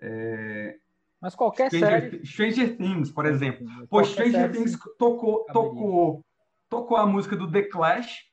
É, 0.00 0.76
Mas 1.20 1.36
qualquer 1.36 1.68
Stranger, 1.68 2.10
série. 2.10 2.26
Stranger 2.26 2.76
Things, 2.76 3.12
por 3.12 3.24
exemplo. 3.24 3.64
Pô, 3.88 4.02
Stranger 4.02 4.50
Things 4.50 4.76
tocou, 4.98 5.46
tocou, 5.52 6.24
tocou 6.68 6.96
a 6.96 7.06
música 7.06 7.36
do 7.36 7.48
The 7.48 7.62
Clash. 7.62 8.24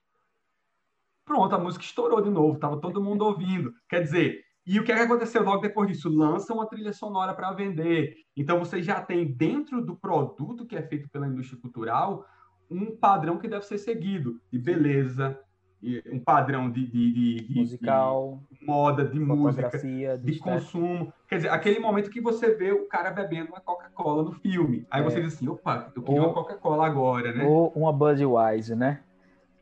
Pronto, 1.24 1.54
a 1.54 1.60
música 1.60 1.86
estourou 1.86 2.22
de 2.22 2.32
novo, 2.32 2.58
tava 2.58 2.82
todo 2.82 3.04
mundo 3.04 3.24
ouvindo. 3.24 3.72
Quer 3.88 4.02
dizer, 4.02 4.44
e 4.66 4.80
o 4.80 4.84
que, 4.84 4.92
é 4.92 4.96
que 4.96 5.02
aconteceu 5.04 5.44
logo 5.44 5.62
depois 5.62 5.88
disso? 5.88 6.10
Lança 6.10 6.56
uma 6.56 6.66
trilha 6.66 6.92
sonora 6.92 7.36
para 7.36 7.54
vender. 7.54 8.16
Então 8.36 8.58
você 8.58 8.82
já 8.82 9.00
tem 9.00 9.32
dentro 9.32 9.80
do 9.86 9.96
produto 9.96 10.66
que 10.66 10.76
é 10.76 10.82
feito 10.82 11.08
pela 11.10 11.28
indústria 11.28 11.62
cultural 11.62 12.26
um 12.68 12.96
padrão 12.98 13.38
que 13.38 13.48
deve 13.48 13.66
ser 13.66 13.78
seguido 13.78 14.42
de 14.52 14.58
beleza, 14.58 15.40
um 16.12 16.20
padrão 16.20 16.70
de, 16.70 16.86
de, 16.86 17.14
de, 17.14 17.36
de 17.48 17.60
musical, 17.60 18.42
de 18.52 18.66
moda, 18.66 19.06
de 19.06 19.20
música, 19.20 19.72
de, 20.18 20.38
consumo. 20.40 21.14
Quer 21.28 21.38
dizer, 21.38 21.50
aquele 21.50 21.80
momento 21.80 22.10
que 22.10 22.20
você 22.20 22.54
vê 22.54 22.72
o 22.72 22.88
cara 22.88 23.12
bebendo 23.12 23.50
uma 23.50 23.62
Coca-Cola 23.62 24.24
no 24.24 24.34
filme. 24.34 24.86
Aí 24.92 25.02
é. 25.02 25.04
você 25.04 25.22
diz 25.22 25.36
assim, 25.36 25.48
opa, 25.48 25.92
eu 25.96 26.02
queria 26.02 26.22
ou, 26.22 26.28
uma 26.28 26.34
Coca-Cola 26.34 26.86
agora, 26.86 27.34
né? 27.34 27.46
Ou 27.46 27.70
uma 27.70 27.94
Budweiser, 27.94 28.76
né? 28.76 29.02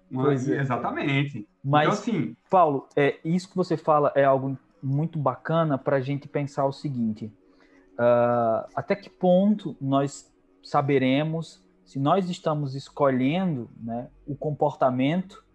Uma, 0.10 0.32
é. 0.32 0.36
exatamente. 0.36 1.48
Mas, 1.64 1.84
então, 1.84 1.94
assim, 1.94 2.36
Paulo, 2.50 2.88
é, 2.96 3.20
isso 3.24 3.50
que 3.50 3.56
você 3.56 3.78
fala 3.78 4.12
é 4.16 4.24
algo 4.24 4.58
muito 4.82 5.20
bacana 5.20 5.78
para 5.78 5.98
a 5.98 6.02
gente 6.02 6.28
pensar 6.28 6.66
o 6.66 6.72
seguinte: 6.72 7.26
uh, 7.94 8.68
até 8.76 8.96
que 8.96 9.10
ponto 9.10 9.76
nós 9.80 10.34
saberemos 10.64 11.64
se 11.88 12.00
nós 12.00 12.30
estamos 12.30 12.76
escolhendo 12.76 13.70
né, 13.82 14.10
o 14.26 14.36
comportamento 14.36 15.46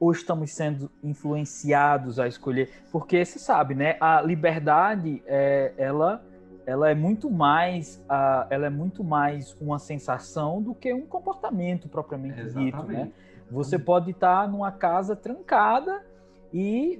ou 0.00 0.12
estamos 0.12 0.52
sendo 0.52 0.90
influenciados 1.02 2.18
a 2.18 2.26
escolher? 2.26 2.70
Porque 2.92 3.24
você 3.24 3.38
sabe, 3.38 3.74
né? 3.74 3.96
A 4.00 4.20
liberdade, 4.20 5.22
é, 5.26 5.72
ela, 5.76 6.24
ela 6.66 6.90
é 6.90 6.94
muito 6.94 7.30
mais, 7.30 7.96
uh, 8.08 8.46
ela 8.50 8.66
é 8.66 8.70
muito 8.70 9.02
mais 9.02 9.56
uma 9.60 9.78
sensação 9.78 10.62
do 10.62 10.74
que 10.74 10.92
um 10.92 11.06
comportamento 11.06 11.88
propriamente 11.88 12.40
Exatamente. 12.40 12.76
dito, 12.76 12.86
né? 12.86 13.10
Você 13.50 13.78
pode 13.78 14.10
estar 14.10 14.46
numa 14.48 14.70
casa 14.70 15.16
trancada 15.16 16.04
e 16.52 16.98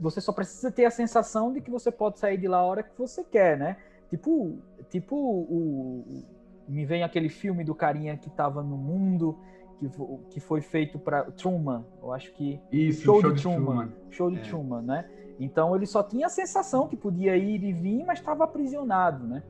você 0.00 0.20
só 0.20 0.32
precisa 0.32 0.70
ter 0.70 0.84
a 0.84 0.90
sensação 0.90 1.52
de 1.52 1.60
que 1.60 1.70
você 1.70 1.90
pode 1.90 2.18
sair 2.18 2.36
de 2.36 2.48
lá 2.48 2.58
a 2.58 2.64
hora 2.64 2.82
que 2.82 2.96
você 2.98 3.24
quer, 3.24 3.56
né? 3.56 3.76
Tipo, 4.10 4.58
tipo 4.90 5.16
o, 5.16 6.24
me 6.68 6.84
vem 6.84 7.02
aquele 7.02 7.28
filme 7.28 7.64
do 7.64 7.74
carinha 7.74 8.16
que 8.16 8.28
estava 8.28 8.62
no 8.62 8.76
mundo 8.76 9.38
que, 9.74 9.90
que 10.30 10.40
foi 10.40 10.60
feito 10.60 10.98
para 10.98 11.24
Truman, 11.32 11.84
eu 12.02 12.12
acho 12.12 12.32
que 12.32 12.60
Isso, 12.70 13.02
show, 13.02 13.20
show 13.20 13.32
de, 13.32 13.42
Truman, 13.42 13.64
Truman, 13.64 13.92
show 14.10 14.30
de 14.30 14.38
é. 14.38 14.42
Truman, 14.42 14.82
né? 14.82 15.10
Então 15.38 15.74
ele 15.74 15.86
só 15.86 16.02
tinha 16.02 16.26
a 16.26 16.30
sensação 16.30 16.86
que 16.86 16.96
podia 16.96 17.36
ir 17.36 17.62
e 17.62 17.72
vir, 17.72 18.04
mas 18.04 18.18
estava 18.18 18.44
aprisionado, 18.44 19.26
né? 19.26 19.42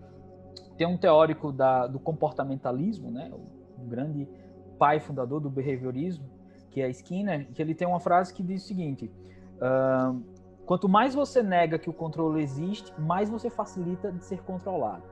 Tem 0.77 0.87
um 0.87 0.97
teórico 0.97 1.53
da, 1.53 1.87
do 1.87 1.99
comportamentalismo, 1.99 3.11
né? 3.11 3.31
O, 3.33 3.87
grande 3.87 4.27
pai 4.79 4.99
fundador 4.99 5.41
do 5.41 5.51
behaviorismo, 5.51 6.25
que 6.71 6.81
é 6.81 6.89
Skinner, 6.89 7.47
que 7.53 7.61
ele 7.61 7.75
tem 7.75 7.87
uma 7.87 8.01
frase 8.01 8.33
que 8.33 8.43
diz 8.43 8.65
o 8.65 8.67
seguinte: 8.67 9.11
Uh, 9.57 10.21
quanto 10.67 10.89
mais 10.89 11.15
você 11.15 11.43
nega 11.43 11.79
que 11.79 11.89
o 11.89 11.93
controle 11.93 12.43
existe, 12.43 12.93
mais 12.99 13.31
você 13.31 13.51
facilita 13.51 14.11
de 14.11 14.25
ser 14.25 14.43
controlado. 14.43 15.03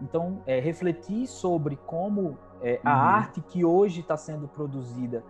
Então, 0.00 0.40
é, 0.46 0.58
refletir 0.60 1.26
sobre 1.26 1.76
como 1.86 2.36
é, 2.62 2.80
a 2.84 2.90
uhum. 2.90 3.00
arte 3.00 3.40
que 3.40 3.64
hoje 3.64 4.00
está 4.00 4.16
sendo 4.16 4.48
produzida 4.48 5.22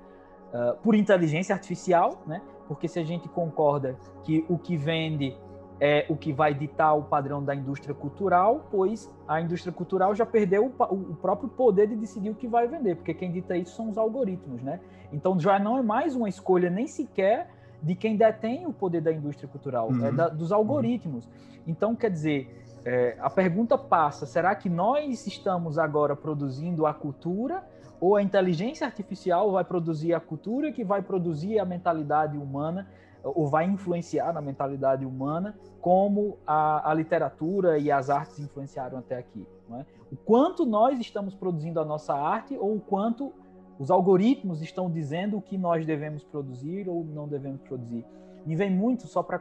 uh, 0.53 0.77
por 0.83 0.95
inteligência 0.95 1.55
artificial, 1.55 2.23
né? 2.27 2.43
Porque 2.69 2.87
se 2.87 2.99
a 2.99 3.05
gente 3.05 3.29
concorda 3.29 3.97
que 4.23 4.45
o 4.49 4.57
que 4.57 4.77
vende 4.77 5.37
é 5.81 6.05
o 6.09 6.17
que 6.17 6.33
vai 6.33 6.53
ditar 6.53 6.93
o 6.93 7.03
padrão 7.03 7.43
da 7.43 7.55
indústria 7.55 7.95
cultural, 7.95 8.67
pois 8.71 9.11
a 9.27 9.41
indústria 9.41 9.73
cultural 9.73 10.15
já 10.15 10.27
perdeu 10.27 10.67
o, 10.67 10.85
o, 10.85 11.17
próprio 11.17 11.49
poder 11.49 11.89
de 11.89 11.97
decidir 11.97 12.31
o 12.31 12.35
que 12.35 12.47
vai 12.47 12.69
vender, 12.69 12.97
porque 12.97 13.15
quem 13.15 13.33
dita 13.33 13.57
isso 13.57 13.75
são 13.75 13.89
os 13.89 13.97
algoritmos, 13.97 14.63
né? 14.63 14.79
Então 15.11 15.41
já 15.41 15.59
não 15.59 15.79
é 15.79 15.83
mais 15.83 16.15
uma 16.15 16.29
escolha 16.29 16.69
nem 16.69 16.87
sequer 16.87 17.49
de 17.83 17.95
quem 17.95 18.15
detém 18.15 18.67
o 18.67 18.73
poder 18.73 19.01
da 19.01 19.11
indústria 19.11 19.49
cultural, 19.49 19.89
é 19.89 19.93
uhum. 19.93 20.07
é 20.07 20.13
da, 20.13 20.29
dos 20.29 20.53
algoritmos. 20.53 21.29
Então, 21.67 21.95
quer 21.95 22.11
dizer, 22.11 22.65
é, 22.85 23.17
a 23.21 23.29
pergunta 23.29 23.77
passa: 23.77 24.27
será 24.27 24.55
que 24.55 24.69
nós 24.69 25.27
estamos 25.27 25.79
agora 25.79 26.17
produzindo 26.17 26.87
a 26.87 26.95
cultura 26.95 27.63
ou 28.01 28.17
a 28.17 28.23
inteligência 28.23 28.87
artificial 28.87 29.53
vai 29.53 29.65
produzir 29.65 30.15
a 30.15 30.21
cultura 30.21 30.73
que 30.73 30.83
vai 30.83 31.03
produzir 31.03 31.59
a 31.59 31.65
mentalidade 31.65 32.39
humana 32.39 32.89
ou 33.23 33.47
vai 33.47 33.67
influenciar 33.67 34.33
na 34.33 34.41
mentalidade 34.41 35.05
humana 35.05 35.55
como 35.81 36.39
a, 36.47 36.91
a 36.91 36.95
literatura 36.95 37.79
e 37.79 37.91
as 37.91 38.09
artes 38.09 38.39
influenciaram 38.39 38.99
até 38.99 39.19
aqui? 39.19 39.47
É? 39.73 39.85
O 40.11 40.17
quanto 40.17 40.65
nós 40.65 40.99
estamos 40.99 41.35
produzindo 41.35 41.79
a 41.79 41.85
nossa 41.85 42.15
arte 42.15 42.57
ou 42.57 42.77
o 42.77 42.81
quanto 42.81 43.33
os 43.79 43.91
algoritmos 43.91 44.61
estão 44.61 44.91
dizendo 44.91 45.39
o 45.39 45.43
que 45.43 45.57
nós 45.57 45.87
devemos 45.87 46.25
produzir 46.25 46.89
ou 46.89 47.05
não 47.05 47.27
devemos 47.27 47.63
produzir. 47.63 48.05
Me 48.45 48.57
vem 48.57 48.71
muito, 48.71 49.07
só 49.07 49.23
para 49.23 49.39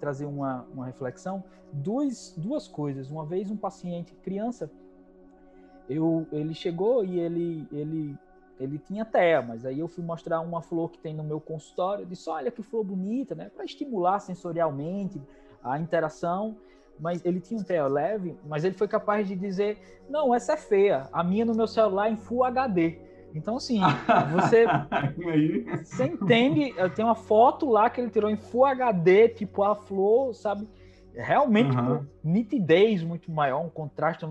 trazer 0.00 0.26
uma, 0.26 0.66
uma 0.72 0.86
reflexão, 0.86 1.44
duas, 1.72 2.34
duas 2.36 2.66
coisas. 2.66 3.10
Uma 3.10 3.24
vez 3.24 3.50
um 3.50 3.56
paciente, 3.56 4.14
criança, 4.22 4.70
eu, 5.88 6.26
ele 6.32 6.54
chegou 6.54 7.04
e 7.04 7.18
ele, 7.18 7.66
ele, 7.72 8.18
ele 8.58 8.78
tinha 8.78 9.04
TEA, 9.04 9.42
mas 9.42 9.64
aí 9.64 9.78
eu 9.78 9.88
fui 9.88 10.02
mostrar 10.02 10.40
uma 10.40 10.60
flor 10.60 10.90
que 10.90 10.98
tem 10.98 11.14
no 11.14 11.24
meu 11.24 11.40
consultório, 11.40 12.02
eu 12.02 12.06
disse, 12.06 12.28
olha 12.28 12.50
que 12.50 12.62
flor 12.62 12.84
bonita, 12.84 13.34
né? 13.34 13.50
Para 13.54 13.64
estimular 13.64 14.18
sensorialmente 14.20 15.20
a 15.62 15.78
interação 15.78 16.56
mas 17.02 17.24
ele 17.24 17.40
tinha 17.40 17.58
um 17.58 17.64
TEA 17.64 17.86
leve, 17.86 18.36
mas 18.46 18.64
ele 18.64 18.76
foi 18.76 18.86
capaz 18.86 19.26
de 19.26 19.34
dizer: 19.34 20.02
não, 20.08 20.32
essa 20.32 20.52
é 20.52 20.56
feia, 20.56 21.08
a 21.12 21.24
minha 21.24 21.44
no 21.44 21.54
meu 21.54 21.66
celular 21.66 22.08
é 22.08 22.12
em 22.12 22.16
Full 22.16 22.44
HD. 22.44 22.98
Então, 23.34 23.56
assim, 23.56 23.80
você, 24.32 24.66
você 25.82 26.04
entende, 26.04 26.74
tem 26.94 27.04
uma 27.04 27.14
foto 27.14 27.68
lá 27.68 27.88
que 27.88 28.00
ele 28.00 28.10
tirou 28.10 28.30
em 28.30 28.36
Full 28.36 28.66
HD, 28.66 29.28
tipo 29.30 29.62
a 29.62 29.74
flor, 29.74 30.34
sabe? 30.34 30.68
Realmente 31.14 31.76
uhum. 31.76 31.98
com 31.98 32.06
nitidez 32.24 33.02
muito 33.02 33.30
maior, 33.30 33.64
um 33.64 33.68
contraste. 33.68 34.26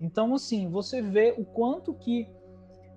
Então, 0.00 0.34
assim, 0.34 0.68
você 0.68 1.00
vê 1.00 1.34
o 1.36 1.44
quanto 1.44 1.94
que. 1.94 2.28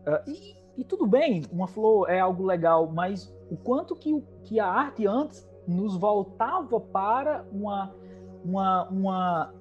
Uh, 0.08 0.30
e, 0.30 0.82
e, 0.82 0.84
tudo 0.84 1.06
bem, 1.06 1.44
uma 1.52 1.68
flor 1.68 2.10
é 2.10 2.20
algo 2.20 2.44
legal, 2.44 2.92
mas 2.92 3.34
o 3.52 3.58
quanto 3.58 3.96
que, 3.96 4.24
que 4.44 4.60
a 4.60 4.68
arte 4.68 5.06
antes 5.06 5.48
nos 5.68 5.96
voltava 5.98 6.80
para 6.80 7.46
uma, 7.52 7.94
uma, 8.44 8.88
uma 8.90 9.54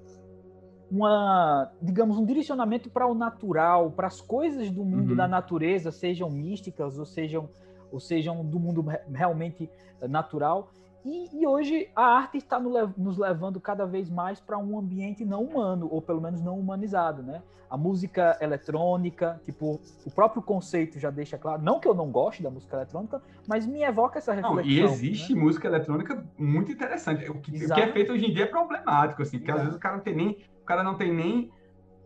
uma, 0.91 1.71
digamos, 1.83 2.17
um 2.17 2.25
direcionamento 2.25 2.89
para 2.89 3.07
o 3.07 3.15
natural, 3.15 3.91
para 3.91 4.07
as 4.07 4.21
coisas 4.21 4.71
do 4.71 4.85
mundo 4.85 5.11
uhum. 5.11 5.17
da 5.17 5.27
natureza, 5.27 5.91
sejam 5.91 6.31
místicas 6.31 6.99
ou 6.99 7.05
sejam, 7.05 7.49
ou 7.91 7.99
sejam 7.99 8.45
do 8.45 8.59
mundo 8.59 8.85
realmente 9.13 9.71
natural. 10.09 10.71
E, 11.05 11.41
e 11.41 11.47
hoje 11.47 11.89
a 11.95 12.05
arte 12.05 12.39
está 12.39 12.59
no, 12.59 12.93
nos 12.97 13.17
levando 13.17 13.61
cada 13.61 13.87
vez 13.87 14.11
mais 14.11 14.41
para 14.41 14.59
um 14.59 14.77
ambiente 14.77 15.25
não 15.25 15.45
humano, 15.45 15.89
ou 15.89 16.03
pelo 16.03 16.21
menos 16.21 16.43
não 16.43 16.59
humanizado, 16.59 17.23
né? 17.23 17.43
A 17.71 17.77
música 17.77 18.37
eletrônica, 18.41 19.41
tipo, 19.45 19.81
o 20.05 20.11
próprio 20.11 20.43
conceito 20.43 20.99
já 20.99 21.11
deixa 21.11 21.39
claro, 21.39 21.63
não 21.63 21.79
que 21.79 21.87
eu 21.87 21.95
não 21.95 22.11
goste 22.11 22.43
da 22.43 22.51
música 22.51 22.77
eletrônica, 22.77 23.23
mas 23.47 23.67
me 23.67 23.83
evoca 23.83 24.19
essa 24.19 24.33
reflexão. 24.33 24.57
Não, 24.57 24.69
e 24.69 24.81
existe 24.81 25.33
né? 25.33 25.41
música 25.41 25.69
eletrônica 25.69 26.25
muito 26.37 26.73
interessante. 26.73 27.29
O 27.31 27.35
que, 27.35 27.51
o 27.65 27.75
que, 27.75 27.81
é 27.81 27.93
feito 27.93 28.13
hoje 28.13 28.27
em 28.27 28.33
dia 28.33 28.45
é 28.45 28.47
problemático, 28.47 29.23
assim, 29.23 29.39
porque 29.39 29.51
Exato. 29.51 29.61
às 29.61 29.65
vezes 29.67 29.79
o 29.79 29.81
cara 29.81 29.97
não 29.97 30.03
tem 30.03 30.15
nem 30.15 30.39
cara 30.67 30.83
não 30.83 30.97
tem 30.97 31.13
nem 31.13 31.51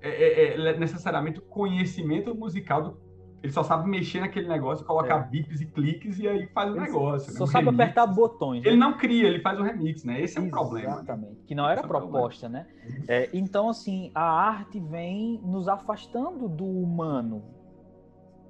é, 0.01 0.55
é, 0.55 0.69
é 0.69 0.79
necessariamente 0.79 1.39
o 1.39 1.43
conhecimento 1.43 2.35
musical 2.35 2.83
do 2.83 3.11
ele 3.43 3.53
só 3.53 3.63
sabe 3.63 3.89
mexer 3.89 4.21
naquele 4.21 4.47
negócio, 4.49 4.85
colocar 4.85 5.17
é. 5.17 5.23
bips 5.23 5.61
e 5.63 5.67
cliques 5.67 6.19
e 6.19 6.29
aí 6.29 6.47
faz 6.49 6.71
o 6.71 6.77
ele 6.77 6.81
negócio. 6.81 7.33
Só 7.33 7.47
né? 7.47 7.51
sabe 7.51 7.65
remix. 7.67 7.81
apertar 7.81 8.07
botões. 8.07 8.63
Né? 8.63 8.69
Ele 8.69 8.77
não 8.77 8.99
cria, 8.99 9.27
ele 9.27 9.41
faz 9.41 9.59
o 9.59 9.63
remix, 9.63 10.05
né? 10.05 10.21
Esse 10.21 10.37
é 10.37 10.43
o 10.43 10.45
um 10.45 10.51
problema. 10.51 10.97
Exatamente. 10.97 11.43
Que 11.47 11.55
não 11.55 11.69
era 11.69 11.81
a 11.81 11.85
é 11.85 11.87
proposta, 11.87 12.49
né? 12.51 12.67
É, 13.09 13.31
então, 13.33 13.71
assim, 13.71 14.11
a 14.15 14.23
arte 14.23 14.79
vem 14.79 15.41
nos 15.43 15.69
afastando 15.69 16.49
do 16.49 16.67
humano. 16.67 17.43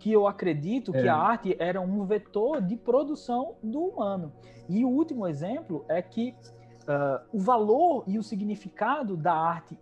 Que 0.00 0.10
eu 0.10 0.26
acredito 0.26 0.90
que 0.90 0.98
é. 0.98 1.08
a 1.08 1.16
arte 1.16 1.54
era 1.58 1.80
um 1.80 2.04
vetor 2.04 2.60
de 2.60 2.74
produção 2.74 3.54
do 3.62 3.78
humano. 3.80 4.32
E 4.68 4.84
o 4.84 4.88
último 4.88 5.26
exemplo 5.26 5.84
é 5.88 6.02
que 6.02 6.34
uh, 6.82 7.24
o 7.32 7.38
valor 7.38 8.02
e 8.08 8.18
o 8.18 8.22
significado 8.24 9.16
da 9.16 9.34
arte 9.34 9.78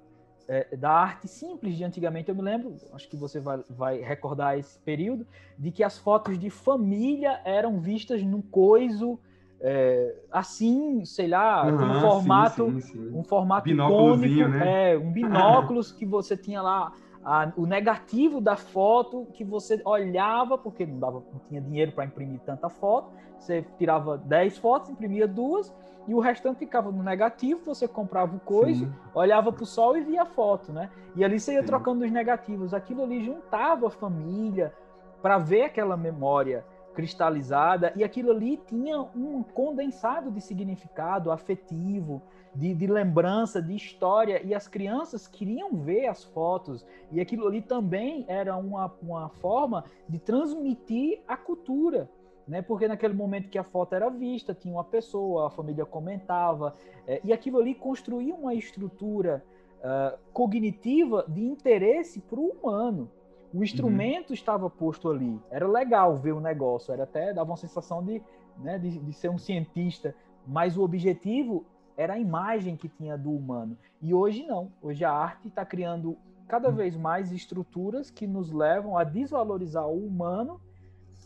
é, 0.49 0.75
da 0.77 0.91
arte 0.91 1.29
simples 1.29 1.77
de 1.77 1.85
antigamente. 1.85 2.31
Eu 2.31 2.35
me 2.35 2.43
lembro, 2.43 2.75
acho 2.93 3.09
que 3.09 3.17
você 3.17 3.39
vai, 3.39 3.61
vai 3.69 4.01
recordar 4.01 4.59
esse 4.59 4.79
período, 4.79 5.27
de 5.59 5.71
que 5.71 5.85
as 5.85 5.99
fotos 5.99 6.39
de 6.39 6.49
família 6.49 7.41
eram 7.45 7.79
vistas 7.79 8.23
num 8.23 8.41
coiso 8.41 9.19
é, 9.61 10.15
assim, 10.31 11.05
sei 11.05 11.29
lá, 11.29 11.67
uhum, 11.67 11.91
um 11.91 12.01
formato, 12.01 12.71
sim, 12.71 12.81
sim, 12.81 12.93
sim. 12.93 13.11
um 13.13 13.25
formato 13.25 13.69
cônico, 13.77 14.49
né? 14.49 14.93
é, 14.93 14.99
um 14.99 15.11
binóculos 15.11 15.93
que 15.93 16.07
você 16.07 16.37
tinha 16.37 16.63
lá 16.63 16.93
a, 17.25 17.53
o 17.57 17.67
negativo 17.67 18.41
da 18.41 18.57
foto 18.57 19.27
que 19.35 19.45
você 19.45 19.81
olhava, 19.85 20.57
porque 20.57 20.87
não, 20.87 20.99
dava, 20.99 21.23
não 21.33 21.41
tinha 21.49 21.61
dinheiro 21.61 21.93
para 21.93 22.05
imprimir 22.05 22.41
tanta 22.41 22.69
foto, 22.69 23.13
você 23.39 23.65
tirava 23.79 24.19
10 24.19 24.59
fotos, 24.59 24.91
imprimia 24.91 25.27
duas, 25.27 25.73
e 26.07 26.15
o 26.15 26.21
restante 26.21 26.59
ficava 26.59 26.91
no 26.91 27.03
negativo, 27.03 27.61
você 27.65 27.87
comprava 27.87 28.35
o 28.35 28.41
coisa, 28.41 28.87
Sim. 28.87 28.93
olhava 29.15 29.53
para 29.53 29.63
o 29.63 29.67
sol 29.67 29.97
e 29.97 30.01
via 30.01 30.23
a 30.23 30.27
foto, 30.27 30.73
né? 30.73 30.91
E 31.15 31.23
ali 31.23 31.39
você 31.39 31.53
ia 31.53 31.61
Sim. 31.61 31.67
trocando 31.67 32.03
os 32.03 32.11
negativos. 32.11 32.73
Aquilo 32.73 33.03
ali 33.03 33.23
juntava 33.23 33.89
a 33.89 33.91
família 33.91 34.73
para 35.21 35.37
ver 35.37 35.65
aquela 35.65 35.99
memória 35.99 36.65
cristalizada, 36.95 37.93
e 37.95 38.03
aquilo 38.03 38.33
ali 38.33 38.57
tinha 38.57 39.01
um 39.15 39.43
condensado 39.43 40.33
de 40.33 40.41
significado 40.41 41.31
afetivo, 41.31 42.23
de, 42.59 42.75
de, 42.75 42.87
lembrança, 42.89 43.63
de 43.63 43.75
história, 43.77 44.43
e 44.45 44.53
as 44.53 44.67
crianças 44.67 45.29
queriam 45.29 45.77
ver 45.77 46.09
as 46.09 46.25
fotos, 46.25 46.85
e 47.13 47.21
aquilo 47.21 47.47
ali 47.47 47.63
também 47.63 48.25
era 48.27 48.57
uma, 48.57 48.93
uma 49.01 49.29
forma 49.29 49.85
de 50.09 50.19
transmitir 50.19 51.21
a 51.29 51.37
cultura. 51.37 52.11
Né? 52.49 52.61
Porque 52.61 52.89
naquele 52.89 53.15
momento 53.15 53.49
que 53.49 53.59
a 53.59 53.63
foto 53.63 53.95
era 53.95 54.09
vista, 54.09 54.55
tinha 54.55 54.75
uma 54.75 54.83
pessoa, 54.83 55.47
a 55.47 55.51
família 55.51 55.87
comentava, 55.87 56.75
é, 57.07 57.21
e 57.23 57.33
aquilo 57.33 57.61
ali 57.61 57.77
construía 57.77 58.35
uma 58.35 58.53
estrutura 58.55 59.45
uh, 59.79 60.19
cognitiva 60.33 61.25
de 61.29 61.45
interesse 61.45 62.21
para 62.21 62.41
o 62.41 62.49
humano. 62.49 63.09
O 63.55 63.63
instrumento 63.63 64.31
uhum. 64.31 64.35
estava 64.35 64.69
posto 64.69 65.09
ali, 65.09 65.39
era 65.49 65.69
legal 65.69 66.17
ver 66.17 66.33
o 66.33 66.41
negócio, 66.41 66.93
era 66.93 67.05
até 67.05 67.33
dava 67.33 67.51
uma 67.51 67.57
sensação 67.57 68.05
de, 68.05 68.21
né, 68.59 68.79
de, 68.79 68.99
de 68.99 69.13
ser 69.13 69.31
um 69.31 69.39
cientista, 69.39 70.13
mas 70.45 70.77
o 70.77 70.83
objetivo 70.83 71.65
era 71.99 72.15
a 72.15 72.19
imagem 72.19 72.77
que 72.77 72.89
tinha 72.89 73.19
do 73.19 73.33
humano. 73.33 73.77
E 74.01 74.15
hoje 74.15 74.47
não. 74.47 74.71
Hoje 74.81 75.05
a 75.05 75.11
arte 75.11 75.49
está 75.49 75.67
criando 75.67 76.17
cada 76.47 76.71
vez 76.71 76.97
mais 76.97 77.33
estruturas 77.33 78.09
que 78.09 78.25
nos 78.25 78.53
levam 78.53 78.97
a 78.97 79.03
desvalorizar 79.03 79.87
o 79.87 80.07
humano 80.07 80.61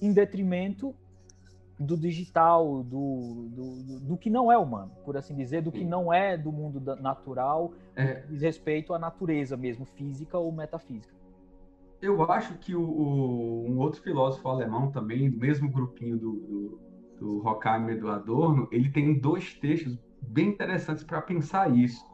em 0.00 0.12
detrimento 0.12 0.94
do 1.78 1.96
digital, 1.96 2.82
do, 2.84 3.48
do, 3.50 4.00
do, 4.00 4.16
que 4.16 4.30
não 4.30 4.50
é 4.50 4.56
humano, 4.56 4.92
por 5.04 5.16
assim 5.16 5.34
dizer, 5.34 5.62
do 5.62 5.72
que 5.72 5.84
não 5.84 6.12
é 6.12 6.36
do 6.36 6.52
mundo 6.52 6.80
natural, 6.96 7.72
é. 7.96 8.20
diz 8.28 8.40
respeito 8.40 8.94
à 8.94 8.98
natureza 8.98 9.56
mesmo, 9.56 9.84
física 9.84 10.38
ou 10.38 10.50
metafísica. 10.52 11.14
Eu 12.00 12.22
acho 12.30 12.56
que 12.58 12.74
o, 12.74 12.82
o, 12.82 13.64
um 13.68 13.78
outro 13.78 14.00
filósofo 14.00 14.48
alemão 14.48 14.90
também, 14.90 15.30
do 15.30 15.38
mesmo 15.38 15.70
grupinho 15.70 16.18
do, 16.18 16.32
do, 16.32 16.80
do 17.18 17.46
Horkheimer 17.46 17.96
e 17.96 18.00
do 18.00 18.08
Adorno, 18.08 18.68
ele 18.70 18.90
tem 18.90 19.18
dois 19.18 19.54
textos 19.54 19.98
bem 20.22 20.48
interessantes 20.48 21.04
para 21.04 21.20
pensar 21.20 21.70
isso. 21.74 22.04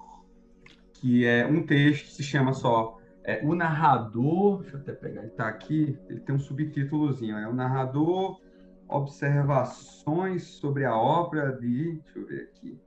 Que 0.94 1.24
é 1.24 1.46
um 1.46 1.64
texto 1.64 2.08
se 2.10 2.22
chama 2.22 2.52
só 2.52 2.98
é, 3.24 3.40
O 3.44 3.54
Narrador. 3.54 4.62
Deixa 4.62 4.76
eu 4.76 4.80
até 4.80 4.92
pegar, 4.92 5.20
ele 5.20 5.30
está 5.30 5.48
aqui, 5.48 5.98
ele 6.08 6.20
tem 6.20 6.34
um 6.34 6.38
subtítulozinho, 6.38 7.36
é 7.36 7.46
O 7.46 7.54
Narrador, 7.54 8.40
Observações 8.88 10.44
sobre 10.44 10.86
a 10.86 10.96
obra 10.96 11.52
de. 11.52 12.00
Deixa 12.02 12.18
eu 12.18 12.26
ver 12.26 12.50
aqui. 12.54 12.80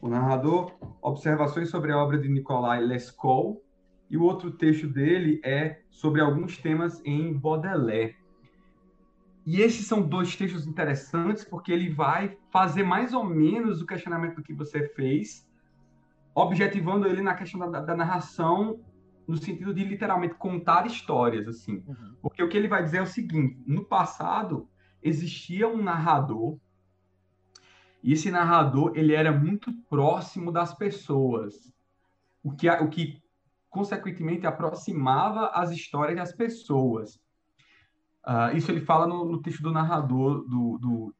O 0.00 0.08
narrador, 0.08 0.74
Observações 1.02 1.68
sobre 1.68 1.92
a 1.92 1.98
obra 1.98 2.18
de 2.18 2.26
Nikolai 2.26 2.80
Lescaut, 2.80 3.60
e 4.08 4.16
o 4.16 4.22
outro 4.22 4.50
texto 4.50 4.88
dele 4.88 5.40
é 5.44 5.82
sobre 5.90 6.22
alguns 6.22 6.56
temas 6.56 7.02
em 7.04 7.34
Baudelaire. 7.34 8.16
E 9.50 9.60
esses 9.60 9.84
são 9.84 10.00
dois 10.00 10.36
textos 10.36 10.64
interessantes 10.64 11.44
porque 11.44 11.72
ele 11.72 11.90
vai 11.90 12.38
fazer 12.52 12.84
mais 12.84 13.12
ou 13.12 13.24
menos 13.24 13.82
o 13.82 13.86
questionamento 13.86 14.44
que 14.44 14.54
você 14.54 14.88
fez, 14.90 15.44
objetivando 16.32 17.08
ele 17.08 17.20
na 17.20 17.34
questão 17.34 17.68
da, 17.68 17.80
da 17.80 17.96
narração 17.96 18.78
no 19.26 19.36
sentido 19.36 19.74
de 19.74 19.82
literalmente 19.82 20.34
contar 20.34 20.86
histórias, 20.86 21.48
assim. 21.48 21.82
Uhum. 21.84 22.14
Porque 22.22 22.40
o 22.40 22.48
que 22.48 22.56
ele 22.56 22.68
vai 22.68 22.84
dizer 22.84 22.98
é 22.98 23.02
o 23.02 23.06
seguinte: 23.06 23.60
no 23.66 23.84
passado 23.84 24.68
existia 25.02 25.66
um 25.66 25.82
narrador 25.82 26.56
e 28.04 28.12
esse 28.12 28.30
narrador 28.30 28.92
ele 28.94 29.14
era 29.14 29.32
muito 29.32 29.72
próximo 29.88 30.52
das 30.52 30.72
pessoas, 30.74 31.74
o 32.40 32.52
que 32.52 32.70
o 32.70 32.88
que 32.88 33.20
consequentemente 33.68 34.46
aproximava 34.46 35.48
as 35.48 35.72
histórias 35.72 36.16
das 36.16 36.32
pessoas. 36.32 37.20
Uh, 38.26 38.56
isso 38.56 38.70
ele 38.70 38.80
fala 38.80 39.06
no, 39.06 39.24
no, 39.24 39.40
texto 39.40 39.62
do 39.62 39.72
narrador, 39.72 40.46
do, 40.46 40.78
do, 40.78 41.14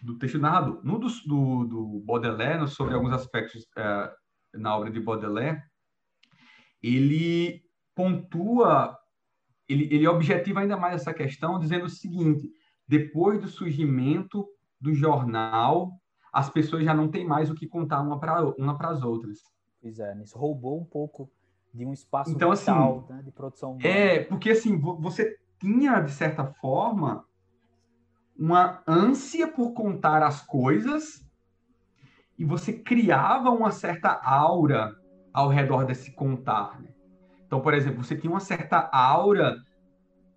do 0.00 0.18
texto 0.18 0.34
do 0.34 0.42
narrador. 0.42 0.80
No 0.82 0.98
do, 0.98 1.08
do, 1.26 1.64
do 1.64 2.02
Baudelaire, 2.04 2.66
sobre 2.68 2.94
alguns 2.94 3.12
aspectos 3.12 3.62
uh, 3.62 4.58
na 4.58 4.76
obra 4.76 4.90
de 4.90 5.00
Baudelaire, 5.00 5.62
ele 6.82 7.62
pontua, 7.94 8.96
ele, 9.68 9.92
ele 9.94 10.08
objetiva 10.08 10.60
ainda 10.60 10.76
mais 10.76 11.02
essa 11.02 11.12
questão, 11.12 11.58
dizendo 11.58 11.86
o 11.86 11.90
seguinte: 11.90 12.50
depois 12.88 13.40
do 13.40 13.48
surgimento 13.48 14.46
do 14.80 14.94
jornal, 14.94 15.92
as 16.32 16.48
pessoas 16.48 16.84
já 16.84 16.94
não 16.94 17.08
têm 17.08 17.26
mais 17.26 17.50
o 17.50 17.54
que 17.54 17.66
contar 17.66 18.00
uma 18.00 18.18
para 18.18 18.44
uma 18.58 18.76
as 18.80 19.02
outras. 19.02 19.40
Pois 19.80 19.98
é, 19.98 20.16
isso 20.22 20.38
roubou 20.38 20.80
um 20.80 20.84
pouco 20.84 21.30
de 21.72 21.84
um 21.84 21.92
espaço 21.92 22.30
então, 22.30 22.54
vital, 22.54 22.98
assim, 22.98 23.12
né, 23.12 23.22
de 23.22 23.30
produção. 23.30 23.72
Humana. 23.72 23.88
É, 23.88 24.24
porque 24.24 24.50
assim, 24.50 24.78
você 24.78 25.36
tinha, 25.66 26.00
de 26.00 26.12
certa 26.12 26.44
forma, 26.44 27.24
uma 28.38 28.82
ânsia 28.86 29.48
por 29.48 29.72
contar 29.72 30.22
as 30.22 30.40
coisas 30.40 31.26
e 32.38 32.44
você 32.44 32.72
criava 32.72 33.50
uma 33.50 33.72
certa 33.72 34.10
aura 34.22 34.94
ao 35.32 35.48
redor 35.48 35.84
desse 35.84 36.12
contar. 36.12 36.80
Né? 36.80 36.90
Então, 37.44 37.60
por 37.60 37.74
exemplo, 37.74 38.04
você 38.04 38.16
tinha 38.16 38.30
uma 38.30 38.38
certa 38.38 38.88
aura 38.92 39.56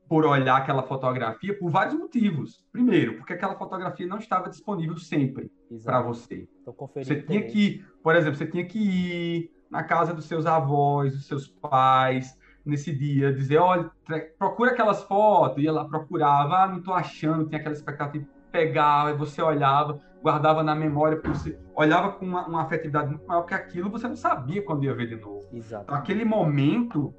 por 0.07 0.25
olhar 0.25 0.57
aquela 0.57 0.82
fotografia 0.82 1.55
por 1.59 1.69
vários 1.69 1.93
motivos. 1.93 2.65
Primeiro, 2.71 3.17
porque 3.17 3.34
aquela 3.34 3.55
fotografia 3.55 4.07
não 4.07 4.17
estava 4.17 4.49
disponível 4.49 4.97
sempre 4.97 5.51
para 5.84 6.01
você. 6.01 6.47
Você 6.95 7.21
tinha 7.21 7.43
que, 7.43 7.86
por 8.01 8.15
exemplo, 8.15 8.36
você 8.36 8.47
tinha 8.47 8.65
que 8.65 8.80
ir 8.80 9.51
na 9.69 9.84
casa 9.84 10.11
dos 10.11 10.25
seus 10.25 10.47
avós, 10.47 11.13
dos 11.13 11.27
seus 11.27 11.47
pais, 11.47 12.36
nesse 12.66 12.95
dia, 12.95 13.34
dizer, 13.34 13.57
olha, 13.57 13.89
procura 14.38 14.72
aquelas 14.72 15.03
fotos, 15.03 15.64
ia 15.64 15.72
lá, 15.72 15.86
procurava, 15.86 16.64
ah, 16.64 16.68
não 16.68 16.80
estou 16.80 16.93
achando, 16.93 17.47
tinha 17.47 17.60
aquela 17.60 17.74
expectativa, 17.74 18.26
pegava, 18.51 19.14
você 19.14 19.41
olhava, 19.41 19.99
guardava 20.22 20.64
na 20.64 20.76
memória, 20.76 21.18
porque 21.18 21.38
você 21.38 21.60
olhava 21.76 22.14
com 22.14 22.26
uma, 22.26 22.47
uma 22.47 22.64
afetividade 22.64 23.10
muito 23.10 23.26
maior 23.26 23.43
que 23.43 23.53
aquilo, 23.53 23.89
você 23.89 24.07
não 24.07 24.16
sabia 24.16 24.62
quando 24.64 24.84
ia 24.84 24.93
ver 24.93 25.07
de 25.07 25.16
novo. 25.16 25.47
Exato. 25.53 25.84
Então, 25.84 25.95
aquele 25.95 26.26
momento, 26.26 27.14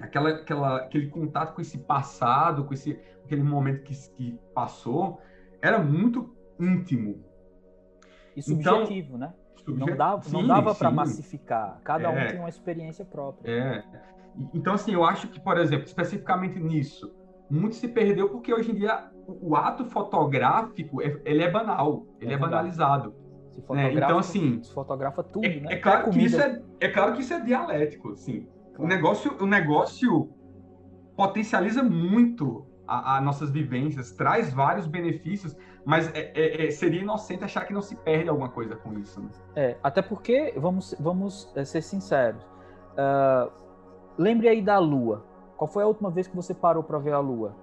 aquela, 0.00 0.30
aquela, 0.30 0.76
aquele 0.78 1.08
contato 1.08 1.54
com 1.54 1.60
esse 1.60 1.78
passado, 1.78 2.64
com 2.64 2.74
esse, 2.74 2.98
aquele 3.24 3.42
momento 3.42 3.82
que, 3.82 3.94
que 4.16 4.38
passou, 4.54 5.20
era 5.60 5.78
muito 5.78 6.34
íntimo. 6.58 7.24
E 8.36 8.42
subjetivo, 8.42 9.16
então, 9.16 9.18
né? 9.18 9.34
Não 9.68 9.96
dava, 9.96 10.22
sim, 10.22 10.32
não 10.32 10.46
dava 10.46 10.74
para 10.74 10.90
massificar. 10.90 11.80
Cada 11.84 12.08
é, 12.08 12.08
um 12.08 12.26
tinha 12.28 12.40
uma 12.40 12.48
experiência 12.48 13.04
própria. 13.04 13.48
É. 13.48 13.84
Então, 14.54 14.74
assim, 14.74 14.92
eu 14.92 15.04
acho 15.04 15.28
que, 15.28 15.40
por 15.40 15.58
exemplo, 15.58 15.86
especificamente 15.86 16.58
nisso, 16.58 17.14
muito 17.50 17.74
se 17.74 17.88
perdeu 17.88 18.30
porque 18.30 18.52
hoje 18.52 18.70
em 18.70 18.74
dia 18.74 19.10
o 19.26 19.54
ato 19.54 19.84
fotográfico 19.84 21.00
ele 21.02 21.42
é 21.42 21.50
banal, 21.50 22.06
ele 22.20 22.32
é, 22.32 22.34
é 22.34 22.38
banalizado. 22.38 23.14
É, 23.76 23.92
então, 23.92 24.18
assim, 24.18 24.62
se 24.62 24.72
fotografa 24.72 25.22
tudo, 25.22 25.44
é, 25.44 25.60
né? 25.60 25.74
É 25.74 25.76
claro, 25.76 26.10
que 26.10 26.24
isso 26.24 26.40
é, 26.40 26.62
é 26.80 26.88
claro 26.88 27.12
que 27.12 27.20
isso 27.20 27.34
é 27.34 27.40
dialético, 27.40 28.12
assim. 28.12 28.46
Claro. 28.74 28.84
O 28.84 28.86
negócio, 28.86 29.36
o 29.38 29.46
negócio 29.46 30.30
potencializa 31.14 31.82
muito 31.82 32.66
as 32.86 33.22
nossas 33.22 33.50
vivências, 33.50 34.12
traz 34.12 34.52
vários 34.52 34.86
benefícios, 34.86 35.56
mas 35.84 36.08
é, 36.14 36.32
é, 36.34 36.66
é, 36.66 36.70
seria 36.70 37.00
inocente 37.00 37.44
achar 37.44 37.64
que 37.64 37.72
não 37.72 37.82
se 37.82 37.96
perde 37.96 38.28
alguma 38.28 38.48
coisa 38.48 38.76
com 38.76 38.98
isso. 38.98 39.20
Né? 39.20 39.28
É, 39.56 39.76
até 39.82 40.02
porque, 40.02 40.54
vamos, 40.56 40.94
vamos 40.98 41.50
é, 41.54 41.64
ser 41.64 41.82
sinceros, 41.82 42.42
uh, 42.92 43.50
lembre 44.16 44.48
aí 44.48 44.62
da 44.62 44.78
Lua. 44.78 45.24
Qual 45.56 45.68
foi 45.68 45.82
a 45.82 45.86
última 45.86 46.10
vez 46.10 46.26
que 46.26 46.34
você 46.34 46.54
parou 46.54 46.82
para 46.82 46.98
ver 46.98 47.12
a 47.12 47.18
Lua? 47.18 47.54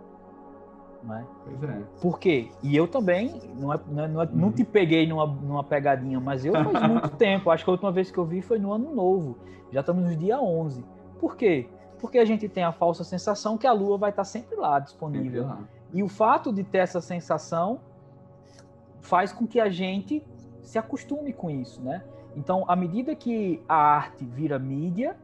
É? 1.10 1.24
Pois 1.46 1.64
é. 1.64 1.82
Por 2.02 2.20
quê? 2.20 2.50
E 2.62 2.76
eu 2.76 2.88
também, 2.88 3.42
não, 3.58 3.74
é, 3.74 3.80
não, 3.88 4.04
é, 4.04 4.08
não, 4.08 4.22
é, 4.22 4.30
não 4.32 4.52
te 4.52 4.66
peguei 4.66 5.08
numa, 5.08 5.26
numa 5.26 5.64
pegadinha, 5.64 6.20
mas 6.20 6.44
eu 6.44 6.54
faz 6.54 6.66
muito 6.90 7.10
tempo. 7.12 7.50
Acho 7.50 7.64
que 7.64 7.70
a 7.70 7.74
última 7.74 7.92
vez 7.92 8.12
que 8.12 8.18
eu 8.18 8.26
vi 8.26 8.42
foi 8.42 8.60
no 8.60 8.74
ano 8.74 8.94
novo. 8.94 9.38
Já 9.72 9.80
estamos 9.80 10.04
no 10.04 10.16
dia 10.16 10.42
11. 10.42 10.84
Por 11.20 11.36
quê? 11.36 11.70
Porque 12.00 12.18
a 12.18 12.26
gente 12.26 12.48
tem 12.50 12.64
a 12.64 12.72
falsa 12.72 13.04
sensação 13.04 13.58
que 13.58 13.68
a 13.68 13.72
Lua 13.72 13.98
vai 13.98 14.10
estar 14.10 14.24
sempre 14.24 14.56
lá, 14.56 14.80
disponível. 14.80 15.44
Sempre 15.44 15.62
lá. 15.62 15.68
E 15.94 16.04
o 16.04 16.08
fato 16.08 16.52
de 16.52 16.64
ter 16.64 16.80
essa 16.80 17.02
sensação 17.02 17.80
faz 19.02 19.32
com 19.32 19.48
que 19.48 19.60
a 19.60 19.70
gente 19.70 20.24
se 20.62 20.78
acostume 20.78 21.34
com 21.34 21.50
isso, 21.50 21.82
né? 21.82 22.04
Então, 22.36 22.64
à 22.68 22.76
medida 22.76 23.16
que 23.16 23.62
a 23.68 23.76
arte 23.76 24.24
vira 24.24 24.60
mídia, 24.60 25.18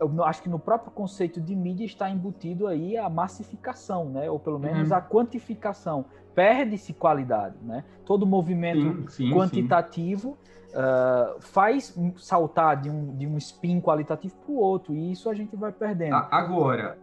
eu 0.00 0.24
acho 0.24 0.42
que 0.42 0.48
no 0.48 0.58
próprio 0.58 0.90
conceito 0.92 1.40
de 1.40 1.54
mídia 1.54 1.84
está 1.84 2.08
embutido 2.08 2.66
aí 2.66 2.96
a 2.96 3.08
massificação, 3.08 4.06
né? 4.06 4.30
Ou 4.30 4.38
pelo 4.38 4.58
menos 4.58 4.90
uhum. 4.90 4.96
a 4.96 5.00
quantificação. 5.00 6.04
Perde-se 6.34 6.92
qualidade, 6.92 7.56
né? 7.62 7.84
Todo 8.04 8.24
movimento 8.24 9.10
sim, 9.10 9.28
sim, 9.28 9.34
quantitativo 9.34 10.38
sim. 10.42 10.58
Uh, 10.68 11.40
faz 11.40 11.98
saltar 12.18 12.80
de 12.80 12.90
um, 12.90 13.16
de 13.16 13.26
um 13.26 13.36
spin 13.38 13.80
qualitativo 13.80 14.36
para 14.36 14.52
o 14.52 14.56
outro, 14.56 14.94
e 14.94 15.10
isso 15.10 15.28
a 15.28 15.34
gente 15.34 15.56
vai 15.56 15.72
perdendo. 15.72 16.14
Agora, 16.14 16.98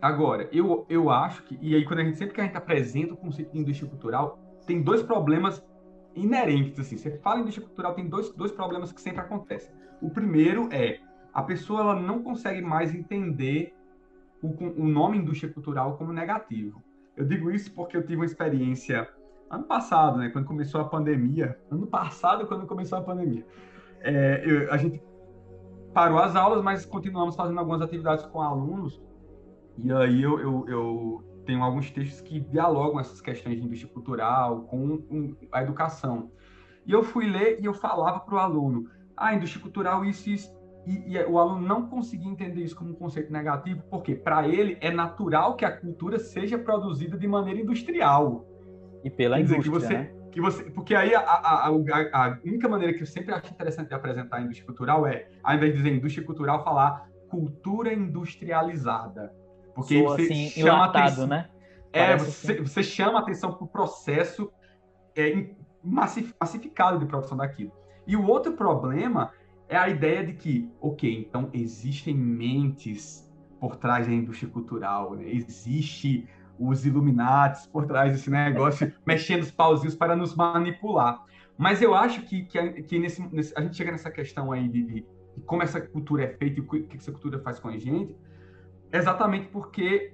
agora 0.00 0.48
eu, 0.50 0.86
eu 0.88 1.10
acho 1.10 1.44
que, 1.44 1.58
e 1.60 1.76
aí 1.76 1.84
quando 1.84 2.00
a 2.00 2.04
gente 2.04 2.16
sempre 2.16 2.34
que 2.34 2.40
a 2.40 2.44
gente 2.44 2.56
apresenta 2.56 3.12
o 3.12 3.16
conceito 3.16 3.52
de 3.52 3.58
indústria 3.58 3.88
cultural, 3.88 4.38
tem 4.66 4.82
dois 4.82 5.02
problemas 5.02 5.62
inerentes, 6.14 6.80
assim. 6.80 6.96
Você 6.96 7.18
fala 7.18 7.38
em 7.38 7.42
indústria 7.42 7.66
cultural, 7.66 7.94
tem 7.94 8.08
dois, 8.08 8.30
dois 8.30 8.50
problemas 8.50 8.90
que 8.92 9.00
sempre 9.00 9.20
acontecem. 9.20 9.72
O 10.00 10.10
primeiro 10.10 10.68
é 10.72 10.98
a 11.32 11.42
pessoa 11.42 11.80
ela 11.80 12.00
não 12.00 12.22
consegue 12.22 12.60
mais 12.60 12.94
entender 12.94 13.74
o, 14.42 14.48
o 14.82 14.86
nome 14.86 15.18
indústria 15.18 15.52
cultural 15.52 15.96
como 15.96 16.12
negativo. 16.12 16.82
Eu 17.16 17.24
digo 17.24 17.50
isso 17.50 17.72
porque 17.72 17.96
eu 17.96 18.02
tive 18.02 18.16
uma 18.16 18.24
experiência 18.24 19.08
ano 19.50 19.64
passado, 19.64 20.18
né, 20.18 20.30
quando 20.30 20.46
começou 20.46 20.80
a 20.80 20.84
pandemia. 20.84 21.58
Ano 21.70 21.86
passado, 21.86 22.46
quando 22.46 22.66
começou 22.66 22.98
a 22.98 23.02
pandemia. 23.02 23.46
É, 24.00 24.42
eu, 24.44 24.72
a 24.72 24.76
gente 24.76 25.02
parou 25.92 26.18
as 26.18 26.34
aulas, 26.34 26.62
mas 26.62 26.84
continuamos 26.86 27.36
fazendo 27.36 27.58
algumas 27.58 27.82
atividades 27.82 28.24
com 28.26 28.40
alunos. 28.40 29.00
E 29.78 29.92
aí 29.92 30.22
eu, 30.22 30.40
eu, 30.40 30.64
eu 30.68 31.24
tenho 31.44 31.62
alguns 31.62 31.90
textos 31.90 32.20
que 32.20 32.40
dialogam 32.40 33.00
essas 33.00 33.20
questões 33.20 33.56
de 33.56 33.64
indústria 33.64 33.92
cultural 33.92 34.62
com, 34.62 34.98
com 34.98 35.36
a 35.50 35.62
educação. 35.62 36.30
E 36.86 36.92
eu 36.92 37.02
fui 37.02 37.26
ler 37.26 37.60
e 37.60 37.64
eu 37.64 37.74
falava 37.74 38.20
para 38.20 38.34
o 38.34 38.38
aluno: 38.38 38.88
ah, 39.16 39.34
indústria 39.34 39.62
cultural, 39.62 40.04
isso, 40.04 40.28
isso 40.28 40.61
e, 40.86 41.14
e, 41.14 41.24
o 41.24 41.38
aluno 41.38 41.66
não 41.66 41.86
conseguia 41.88 42.30
entender 42.30 42.62
isso 42.62 42.74
como 42.74 42.90
um 42.90 42.94
conceito 42.94 43.32
negativo, 43.32 43.82
porque 43.88 44.14
para 44.14 44.48
ele 44.48 44.76
é 44.80 44.90
natural 44.90 45.54
que 45.54 45.64
a 45.64 45.70
cultura 45.70 46.18
seja 46.18 46.58
produzida 46.58 47.16
de 47.16 47.26
maneira 47.28 47.60
industrial. 47.60 48.44
E 49.04 49.10
pela 49.10 49.36
Quer 49.36 49.42
indústria, 49.42 49.62
que 49.62 49.70
você, 49.70 49.92
né? 49.92 50.12
que 50.30 50.40
você, 50.40 50.64
porque 50.70 50.94
aí 50.94 51.14
a, 51.14 51.20
a, 51.20 51.66
a, 51.66 51.68
a, 51.68 52.38
única 52.44 52.68
maneira 52.68 52.94
que 52.94 53.02
eu 53.02 53.06
sempre 53.06 53.32
acho 53.32 53.52
interessante 53.52 53.88
de 53.88 53.94
apresentar 53.94 54.38
a 54.38 54.40
indústria 54.40 54.66
cultural 54.66 55.06
é, 55.06 55.28
ao 55.42 55.54
invés 55.54 55.72
de 55.72 55.78
dizer 55.78 55.94
indústria 55.94 56.26
cultural, 56.26 56.64
falar 56.64 57.08
cultura 57.28 57.92
industrializada. 57.92 59.32
Porque 59.74 59.98
Sou, 59.98 60.08
você 60.08 60.22
assim, 60.22 60.50
chama 60.50 60.84
atenção, 60.84 61.26
né? 61.26 61.48
É, 61.92 62.16
você, 62.16 62.52
assim. 62.52 62.62
você 62.62 62.82
chama 62.82 63.18
atenção 63.20 63.52
para 63.52 63.64
o 63.64 63.68
processo 63.68 64.52
é, 65.16 65.46
massificado 65.82 66.98
de 66.98 67.06
produção 67.06 67.36
daquilo. 67.36 67.72
E 68.06 68.16
o 68.16 68.26
outro 68.26 68.52
problema 68.52 69.30
é 69.72 69.78
a 69.78 69.88
ideia 69.88 70.24
de 70.24 70.34
que, 70.34 70.70
ok, 70.80 71.26
então 71.26 71.48
existem 71.52 72.14
mentes 72.14 73.26
por 73.58 73.76
trás 73.76 74.06
da 74.06 74.12
indústria 74.12 74.50
cultural, 74.50 75.14
né? 75.14 75.24
existe 75.32 76.28
os 76.58 76.84
Illuminates 76.84 77.66
por 77.66 77.86
trás 77.86 78.12
desse 78.12 78.28
negócio, 78.28 78.92
mexendo 79.06 79.40
os 79.42 79.50
pauzinhos 79.50 79.94
para 79.94 80.14
nos 80.14 80.34
manipular. 80.34 81.24
Mas 81.56 81.80
eu 81.80 81.94
acho 81.94 82.22
que, 82.22 82.44
que, 82.44 82.82
que 82.82 82.98
nesse, 82.98 83.22
nesse, 83.34 83.54
a 83.56 83.62
gente 83.62 83.74
chega 83.74 83.90
nessa 83.90 84.10
questão 84.10 84.52
aí 84.52 84.68
de, 84.68 84.82
de, 84.82 85.06
como 85.46 85.62
essa 85.62 85.80
cultura 85.80 86.24
é 86.24 86.28
feita 86.28 86.60
e 86.60 86.62
o 86.62 86.66
que 86.66 86.96
essa 86.96 87.10
cultura 87.10 87.38
faz 87.38 87.58
com 87.58 87.68
a 87.68 87.78
gente, 87.78 88.14
exatamente 88.92 89.48
porque, 89.48 90.12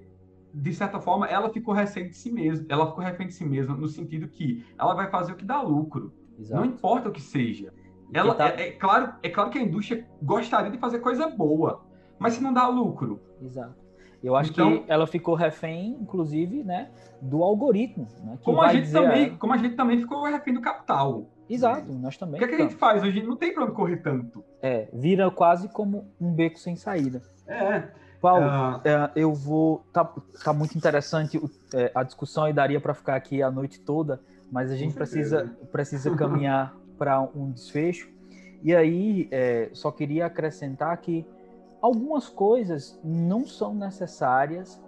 de 0.54 0.72
certa 0.72 1.00
forma, 1.00 1.26
ela 1.26 1.50
ficou 1.50 1.74
refém 1.74 2.08
de 2.08 2.16
si 2.16 2.30
mesma. 2.30 2.64
Ela 2.68 2.86
ficou 2.86 3.02
refém 3.02 3.26
de 3.26 3.34
si 3.34 3.44
mesma 3.44 3.74
no 3.74 3.88
sentido 3.88 4.28
que 4.28 4.64
ela 4.78 4.94
vai 4.94 5.10
fazer 5.10 5.32
o 5.32 5.36
que 5.36 5.44
dá 5.44 5.60
lucro. 5.60 6.12
Exato. 6.38 6.60
Não 6.60 6.70
importa 6.70 7.08
o 7.08 7.12
que 7.12 7.20
seja. 7.20 7.72
Ela, 8.12 8.34
tá... 8.34 8.48
é, 8.48 8.68
é, 8.68 8.72
claro, 8.72 9.12
é 9.22 9.28
claro 9.28 9.50
que 9.50 9.58
a 9.58 9.62
indústria 9.62 10.06
gostaria 10.22 10.70
de 10.70 10.78
fazer 10.78 11.00
coisa 11.00 11.28
boa, 11.28 11.84
mas 12.18 12.34
se 12.34 12.42
não 12.42 12.52
dá 12.52 12.66
lucro. 12.68 13.20
Exato. 13.40 13.88
Eu 14.22 14.34
acho 14.34 14.50
então, 14.50 14.78
que 14.78 14.90
ela 14.90 15.06
ficou 15.06 15.34
refém, 15.34 15.96
inclusive, 16.00 16.64
né, 16.64 16.90
do 17.20 17.42
algoritmo. 17.42 18.08
Né, 18.24 18.38
como, 18.42 18.60
a 18.60 18.72
gente 18.72 18.90
também, 18.90 19.26
a... 19.26 19.36
como 19.36 19.52
a 19.52 19.56
gente 19.56 19.76
também 19.76 19.98
ficou 19.98 20.24
refém 20.24 20.54
do 20.54 20.60
capital. 20.60 21.26
Exato, 21.48 21.92
nós 21.92 22.16
também. 22.16 22.34
O 22.34 22.38
que, 22.38 22.44
é 22.44 22.48
que 22.48 22.62
a 22.62 22.64
gente 22.66 22.74
faz 22.74 23.02
hoje? 23.02 23.22
Não 23.22 23.36
tem 23.36 23.54
para 23.54 23.64
onde 23.64 23.72
correr 23.72 23.98
tanto. 23.98 24.44
É, 24.60 24.88
vira 24.92 25.30
quase 25.30 25.68
como 25.68 26.10
um 26.20 26.32
beco 26.32 26.58
sem 26.58 26.76
saída. 26.76 27.22
É. 27.46 27.84
Paulo, 28.20 28.44
uh... 28.44 28.80
é, 28.84 29.10
eu 29.14 29.32
vou. 29.32 29.84
Tá, 29.92 30.04
tá 30.44 30.52
muito 30.52 30.76
interessante 30.76 31.40
é, 31.72 31.90
a 31.94 32.02
discussão 32.02 32.48
e 32.48 32.52
daria 32.52 32.80
para 32.80 32.92
ficar 32.92 33.14
aqui 33.14 33.42
a 33.42 33.50
noite 33.50 33.80
toda, 33.80 34.20
mas 34.50 34.70
a 34.70 34.76
gente 34.76 34.94
precisa, 34.94 35.56
precisa 35.70 36.14
caminhar 36.14 36.74
para 36.98 37.20
um 37.20 37.50
desfecho. 37.50 38.10
E 38.62 38.74
aí, 38.74 39.28
é, 39.30 39.70
só 39.72 39.90
queria 39.90 40.26
acrescentar 40.26 40.96
que 40.98 41.24
algumas 41.80 42.28
coisas 42.28 42.98
não 43.04 43.46
são 43.46 43.74
necessárias 43.74 44.82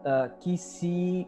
uh, 0.00 0.36
que 0.40 0.56
se 0.58 1.26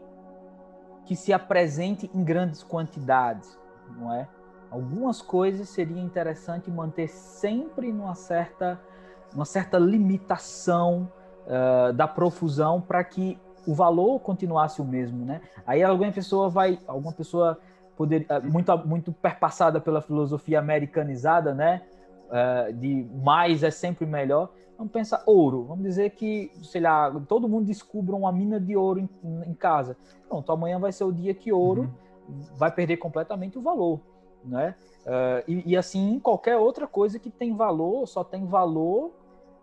que 1.04 1.16
se 1.16 1.32
apresente 1.32 2.08
em 2.14 2.22
grandes 2.22 2.62
quantidades, 2.62 3.58
não 3.98 4.14
é? 4.14 4.28
Algumas 4.70 5.20
coisas 5.20 5.68
seria 5.68 6.00
interessante 6.00 6.70
manter 6.70 7.08
sempre 7.08 7.92
numa 7.92 8.14
certa 8.14 8.80
uma 9.34 9.44
certa 9.44 9.78
limitação 9.78 11.10
uh, 11.46 11.92
da 11.92 12.06
profusão 12.06 12.80
para 12.80 13.02
que 13.02 13.38
o 13.66 13.74
valor 13.74 14.20
continuasse 14.20 14.80
o 14.80 14.84
mesmo, 14.84 15.24
né? 15.24 15.40
Aí 15.66 15.82
alguma 15.82 16.10
pessoa 16.12 16.48
vai, 16.48 16.78
alguma 16.86 17.12
pessoa 17.12 17.58
poder, 18.00 18.24
eh, 18.30 18.40
muito, 18.40 18.88
muito 18.88 19.12
perpassada 19.12 19.78
pela 19.78 20.00
filosofia 20.00 20.58
americanizada, 20.58 21.52
né? 21.52 21.82
Uh, 22.30 22.72
de 22.72 23.06
mais 23.22 23.62
é 23.62 23.70
sempre 23.70 24.06
melhor. 24.06 24.50
Vamos 24.78 24.90
pensar 24.90 25.22
ouro. 25.26 25.64
Vamos 25.64 25.84
dizer 25.84 26.10
que, 26.10 26.50
sei 26.62 26.80
lá, 26.80 27.10
todo 27.28 27.46
mundo 27.46 27.66
descubra 27.66 28.16
uma 28.16 28.32
mina 28.32 28.58
de 28.58 28.74
ouro 28.74 29.00
em, 29.00 29.08
em 29.46 29.52
casa. 29.52 29.98
Pronto, 30.26 30.50
amanhã 30.50 30.78
vai 30.78 30.92
ser 30.92 31.04
o 31.04 31.12
dia 31.12 31.34
que 31.34 31.52
ouro 31.52 31.90
uhum. 32.26 32.40
vai 32.56 32.72
perder 32.72 32.96
completamente 32.96 33.58
o 33.58 33.60
valor, 33.60 34.00
né? 34.42 34.74
Uh, 35.04 35.44
e, 35.46 35.72
e, 35.72 35.76
assim, 35.76 36.18
qualquer 36.20 36.56
outra 36.56 36.86
coisa 36.86 37.18
que 37.18 37.28
tem 37.28 37.54
valor, 37.54 38.06
só 38.06 38.24
tem 38.24 38.46
valor, 38.46 39.10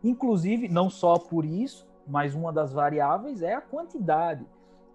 inclusive, 0.04 0.68
não 0.68 0.92
só 0.92 1.18
por 1.18 1.44
isso, 1.44 1.88
mas 2.06 2.36
uma 2.36 2.54
das 2.54 2.72
variáveis 2.72 3.42
é 3.42 3.56
a 3.56 3.62
quantidade. 3.62 4.46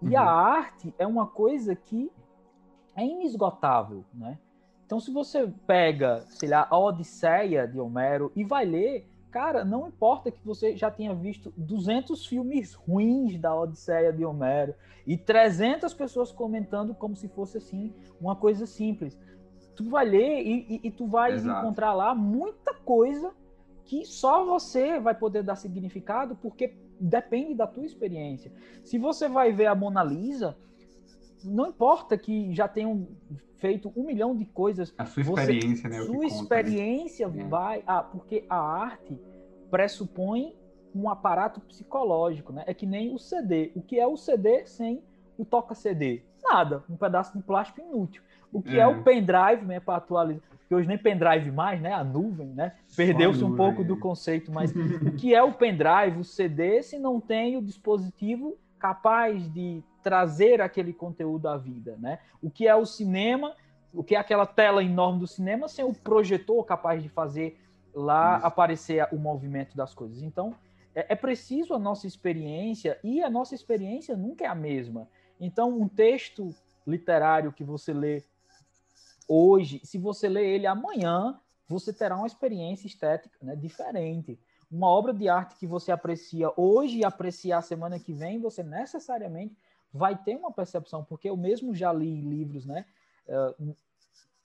E 0.00 0.10
uhum. 0.10 0.18
a 0.18 0.30
arte 0.30 0.94
é 0.96 1.06
uma 1.06 1.26
coisa 1.26 1.74
que 1.74 2.08
é 2.96 3.04
inesgotável, 3.04 4.04
né? 4.12 4.38
Então, 4.84 5.00
se 5.00 5.10
você 5.10 5.50
pega, 5.66 6.20
sei 6.28 6.50
lá, 6.50 6.66
a 6.68 6.78
Odisseia 6.78 7.66
de 7.66 7.80
Homero 7.80 8.30
e 8.36 8.44
vai 8.44 8.66
ler, 8.66 9.08
cara, 9.30 9.64
não 9.64 9.88
importa 9.88 10.30
que 10.30 10.44
você 10.44 10.76
já 10.76 10.90
tenha 10.90 11.14
visto 11.14 11.52
200 11.56 12.26
filmes 12.26 12.74
ruins 12.74 13.38
da 13.38 13.58
Odisseia 13.58 14.12
de 14.12 14.22
Homero 14.22 14.74
e 15.06 15.16
300 15.16 15.94
pessoas 15.94 16.30
comentando 16.30 16.94
como 16.94 17.16
se 17.16 17.26
fosse 17.28 17.56
assim, 17.56 17.94
uma 18.20 18.36
coisa 18.36 18.66
simples. 18.66 19.18
Tu 19.74 19.88
vai 19.88 20.04
ler 20.04 20.42
e, 20.42 20.66
e, 20.68 20.80
e 20.88 20.90
tu 20.90 21.06
vai 21.06 21.32
Exato. 21.32 21.60
encontrar 21.60 21.94
lá 21.94 22.14
muita 22.14 22.74
coisa 22.74 23.32
que 23.84 24.04
só 24.04 24.44
você 24.44 25.00
vai 25.00 25.14
poder 25.14 25.42
dar 25.42 25.56
significado 25.56 26.36
porque 26.36 26.74
depende 27.00 27.54
da 27.54 27.66
tua 27.66 27.84
experiência. 27.84 28.52
Se 28.84 28.98
você 28.98 29.28
vai 29.28 29.52
ver 29.52 29.66
a 29.66 29.74
Mona 29.74 30.04
Lisa, 30.04 30.56
não 31.44 31.68
importa 31.68 32.16
que 32.16 32.54
já 32.54 32.68
tenham 32.68 33.06
feito 33.62 33.92
um 33.96 34.04
milhão 34.04 34.36
de 34.36 34.44
coisas. 34.44 34.92
A 34.98 35.06
sua 35.06 35.22
experiência, 35.22 35.88
você, 35.88 35.96
né? 35.96 36.04
Sua 36.04 36.26
experiência 36.26 37.26
conta, 37.26 37.42
né? 37.42 37.48
vai. 37.48 37.82
Ah, 37.86 38.02
porque 38.02 38.44
a 38.50 38.58
arte 38.58 39.16
pressupõe 39.70 40.54
um 40.94 41.08
aparato 41.08 41.60
psicológico, 41.60 42.52
né? 42.52 42.64
É 42.66 42.74
que 42.74 42.84
nem 42.84 43.14
o 43.14 43.18
CD. 43.18 43.70
O 43.74 43.80
que 43.80 43.98
é 43.98 44.06
o 44.06 44.16
CD 44.16 44.66
sem 44.66 45.02
o 45.38 45.44
toca-CD? 45.44 46.22
Nada. 46.42 46.82
Um 46.90 46.96
pedaço 46.96 47.36
de 47.36 47.42
plástico 47.42 47.80
inútil. 47.80 48.22
O 48.52 48.60
que 48.60 48.76
é, 48.76 48.80
é 48.80 48.86
o 48.86 49.02
pendrive, 49.02 49.64
né? 49.64 49.80
Para 49.80 49.96
atualizar. 49.96 50.42
Porque 50.58 50.74
hoje 50.74 50.88
nem 50.88 50.98
pendrive 50.98 51.50
mais, 51.50 51.80
né? 51.80 51.92
A 51.92 52.02
nuvem, 52.02 52.48
né? 52.48 52.72
Perdeu-se 52.96 53.44
um 53.44 53.54
pouco 53.54 53.84
do 53.84 53.96
conceito, 53.96 54.50
mas 54.50 54.72
o 55.06 55.12
que 55.12 55.34
é 55.34 55.42
o 55.42 55.52
pendrive, 55.52 56.18
o 56.18 56.24
CD, 56.24 56.82
se 56.82 56.98
não 56.98 57.20
tem 57.20 57.56
o 57.56 57.62
dispositivo 57.62 58.58
capaz 58.82 59.48
de 59.48 59.80
trazer 60.02 60.60
aquele 60.60 60.92
conteúdo 60.92 61.46
à 61.46 61.56
vida, 61.56 61.96
né? 62.00 62.18
O 62.42 62.50
que 62.50 62.66
é 62.66 62.74
o 62.74 62.84
cinema, 62.84 63.54
o 63.94 64.02
que 64.02 64.16
é 64.16 64.18
aquela 64.18 64.44
tela 64.44 64.82
enorme 64.82 65.20
do 65.20 65.26
cinema 65.28 65.68
sem 65.68 65.84
o 65.84 65.94
projetor 65.94 66.64
capaz 66.64 67.00
de 67.00 67.08
fazer 67.08 67.60
lá 67.94 68.38
Isso. 68.38 68.46
aparecer 68.46 69.08
o 69.12 69.16
movimento 69.16 69.76
das 69.76 69.94
coisas. 69.94 70.20
Então, 70.20 70.52
é, 70.96 71.12
é, 71.12 71.14
preciso 71.14 71.74
a 71.74 71.78
nossa 71.78 72.08
experiência 72.08 72.98
e 73.04 73.22
a 73.22 73.30
nossa 73.30 73.54
experiência 73.54 74.16
nunca 74.16 74.46
é 74.46 74.48
a 74.48 74.54
mesma. 74.54 75.08
Então, 75.38 75.78
um 75.78 75.86
texto 75.86 76.52
literário 76.84 77.52
que 77.52 77.62
você 77.62 77.92
lê 77.92 78.24
hoje, 79.28 79.80
se 79.84 79.96
você 79.96 80.28
lê 80.28 80.44
ele 80.56 80.66
amanhã, 80.66 81.38
você 81.68 81.92
terá 81.92 82.16
uma 82.16 82.26
experiência 82.26 82.88
estética 82.88 83.38
né, 83.40 83.54
diferente. 83.54 84.40
Uma 84.72 84.88
obra 84.88 85.12
de 85.12 85.28
arte 85.28 85.56
que 85.56 85.66
você 85.66 85.92
aprecia 85.92 86.50
hoje 86.56 86.98
e 86.98 87.04
apreciar 87.04 87.60
semana 87.60 88.00
que 88.00 88.14
vem, 88.14 88.40
você 88.40 88.62
necessariamente 88.62 89.54
vai 89.92 90.16
ter 90.16 90.34
uma 90.34 90.50
percepção, 90.50 91.04
porque 91.04 91.28
eu 91.28 91.36
mesmo 91.36 91.74
já 91.74 91.92
li 91.92 92.22
livros, 92.22 92.64
né? 92.64 92.86
Uh, 93.28 93.74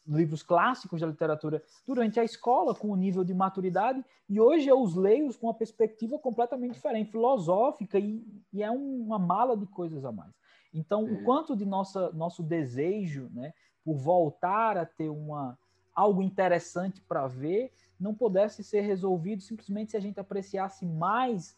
livros 0.05 0.41
clássicos 0.43 1.01
da 1.01 1.07
literatura 1.07 1.61
durante 1.85 2.19
a 2.19 2.23
escola 2.23 2.73
com 2.73 2.91
um 2.91 2.95
nível 2.95 3.23
de 3.23 3.33
maturidade 3.33 4.03
e 4.29 4.39
hoje 4.39 4.67
eu 4.69 4.81
os 4.81 4.95
leio 4.95 5.33
com 5.37 5.47
uma 5.47 5.53
perspectiva 5.53 6.17
completamente 6.17 6.73
diferente, 6.73 7.11
filosófica 7.11 7.99
e, 7.99 8.25
e 8.53 8.63
é 8.63 8.71
um, 8.71 9.01
uma 9.01 9.19
mala 9.19 9.57
de 9.57 9.65
coisas 9.65 10.05
a 10.05 10.11
mais. 10.11 10.33
Então, 10.73 11.03
o 11.03 11.23
quanto 11.23 11.55
de 11.55 11.65
nossa, 11.65 12.11
nosso 12.11 12.41
desejo, 12.43 13.29
né, 13.33 13.53
por 13.83 13.95
voltar 13.97 14.77
a 14.77 14.85
ter 14.85 15.09
uma 15.09 15.57
algo 15.93 16.21
interessante 16.21 17.01
para 17.01 17.27
ver, 17.27 17.73
não 17.99 18.13
pudesse 18.13 18.63
ser 18.63 18.81
resolvido 18.81 19.41
simplesmente 19.41 19.91
se 19.91 19.97
a 19.97 19.99
gente 19.99 20.19
apreciasse 20.19 20.85
mais 20.85 21.57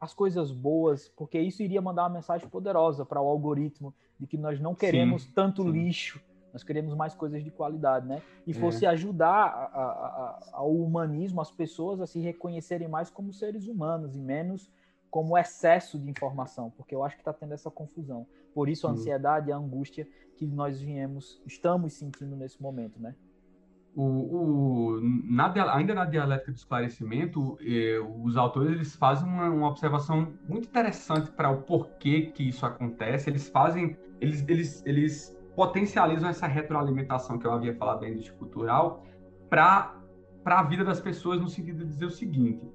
as 0.00 0.12
coisas 0.12 0.50
boas, 0.50 1.08
porque 1.16 1.38
isso 1.38 1.62
iria 1.62 1.80
mandar 1.80 2.02
uma 2.02 2.10
mensagem 2.10 2.48
poderosa 2.48 3.06
para 3.06 3.20
o 3.20 3.28
algoritmo 3.28 3.94
de 4.18 4.26
que 4.26 4.36
nós 4.36 4.60
não 4.60 4.74
queremos 4.74 5.22
sim, 5.22 5.30
tanto 5.32 5.62
sim. 5.62 5.70
lixo, 5.70 6.20
nós 6.52 6.62
queremos 6.62 6.94
mais 6.94 7.14
coisas 7.14 7.42
de 7.42 7.50
qualidade, 7.50 8.06
né? 8.06 8.20
E 8.46 8.50
é. 8.50 8.54
fosse 8.54 8.84
é. 8.84 8.88
ajudar 8.88 9.46
a, 9.46 9.64
a, 9.64 9.84
a, 9.84 10.50
ao 10.54 10.74
humanismo, 10.74 11.40
as 11.40 11.50
pessoas 11.50 12.00
a 12.00 12.06
se 12.06 12.18
reconhecerem 12.18 12.88
mais 12.88 13.10
como 13.10 13.32
seres 13.32 13.66
humanos 13.66 14.16
e 14.16 14.18
menos 14.20 14.70
como 15.08 15.36
excesso 15.36 15.98
de 15.98 16.10
informação, 16.10 16.70
porque 16.70 16.94
eu 16.94 17.04
acho 17.04 17.16
que 17.16 17.20
está 17.20 17.32
tendo 17.32 17.52
essa 17.52 17.70
confusão. 17.70 18.26
Por 18.54 18.68
isso 18.68 18.86
a 18.86 18.90
ansiedade 18.90 19.50
e 19.50 19.52
a 19.52 19.56
angústia 19.56 20.08
que 20.36 20.46
nós 20.46 20.80
viemos, 20.80 21.40
estamos 21.46 21.92
sentindo 21.92 22.34
nesse 22.34 22.60
momento, 22.60 22.98
né? 22.98 23.14
O, 23.94 24.04
o, 24.04 25.00
na, 25.02 25.52
ainda 25.74 25.92
na 25.92 26.06
dialética 26.06 26.50
do 26.50 26.56
esclarecimento, 26.56 27.58
eh, 27.60 28.00
os 28.24 28.38
autores 28.38 28.72
eles 28.72 28.96
fazem 28.96 29.28
uma, 29.28 29.50
uma 29.50 29.68
observação 29.68 30.32
muito 30.48 30.66
interessante 30.68 31.30
para 31.30 31.50
o 31.50 31.60
porquê 31.62 32.32
que 32.34 32.48
isso 32.48 32.64
acontece. 32.64 33.28
Eles 33.28 33.50
fazem, 33.50 33.96
eles, 34.18 34.42
eles, 34.48 34.82
eles 34.86 35.36
potencializam 35.54 36.30
essa 36.30 36.46
retroalimentação 36.46 37.38
que 37.38 37.46
eu 37.46 37.52
havia 37.52 37.74
falado 37.74 38.00
da 38.00 38.08
indústria 38.08 38.36
cultural 38.38 39.04
para 39.50 39.94
a 40.46 40.62
vida 40.62 40.84
das 40.84 41.00
pessoas 41.00 41.38
no 41.38 41.48
sentido 41.48 41.84
de 41.84 41.90
dizer 41.90 42.06
o 42.06 42.10
seguinte: 42.10 42.66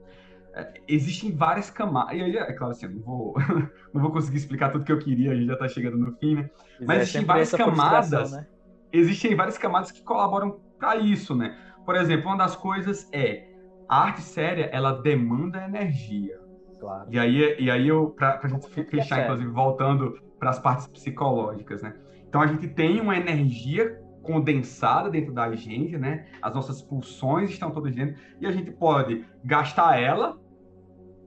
é, 0.54 0.82
existem 0.88 1.32
várias 1.32 1.70
camadas. 1.70 2.16
E 2.16 2.22
aí, 2.22 2.38
é 2.38 2.54
claro, 2.54 2.72
assim, 2.72 2.88
não 2.88 3.02
vou, 3.02 3.36
não 3.94 4.02
vou 4.02 4.12
conseguir 4.12 4.38
explicar 4.38 4.72
tudo 4.72 4.86
que 4.86 4.92
eu 4.92 5.00
queria, 5.00 5.32
a 5.32 5.36
gente 5.36 5.48
já 5.48 5.54
está 5.54 5.68
chegando 5.68 5.98
no 5.98 6.12
fim, 6.18 6.36
né? 6.36 6.50
Mas 6.82 6.98
é, 6.98 7.02
existem 7.02 7.26
várias 7.26 7.52
camadas. 7.52 8.32
Né? 8.32 8.48
Existem 8.92 9.36
várias 9.36 9.58
camadas 9.58 9.92
que 9.92 10.02
colaboram 10.02 10.60
para 10.78 10.98
isso, 10.98 11.36
né? 11.36 11.58
Por 11.86 11.96
exemplo, 11.96 12.28
uma 12.28 12.38
das 12.38 12.56
coisas 12.56 13.10
é 13.14 13.48
a 13.88 14.04
arte 14.04 14.22
séria, 14.22 14.70
ela 14.74 14.92
demanda 15.02 15.64
energia. 15.64 16.40
Claro. 16.80 17.08
E 17.10 17.18
aí, 17.18 17.56
e 17.60 17.72
aí 17.72 17.88
eu, 17.88 18.10
para 18.12 18.40
a 18.44 18.48
gente 18.48 18.70
fechar, 18.70 19.24
inclusive, 19.24 19.50
voltando 19.50 20.20
para 20.38 20.50
as 20.50 20.60
partes 20.60 20.88
psicológicas, 20.88 21.82
né? 21.82 21.96
Então 22.28 22.42
a 22.42 22.48
gente 22.48 22.68
tem 22.68 23.00
uma 23.00 23.16
energia 23.16 24.00
condensada 24.22 25.10
dentro 25.10 25.34
da 25.34 25.56
gente, 25.56 25.98
né? 25.98 26.28
As 26.42 26.54
nossas 26.54 26.82
pulsões 26.82 27.50
estão 27.50 27.72
todas 27.72 27.96
dentro 27.96 28.22
e 28.40 28.46
a 28.46 28.52
gente 28.52 28.72
pode 28.72 29.26
gastar 29.44 30.00
ela, 30.00 30.38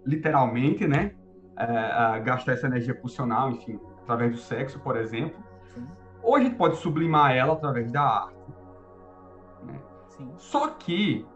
literalmente, 0.05 0.86
né? 0.86 1.12
É, 1.57 2.16
é, 2.16 2.20
gastar 2.20 2.53
essa 2.53 2.66
energia 2.66 2.94
pulsional, 2.94 3.51
enfim, 3.51 3.80
através 4.03 4.32
do 4.32 4.38
sexo, 4.38 4.78
por 4.80 4.96
exemplo. 4.96 5.42
Sim. 5.74 5.86
Ou 6.22 6.36
a 6.36 6.40
gente 6.40 6.57
pode 6.57 6.76
sublimar 6.76 7.34
ela 7.34 7.55
através 7.55 7.90
da 7.90 8.03
arte. 8.03 8.39
Né? 10.21 10.33
Só 10.37 10.68
que 10.68 11.27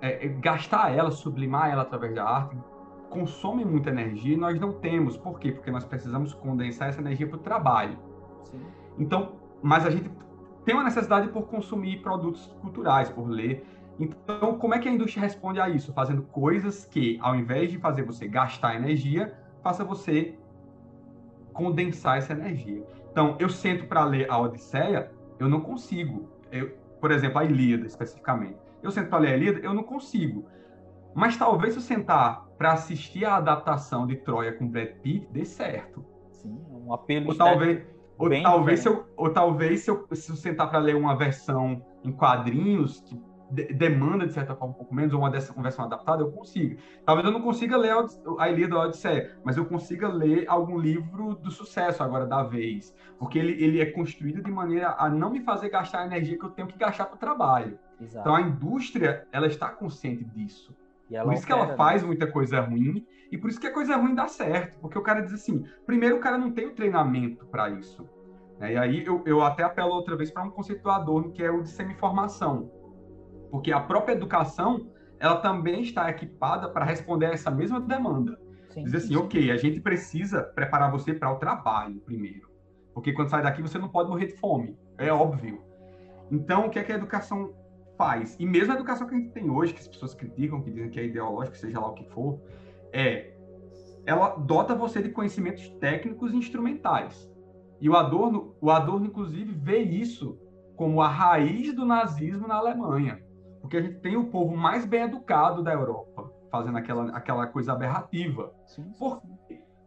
é, 0.00 0.26
é, 0.26 0.28
gastar 0.28 0.94
ela, 0.94 1.10
sublimar 1.10 1.70
ela 1.70 1.82
através 1.82 2.14
da 2.14 2.24
arte, 2.24 2.56
consome 3.08 3.64
muita 3.64 3.90
energia 3.90 4.34
e 4.34 4.36
nós 4.36 4.58
não 4.58 4.72
temos. 4.72 5.16
Por 5.16 5.38
quê? 5.38 5.52
Porque 5.52 5.70
nós 5.70 5.84
precisamos 5.84 6.32
condensar 6.32 6.88
essa 6.88 7.00
energia 7.00 7.26
para 7.26 7.36
o 7.36 7.40
trabalho. 7.40 7.98
Sim. 8.44 8.60
Então, 8.98 9.32
mas 9.62 9.86
a 9.86 9.90
gente 9.90 10.10
tem 10.64 10.74
uma 10.74 10.84
necessidade 10.84 11.28
por 11.28 11.42
consumir 11.42 11.98
produtos 12.02 12.46
culturais, 12.60 13.08
por 13.08 13.28
ler. 13.28 13.66
Então, 13.98 14.58
como 14.58 14.74
é 14.74 14.78
que 14.78 14.88
a 14.88 14.92
indústria 14.92 15.22
responde 15.22 15.60
a 15.60 15.68
isso? 15.68 15.92
Fazendo 15.92 16.22
coisas 16.22 16.84
que, 16.84 17.18
ao 17.20 17.36
invés 17.36 17.70
de 17.70 17.78
fazer 17.78 18.02
você 18.02 18.26
gastar 18.26 18.74
energia, 18.74 19.36
faça 19.62 19.84
você 19.84 20.36
condensar 21.52 22.18
essa 22.18 22.32
energia. 22.32 22.82
Então, 23.10 23.36
eu 23.38 23.48
sento 23.48 23.86
para 23.86 24.04
ler 24.04 24.30
a 24.30 24.38
Odisseia, 24.38 25.12
eu 25.38 25.48
não 25.48 25.60
consigo. 25.60 26.28
Eu, 26.50 26.72
por 27.02 27.10
exemplo, 27.10 27.40
a 27.40 27.44
Ilíada, 27.44 27.84
especificamente. 27.84 28.56
Eu 28.80 28.92
sento 28.92 29.08
para 29.08 29.18
ler 29.18 29.32
a 29.32 29.36
Ilíada, 29.36 29.58
eu 29.58 29.74
não 29.74 29.82
consigo. 29.82 30.46
Mas 31.12 31.36
talvez 31.36 31.74
se 31.74 31.80
eu 31.80 31.82
sentar 31.82 32.46
para 32.56 32.74
assistir 32.74 33.24
a 33.24 33.36
adaptação 33.36 34.06
de 34.06 34.14
Troia 34.16 34.52
com 34.52 34.68
Brad 34.68 34.90
Pitt, 35.02 35.26
dê 35.32 35.44
certo. 35.44 36.04
Sim, 36.30 36.64
um 36.70 36.92
apelo 36.94 37.30
Ou 37.30 37.34
talvez 37.34 37.84
ou 38.16 38.30
talvez, 38.40 38.80
se 38.80 38.88
eu, 38.88 39.04
ou 39.16 39.30
talvez 39.30 39.80
se 39.80 39.90
eu, 39.90 40.06
se 40.12 40.30
eu 40.30 40.36
sentar 40.36 40.70
para 40.70 40.78
ler 40.78 40.94
uma 40.94 41.16
versão 41.16 41.84
em 42.04 42.12
quadrinhos 42.12 43.00
que 43.00 43.20
de, 43.52 43.72
demanda, 43.74 44.26
de 44.26 44.32
certa 44.32 44.54
forma, 44.56 44.72
um 44.72 44.76
pouco 44.76 44.94
menos, 44.94 45.12
ou 45.12 45.20
uma, 45.20 45.30
dessa, 45.30 45.52
uma 45.52 45.62
versão 45.62 45.84
adaptada, 45.84 46.22
eu 46.22 46.32
consigo. 46.32 46.80
Talvez 47.04 47.26
eu 47.26 47.32
não 47.32 47.42
consiga 47.42 47.76
ler 47.76 47.92
a, 48.38 48.48
Ilíada 48.48 48.74
da 48.74 48.82
Odisseia, 48.86 49.36
mas 49.44 49.56
eu 49.58 49.66
consiga 49.66 50.08
ler 50.08 50.46
algum 50.48 50.78
livro 50.78 51.34
do 51.34 51.50
sucesso 51.50 52.02
agora 52.02 52.26
da 52.26 52.42
vez. 52.42 52.94
Porque 53.18 53.38
ele, 53.38 53.62
ele 53.62 53.80
é 53.80 53.86
construído 53.86 54.42
de 54.42 54.50
maneira 54.50 54.96
a 54.98 55.08
não 55.10 55.30
me 55.30 55.40
fazer 55.40 55.68
gastar 55.68 56.00
a 56.00 56.06
energia 56.06 56.38
que 56.38 56.44
eu 56.44 56.50
tenho 56.50 56.66
que 56.66 56.78
gastar 56.78 57.04
para 57.04 57.16
o 57.16 57.18
trabalho. 57.18 57.78
Exato. 58.00 58.20
Então 58.20 58.34
a 58.34 58.40
indústria, 58.40 59.26
ela 59.30 59.46
está 59.46 59.68
consciente 59.68 60.24
disso. 60.24 60.74
por 61.22 61.34
isso 61.34 61.46
que 61.46 61.52
ela 61.52 61.76
faz 61.76 62.02
né? 62.02 62.08
muita 62.08 62.26
coisa 62.26 62.60
ruim 62.60 63.06
e 63.30 63.36
por 63.36 63.50
isso 63.50 63.60
que 63.60 63.66
a 63.66 63.72
coisa 63.72 63.96
ruim 63.96 64.14
dá 64.14 64.28
certo, 64.28 64.78
porque 64.80 64.98
o 64.98 65.02
cara 65.02 65.20
diz 65.20 65.34
assim: 65.34 65.64
primeiro, 65.84 66.16
o 66.16 66.20
cara 66.20 66.38
não 66.38 66.50
tem 66.50 66.66
o 66.66 66.74
treinamento 66.74 67.44
para 67.46 67.68
isso. 67.68 68.08
Né? 68.58 68.72
E 68.72 68.76
aí 68.78 69.04
eu, 69.04 69.22
eu 69.26 69.42
até 69.42 69.62
apelo 69.62 69.90
outra 69.90 70.16
vez 70.16 70.30
para 70.30 70.42
um 70.42 70.50
conceituador 70.50 71.30
que 71.32 71.42
é 71.42 71.50
o 71.50 71.62
de 71.62 71.68
semi-formação, 71.68 72.70
porque 73.52 73.70
a 73.70 73.78
própria 73.78 74.14
educação 74.14 74.88
ela 75.20 75.36
também 75.36 75.82
está 75.82 76.08
equipada 76.08 76.70
para 76.70 76.86
responder 76.86 77.26
a 77.26 77.32
essa 77.32 77.50
mesma 77.50 77.78
demanda. 77.78 78.40
Sim, 78.70 78.84
diz 78.84 78.94
assim, 78.94 79.08
sim. 79.08 79.16
ok, 79.16 79.50
a 79.50 79.56
gente 79.58 79.78
precisa 79.78 80.42
preparar 80.42 80.90
você 80.90 81.12
para 81.12 81.30
o 81.30 81.36
trabalho 81.36 82.00
primeiro, 82.00 82.50
porque 82.94 83.12
quando 83.12 83.28
sai 83.28 83.42
daqui 83.42 83.60
você 83.60 83.78
não 83.78 83.90
pode 83.90 84.08
morrer 84.08 84.28
de 84.28 84.36
fome, 84.38 84.74
é 84.96 85.12
óbvio. 85.12 85.62
Então, 86.30 86.66
o 86.66 86.70
que 86.70 86.78
é 86.78 86.82
que 86.82 86.92
a 86.92 86.94
educação 86.94 87.52
faz? 87.98 88.34
E 88.40 88.46
mesmo 88.46 88.72
a 88.72 88.76
educação 88.76 89.06
que 89.06 89.14
a 89.14 89.18
gente 89.18 89.32
tem 89.32 89.50
hoje, 89.50 89.74
que 89.74 89.80
as 89.80 89.86
pessoas 89.86 90.14
criticam, 90.14 90.62
que 90.62 90.70
dizem 90.70 90.88
que 90.88 90.98
é 90.98 91.04
ideológica, 91.04 91.54
seja 91.58 91.78
lá 91.78 91.88
o 91.88 91.94
que 91.94 92.08
for, 92.08 92.40
é 92.90 93.34
ela 94.06 94.30
dota 94.30 94.74
você 94.74 95.02
de 95.02 95.10
conhecimentos 95.10 95.68
técnicos 95.78 96.32
e 96.32 96.36
instrumentais. 96.36 97.30
E 97.78 97.88
o 97.88 97.94
Adorno, 97.94 98.56
o 98.62 98.70
Adorno 98.70 99.06
inclusive 99.06 99.52
vê 99.52 99.80
isso 99.80 100.38
como 100.74 101.02
a 101.02 101.08
raiz 101.08 101.74
do 101.74 101.84
nazismo 101.84 102.48
na 102.48 102.54
Alemanha, 102.54 103.22
porque 103.62 103.76
a 103.76 103.80
gente 103.80 104.00
tem 104.00 104.16
o 104.16 104.24
povo 104.24 104.54
mais 104.56 104.84
bem 104.84 105.04
educado 105.04 105.62
da 105.62 105.72
Europa 105.72 106.30
fazendo 106.50 106.76
aquela, 106.76 107.16
aquela 107.16 107.46
coisa 107.46 107.72
aberrativa. 107.72 108.52
Sim, 108.66 108.92
Por, 108.98 109.22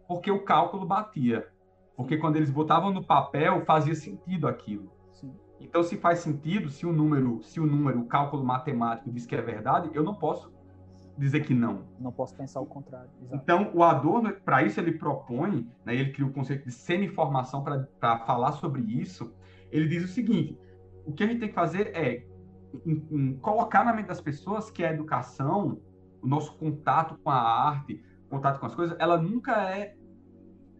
porque 0.07 0.31
o 0.31 0.43
cálculo 0.43 0.85
batia. 0.85 1.47
Porque 1.95 2.17
quando 2.17 2.37
eles 2.37 2.49
botavam 2.49 2.91
no 2.91 3.05
papel, 3.05 3.63
fazia 3.65 3.93
sentido 3.93 4.47
aquilo. 4.47 4.91
Sim. 5.13 5.31
Então, 5.59 5.83
se 5.83 5.95
faz 5.97 6.19
sentido, 6.19 6.71
se 6.71 6.85
o 6.85 6.91
número, 6.91 7.43
se 7.43 7.59
o 7.59 7.67
número, 7.67 7.99
o 7.99 8.05
cálculo 8.05 8.43
matemático 8.43 9.11
diz 9.11 9.25
que 9.25 9.35
é 9.35 9.41
verdade, 9.41 9.91
eu 9.93 10.03
não 10.03 10.15
posso 10.15 10.51
dizer 11.17 11.41
que 11.41 11.53
não. 11.53 11.83
Não 11.99 12.11
posso 12.11 12.35
pensar 12.35 12.59
o 12.59 12.65
contrário. 12.65 13.09
Exato. 13.21 13.41
Então, 13.41 13.71
o 13.73 13.83
Adorno, 13.83 14.33
para 14.43 14.63
isso, 14.63 14.79
ele 14.79 14.93
propõe, 14.93 15.69
né, 15.85 15.93
ele 15.93 16.11
cria 16.11 16.25
o 16.25 16.33
conceito 16.33 16.65
de 16.65 16.71
semi-formação 16.71 17.63
para 17.63 18.17
falar 18.25 18.53
sobre 18.53 18.81
isso. 18.81 19.33
Ele 19.71 19.87
diz 19.87 20.03
o 20.03 20.07
seguinte: 20.07 20.57
o 21.05 21.13
que 21.13 21.23
a 21.23 21.27
gente 21.27 21.39
tem 21.39 21.49
que 21.49 21.55
fazer 21.55 21.95
é 21.95 22.25
em, 22.85 23.07
em, 23.11 23.37
colocar 23.37 23.83
na 23.83 23.93
mente 23.93 24.07
das 24.07 24.21
pessoas 24.21 24.69
que 24.69 24.83
a 24.83 24.91
educação, 24.91 25.79
o 26.21 26.27
nosso 26.27 26.57
contato 26.57 27.17
com 27.23 27.29
a 27.29 27.35
arte, 27.35 28.03
contato 28.29 28.59
com 28.59 28.65
as 28.65 28.75
coisas, 28.75 28.95
ela 28.99 29.17
nunca 29.17 29.69
é, 29.75 29.95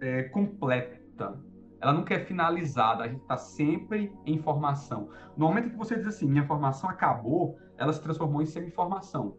é 0.02 0.24
completa. 0.24 1.40
Ela 1.82 1.94
nunca 1.94 2.16
é 2.16 2.20
finalizada, 2.20 3.04
a 3.04 3.08
gente 3.08 3.22
está 3.22 3.38
sempre 3.38 4.12
em 4.26 4.40
formação. 4.40 5.10
No 5.38 5.48
momento 5.48 5.70
que 5.70 5.78
você 5.78 5.96
diz 5.96 6.08
assim, 6.08 6.28
minha 6.28 6.46
formação 6.48 6.90
acabou, 6.90 7.58
ela 7.78 7.94
se 7.94 8.02
transformou 8.02 8.42
em 8.42 8.46
semi-formação 8.46 9.38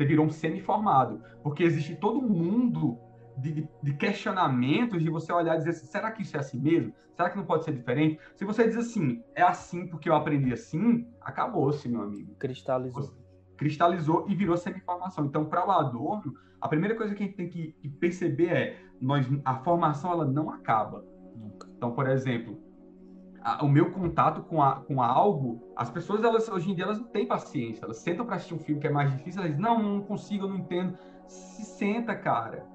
você 0.00 0.04
virou 0.06 0.26
um 0.26 0.30
semi-formado. 0.30 1.22
Porque 1.42 1.62
existe 1.62 1.94
todo 1.96 2.22
mundo 2.22 2.98
de, 3.40 3.68
de, 3.82 3.94
questionamentos, 3.94 5.02
de 5.02 5.10
você 5.10 5.32
olhar 5.32 5.54
e 5.54 5.58
dizer 5.58 5.70
assim, 5.70 5.86
será 5.86 6.10
que 6.10 6.22
isso 6.22 6.36
é 6.36 6.40
assim 6.40 6.58
mesmo? 6.58 6.92
Será 7.16 7.30
que 7.30 7.36
não 7.36 7.44
pode 7.44 7.64
ser 7.64 7.72
diferente? 7.72 8.18
Se 8.36 8.44
você 8.44 8.66
diz 8.66 8.76
assim, 8.76 9.22
é 9.34 9.42
assim 9.42 9.86
porque 9.86 10.08
eu 10.08 10.14
aprendi 10.14 10.52
assim, 10.52 11.06
acabou-se, 11.20 11.88
meu 11.88 12.02
amigo. 12.02 12.34
Cristalizou. 12.36 13.14
cristalizou 13.56 14.26
e 14.28 14.34
virou 14.34 14.56
semi-formação. 14.56 15.26
Então, 15.26 15.44
para 15.44 15.66
o 15.66 15.70
Adorno, 15.70 16.34
a 16.60 16.68
primeira 16.68 16.94
coisa 16.94 17.14
que 17.14 17.22
a 17.22 17.26
gente 17.26 17.36
tem 17.36 17.48
que 17.48 17.74
perceber 18.00 18.48
é 18.48 18.82
nós, 19.00 19.26
a 19.44 19.56
formação 19.56 20.12
ela 20.12 20.24
não 20.24 20.50
acaba. 20.50 21.04
Então, 21.76 21.92
por 21.92 22.08
exemplo, 22.08 22.58
a, 23.42 23.64
o 23.64 23.68
meu 23.68 23.90
contato 23.90 24.42
com, 24.42 24.62
a, 24.62 24.76
com 24.76 25.02
algo, 25.02 25.72
as 25.74 25.90
pessoas 25.90 26.22
elas 26.22 26.48
hoje 26.48 26.70
em 26.70 26.74
dia 26.74 26.84
elas 26.84 26.98
não 26.98 27.08
têm 27.08 27.26
paciência, 27.26 27.84
elas 27.84 27.98
sentam 27.98 28.26
para 28.26 28.36
assistir 28.36 28.54
um 28.54 28.58
filme 28.58 28.80
que 28.80 28.86
é 28.86 28.90
mais 28.90 29.10
difícil, 29.10 29.40
elas 29.40 29.56
dizem, 29.56 29.62
não, 29.62 29.82
não 29.82 30.02
consigo, 30.02 30.46
não 30.46 30.58
entendo. 30.58 30.96
Se 31.26 31.64
senta, 31.64 32.14
cara. 32.14 32.66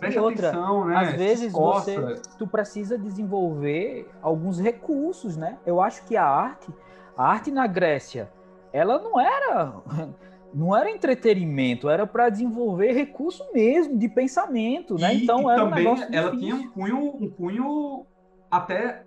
Preste 0.00 0.18
outra, 0.18 0.48
atenção, 0.48 0.86
né? 0.86 0.96
Às 0.96 1.12
vezes 1.12 1.52
você 1.52 2.14
tu 2.38 2.46
precisa 2.46 2.96
desenvolver 2.96 4.10
alguns 4.22 4.58
recursos, 4.58 5.36
né? 5.36 5.58
Eu 5.66 5.80
acho 5.80 6.04
que 6.06 6.16
a 6.16 6.24
arte, 6.24 6.72
a 7.16 7.26
arte 7.26 7.50
na 7.50 7.66
Grécia, 7.66 8.30
ela 8.72 8.98
não 8.98 9.20
era 9.20 9.74
não 10.54 10.74
era 10.74 10.90
entretenimento, 10.90 11.88
era 11.88 12.06
para 12.06 12.30
desenvolver 12.30 12.92
recurso 12.92 13.44
mesmo 13.52 13.98
de 13.98 14.08
pensamento, 14.08 14.96
né? 14.98 15.14
E, 15.14 15.22
então 15.22 15.42
e 15.42 15.52
era 15.52 15.64
também 15.64 15.86
um 15.86 16.14
ela 16.14 16.36
tinha 16.36 16.54
um 16.54 16.70
cunho, 16.70 16.98
um 16.98 17.30
cunho 17.30 18.06
até 18.50 19.04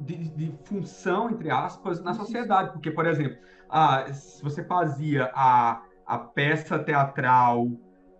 de, 0.00 0.16
de, 0.16 0.54
função 0.64 1.30
entre 1.30 1.50
aspas 1.50 2.02
na 2.02 2.14
sociedade, 2.14 2.72
porque 2.72 2.90
por 2.90 3.06
exemplo, 3.06 3.38
a, 3.70 4.12
se 4.12 4.42
você 4.42 4.64
fazia 4.64 5.30
a, 5.34 5.82
a 6.04 6.18
peça 6.18 6.78
teatral 6.80 7.68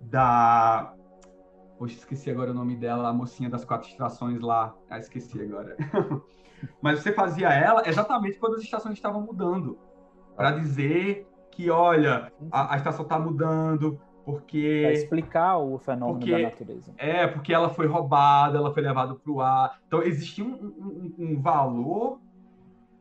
da 0.01 0.95
Poxa, 1.83 1.97
esqueci 1.97 2.31
agora 2.31 2.53
o 2.53 2.55
nome 2.55 2.77
dela, 2.77 3.09
a 3.09 3.13
mocinha 3.13 3.51
das 3.51 3.65
quatro 3.65 3.89
estações 3.89 4.41
lá. 4.41 4.73
Ah, 4.89 5.01
esqueci 5.01 5.43
agora. 5.43 5.77
Mas 6.81 7.01
você 7.01 7.13
fazia 7.13 7.49
ela 7.49 7.83
exatamente 7.85 8.39
quando 8.39 8.55
as 8.55 8.63
estações 8.63 8.95
estavam 8.95 9.21
mudando 9.21 9.77
para 10.37 10.53
dizer 10.53 11.27
que, 11.51 11.71
olha, 11.71 12.33
a, 12.53 12.75
a 12.75 12.77
estação 12.77 13.03
está 13.03 13.19
mudando, 13.19 14.01
porque. 14.25 14.83
Para 14.85 14.93
explicar 14.93 15.59
o 15.59 15.77
fenômeno 15.77 16.21
porque, 16.21 16.31
da 16.31 16.39
natureza. 16.39 16.95
É, 16.97 17.27
porque 17.27 17.53
ela 17.53 17.69
foi 17.69 17.89
roubada, 17.89 18.59
ela 18.59 18.73
foi 18.73 18.81
levada 18.81 19.17
para 19.17 19.33
o 19.33 19.41
ar. 19.41 19.81
Então, 19.89 20.05
existia 20.05 20.45
um, 20.45 20.55
um, 20.55 21.15
um 21.19 21.43
valor 21.43 22.21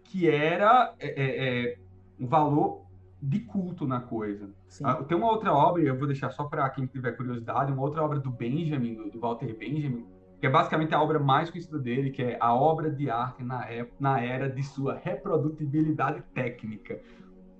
que 0.05 0.27
era 0.27 0.95
é, 0.97 1.07
é, 1.07 1.65
é 1.69 1.77
um 2.19 2.25
valor 2.25 2.87
de 3.21 3.41
culto 3.41 3.85
na 3.85 4.01
coisa. 4.01 4.49
Ah, 4.83 4.95
tem 5.03 5.17
uma 5.17 5.29
outra 5.29 5.53
obra, 5.53 5.81
eu 5.81 5.97
vou 5.97 6.07
deixar 6.07 6.29
só 6.31 6.45
para 6.45 6.69
quem 6.69 6.85
tiver 6.85 7.11
curiosidade, 7.11 7.71
uma 7.71 7.81
outra 7.81 8.01
obra 8.03 8.19
do 8.19 8.31
Benjamin, 8.31 8.95
do, 8.95 9.09
do 9.09 9.19
Walter 9.19 9.53
Benjamin, 9.57 10.07
que 10.39 10.47
é 10.47 10.49
basicamente 10.49 10.95
a 10.95 11.01
obra 11.01 11.19
mais 11.19 11.49
conhecida 11.49 11.77
dele, 11.77 12.09
que 12.09 12.23
é 12.23 12.37
a 12.39 12.55
obra 12.55 12.89
de 12.89 13.09
arte 13.09 13.43
na, 13.43 13.65
época, 13.67 13.97
na 13.99 14.21
era 14.21 14.49
de 14.49 14.63
sua 14.63 14.95
reprodutibilidade 14.95 16.23
técnica. 16.33 16.99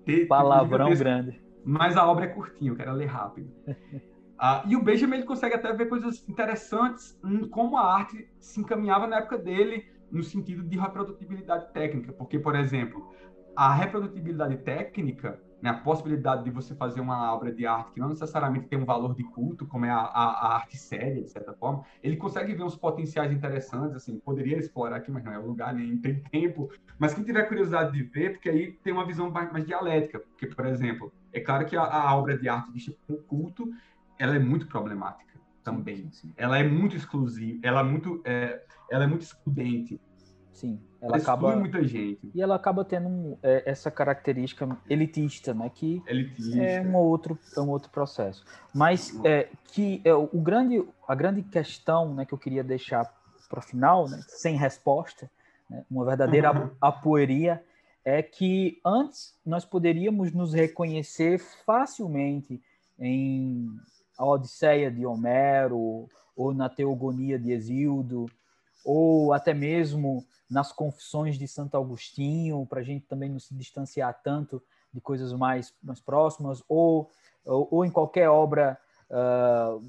Te, 0.05 0.25
Palavrão 0.25 0.87
texto, 0.87 1.03
grande. 1.03 1.41
Mas 1.65 1.97
a 1.97 2.07
obra 2.07 2.25
é 2.25 2.27
curtinha, 2.29 2.71
eu 2.71 2.75
quero 2.75 2.93
ler 2.93 3.07
rápido. 3.07 3.51
ah, 4.39 4.63
e 4.65 4.75
o 4.75 4.81
Benjamin 4.81 5.17
ele 5.17 5.25
consegue 5.25 5.55
até 5.55 5.71
ver 5.73 5.89
coisas 5.89 6.27
interessantes 6.29 7.19
em 7.25 7.47
como 7.49 7.77
a 7.77 7.93
arte 7.93 8.27
se 8.39 8.61
encaminhava 8.61 9.05
na 9.05 9.17
época 9.17 9.37
dele 9.37 9.85
no 10.09 10.23
sentido 10.23 10.63
de 10.63 10.77
reprodutibilidade 10.77 11.71
técnica, 11.73 12.13
porque, 12.13 12.39
por 12.39 12.55
exemplo, 12.55 13.13
a 13.55 13.73
reprodutibilidade 13.73 14.57
técnica 14.57 15.39
né, 15.61 15.69
a 15.69 15.73
possibilidade 15.73 16.43
de 16.43 16.49
você 16.49 16.73
fazer 16.73 16.99
uma 16.99 17.33
obra 17.33 17.51
de 17.51 17.65
arte 17.65 17.91
que 17.91 17.99
não 17.99 18.09
necessariamente 18.09 18.67
tem 18.67 18.79
um 18.79 18.85
valor 18.85 19.13
de 19.13 19.23
culto, 19.23 19.65
como 19.67 19.85
é 19.85 19.89
a, 19.89 19.99
a, 19.99 20.47
a, 20.47 20.55
arte 20.55 20.77
séria, 20.77 21.21
de 21.21 21.29
certa 21.29 21.53
forma, 21.53 21.83
ele 22.01 22.17
consegue 22.17 22.53
ver 22.53 22.63
uns 22.63 22.75
potenciais 22.75 23.31
interessantes, 23.31 23.95
assim, 23.95 24.19
poderia 24.19 24.57
explorar 24.57 24.97
aqui, 24.97 25.11
mas 25.11 25.23
não 25.23 25.31
é 25.31 25.37
o 25.37 25.45
lugar, 25.45 25.73
nem 25.73 25.95
tem 25.97 26.19
tempo, 26.23 26.69
mas 26.97 27.13
quem 27.13 27.23
tiver 27.23 27.43
curiosidade 27.43 27.91
de 27.91 28.03
ver, 28.03 28.31
porque 28.31 28.49
aí 28.49 28.71
tem 28.83 28.91
uma 28.91 29.05
visão 29.05 29.29
mais, 29.29 29.51
mais 29.51 29.65
dialética, 29.65 30.19
porque, 30.19 30.47
por 30.47 30.65
exemplo, 30.65 31.13
é 31.31 31.39
claro 31.39 31.65
que 31.65 31.77
a, 31.77 31.83
a 31.83 32.15
obra 32.15 32.37
de 32.37 32.49
arte 32.49 32.71
vista 32.71 32.93
como 33.05 33.19
culto, 33.19 33.69
ela 34.17 34.35
é 34.35 34.39
muito 34.39 34.67
problemática 34.67 35.31
também, 35.63 36.09
sim, 36.11 36.27
sim. 36.27 36.33
ela 36.37 36.57
é 36.57 36.63
muito 36.63 36.95
exclusiva, 36.95 37.59
ela 37.61 37.81
é 37.81 37.83
muito, 37.83 38.19
é, 38.25 38.63
ela 38.89 39.03
é 39.03 39.07
muito 39.07 39.21
excludente, 39.21 39.99
Sim, 40.53 40.79
ela 41.01 41.17
acaba 41.17 41.55
muita 41.55 41.83
gente. 41.83 42.29
E 42.33 42.41
ela 42.41 42.55
acaba 42.55 42.83
tendo 42.85 43.07
um, 43.07 43.37
é, 43.41 43.63
essa 43.65 43.89
característica 43.89 44.77
elitista, 44.89 45.53
né? 45.53 45.71
Que 45.73 46.01
elitista. 46.05 46.61
é 46.61 46.81
um 46.81 46.95
outro 46.95 47.39
é 47.55 47.61
um 47.61 47.69
outro 47.69 47.89
processo. 47.89 48.43
Mas 48.73 49.19
é, 49.23 49.49
que 49.65 50.01
é, 50.03 50.13
o 50.13 50.27
grande 50.41 50.85
a 51.07 51.15
grande 51.15 51.41
questão, 51.41 52.13
né, 52.13 52.25
que 52.25 52.33
eu 52.33 52.37
queria 52.37 52.63
deixar 52.63 53.11
para 53.49 53.59
o 53.59 53.61
final, 53.61 54.07
né, 54.07 54.21
sem 54.27 54.55
resposta, 54.55 55.29
né, 55.69 55.83
uma 55.89 56.05
verdadeira 56.05 56.53
uhum. 56.53 56.69
apoeria, 56.79 57.63
é 58.03 58.21
que 58.21 58.79
antes 58.85 59.35
nós 59.45 59.65
poderíamos 59.65 60.31
nos 60.31 60.53
reconhecer 60.53 61.39
facilmente 61.39 62.61
em 62.99 63.67
a 64.17 64.25
Odisseia 64.25 64.91
de 64.91 65.05
Homero 65.05 66.07
ou 66.35 66.53
na 66.53 66.69
Teogonia 66.69 67.39
de 67.39 67.51
Exildo 67.51 68.27
ou 68.85 69.33
até 69.33 69.53
mesmo 69.53 70.25
nas 70.51 70.73
confissões 70.73 71.37
de 71.39 71.47
Santo 71.47 71.77
Agostinho, 71.77 72.65
para 72.65 72.81
a 72.81 72.83
gente 72.83 73.05
também 73.05 73.29
não 73.29 73.39
se 73.39 73.55
distanciar 73.55 74.21
tanto 74.21 74.61
de 74.93 74.99
coisas 74.99 75.31
mais, 75.31 75.73
mais 75.81 76.01
próximas, 76.01 76.61
ou, 76.67 77.09
ou, 77.45 77.67
ou 77.71 77.85
em 77.85 77.89
qualquer 77.89 78.29
obra 78.29 78.77
uh, 79.09 79.81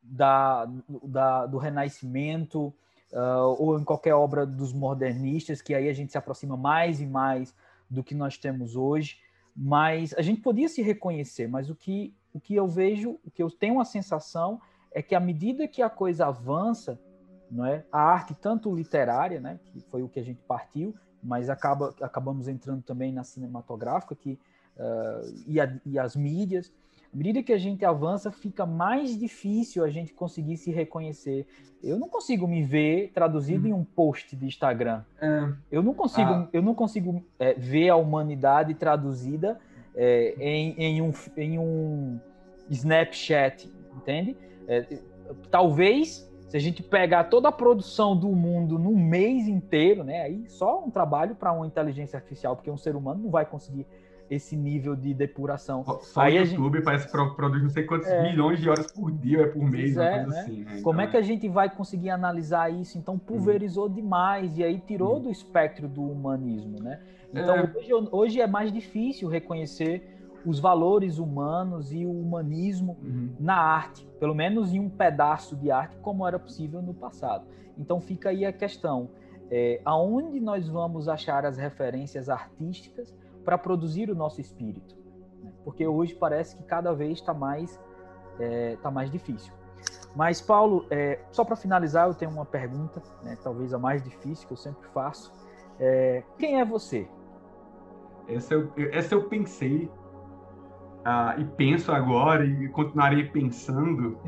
da, 0.00 0.68
da, 1.02 1.46
do 1.46 1.58
Renascimento, 1.58 2.72
uh, 3.12 3.56
ou 3.58 3.76
em 3.80 3.84
qualquer 3.84 4.14
obra 4.14 4.46
dos 4.46 4.72
modernistas, 4.72 5.60
que 5.60 5.74
aí 5.74 5.88
a 5.88 5.92
gente 5.92 6.12
se 6.12 6.18
aproxima 6.18 6.56
mais 6.56 7.00
e 7.00 7.06
mais 7.06 7.52
do 7.90 8.04
que 8.04 8.14
nós 8.14 8.38
temos 8.38 8.76
hoje. 8.76 9.18
Mas 9.56 10.14
a 10.14 10.22
gente 10.22 10.40
podia 10.40 10.68
se 10.68 10.82
reconhecer, 10.82 11.48
mas 11.48 11.68
o 11.68 11.74
que, 11.74 12.14
o 12.32 12.38
que 12.38 12.54
eu 12.54 12.68
vejo, 12.68 13.18
o 13.24 13.30
que 13.30 13.42
eu 13.42 13.50
tenho 13.50 13.80
a 13.80 13.84
sensação 13.84 14.60
é 14.92 15.02
que 15.02 15.16
à 15.16 15.20
medida 15.20 15.66
que 15.66 15.82
a 15.82 15.90
coisa 15.90 16.26
avança, 16.26 17.00
não 17.54 17.64
é? 17.64 17.84
A 17.92 18.00
arte 18.00 18.34
tanto 18.34 18.74
literária, 18.74 19.40
né, 19.40 19.60
que 19.66 19.80
foi 19.82 20.02
o 20.02 20.08
que 20.08 20.18
a 20.18 20.24
gente 20.24 20.40
partiu, 20.42 20.92
mas 21.22 21.48
acaba 21.48 21.94
acabamos 22.02 22.48
entrando 22.48 22.82
também 22.82 23.12
na 23.12 23.22
cinematográfica 23.22 24.14
que 24.14 24.38
uh, 24.76 25.42
e, 25.46 25.60
a, 25.60 25.72
e, 25.86 25.98
as 25.98 26.16
mídias. 26.16 26.72
À 27.12 27.16
medida 27.16 27.44
que 27.44 27.52
a 27.52 27.58
gente 27.58 27.84
avança, 27.84 28.32
fica 28.32 28.66
mais 28.66 29.16
difícil 29.16 29.84
a 29.84 29.88
gente 29.88 30.12
conseguir 30.12 30.56
se 30.56 30.72
reconhecer. 30.72 31.46
Eu 31.80 31.96
não 31.96 32.08
consigo 32.08 32.46
me 32.48 32.62
ver 32.64 33.12
traduzido 33.14 33.66
hum. 33.66 33.70
em 33.70 33.72
um 33.72 33.84
post 33.84 34.34
de 34.34 34.44
Instagram. 34.44 35.04
É. 35.20 35.52
Eu 35.70 35.80
não 35.80 35.94
consigo, 35.94 36.30
ah. 36.30 36.48
eu 36.52 36.60
não 36.60 36.74
consigo 36.74 37.24
é, 37.38 37.54
ver 37.54 37.88
a 37.88 37.96
humanidade 37.96 38.74
traduzida 38.74 39.60
é, 39.94 40.34
em, 40.40 40.74
em, 40.76 41.02
um, 41.02 41.12
em 41.36 41.56
um 41.56 42.20
Snapchat, 42.68 43.72
entende? 43.96 44.36
É, 44.66 44.98
talvez 45.52 46.28
se 46.54 46.58
a 46.58 46.60
gente 46.60 46.84
pegar 46.84 47.24
toda 47.24 47.48
a 47.48 47.52
produção 47.52 48.16
do 48.16 48.28
mundo 48.28 48.78
num 48.78 48.96
mês 48.96 49.48
inteiro, 49.48 50.04
né, 50.04 50.22
aí 50.22 50.44
só 50.46 50.84
um 50.84 50.88
trabalho 50.88 51.34
para 51.34 51.52
uma 51.52 51.66
inteligência 51.66 52.16
artificial, 52.16 52.54
porque 52.54 52.70
um 52.70 52.76
ser 52.76 52.94
humano 52.94 53.24
não 53.24 53.30
vai 53.30 53.44
conseguir 53.44 53.84
esse 54.30 54.56
nível 54.56 54.94
de 54.94 55.12
depuração. 55.12 55.84
Só 56.02 56.20
aí 56.20 56.38
o 56.38 56.44
YouTube 56.44 56.74
gente... 56.74 56.84
parece 56.84 57.06
que 57.06 57.12
produz 57.34 57.60
não 57.60 57.70
sei 57.70 57.82
quantos 57.82 58.06
é... 58.06 58.22
milhões 58.22 58.60
de 58.60 58.70
horas 58.70 58.92
por 58.92 59.10
dia, 59.10 59.40
é 59.40 59.46
por 59.48 59.68
mês, 59.68 59.96
é, 59.96 60.10
coisa 60.10 60.26
né? 60.28 60.40
assim. 60.42 60.64
Né? 60.64 60.80
Como 60.80 61.00
é 61.00 61.04
então, 61.04 61.08
é 61.08 61.10
que 61.10 61.16
a 61.16 61.22
gente 61.22 61.48
vai 61.48 61.68
conseguir 61.68 62.10
analisar 62.10 62.72
isso? 62.72 62.96
Então 62.98 63.18
pulverizou 63.18 63.88
uhum. 63.88 63.92
demais 63.92 64.56
e 64.56 64.62
aí 64.62 64.78
tirou 64.78 65.16
uhum. 65.16 65.22
do 65.22 65.30
espectro 65.32 65.88
do 65.88 66.02
humanismo, 66.02 66.80
né? 66.80 67.00
Então 67.32 67.56
é... 67.56 67.72
Hoje, 67.76 67.90
hoje 68.12 68.40
é 68.40 68.46
mais 68.46 68.72
difícil 68.72 69.28
reconhecer 69.28 70.13
os 70.44 70.60
valores 70.60 71.18
humanos 71.18 71.92
e 71.92 72.04
o 72.04 72.10
humanismo 72.10 72.96
uhum. 73.02 73.34
na 73.40 73.56
arte, 73.56 74.06
pelo 74.20 74.34
menos 74.34 74.72
em 74.72 74.80
um 74.80 74.90
pedaço 74.90 75.56
de 75.56 75.70
arte, 75.70 75.96
como 75.98 76.26
era 76.26 76.38
possível 76.38 76.82
no 76.82 76.92
passado. 76.92 77.46
Então 77.78 78.00
fica 78.00 78.28
aí 78.28 78.44
a 78.44 78.52
questão: 78.52 79.10
é, 79.50 79.80
aonde 79.84 80.40
nós 80.40 80.68
vamos 80.68 81.08
achar 81.08 81.44
as 81.44 81.56
referências 81.56 82.28
artísticas 82.28 83.14
para 83.44 83.56
produzir 83.58 84.10
o 84.10 84.14
nosso 84.14 84.40
espírito? 84.40 84.96
Porque 85.64 85.86
hoje 85.86 86.14
parece 86.14 86.56
que 86.56 86.62
cada 86.62 86.92
vez 86.92 87.18
está 87.18 87.32
mais, 87.32 87.80
é, 88.38 88.76
tá 88.82 88.90
mais 88.90 89.10
difícil. 89.10 89.52
Mas, 90.14 90.40
Paulo, 90.40 90.86
é, 90.90 91.20
só 91.32 91.44
para 91.44 91.56
finalizar, 91.56 92.06
eu 92.06 92.14
tenho 92.14 92.30
uma 92.30 92.44
pergunta, 92.44 93.02
né, 93.22 93.36
talvez 93.42 93.74
a 93.74 93.78
mais 93.78 94.02
difícil 94.02 94.46
que 94.46 94.52
eu 94.52 94.56
sempre 94.56 94.86
faço. 94.90 95.32
É, 95.78 96.22
quem 96.38 96.60
é 96.60 96.64
você? 96.64 97.08
Essa 98.28 98.54
eu, 98.54 98.72
essa 98.92 99.14
eu 99.14 99.28
pensei 99.28 99.90
Uh, 101.04 101.38
e 101.38 101.44
penso 101.44 101.92
agora 101.92 102.46
e 102.46 102.66
continuarei 102.68 103.24
pensando. 103.24 104.18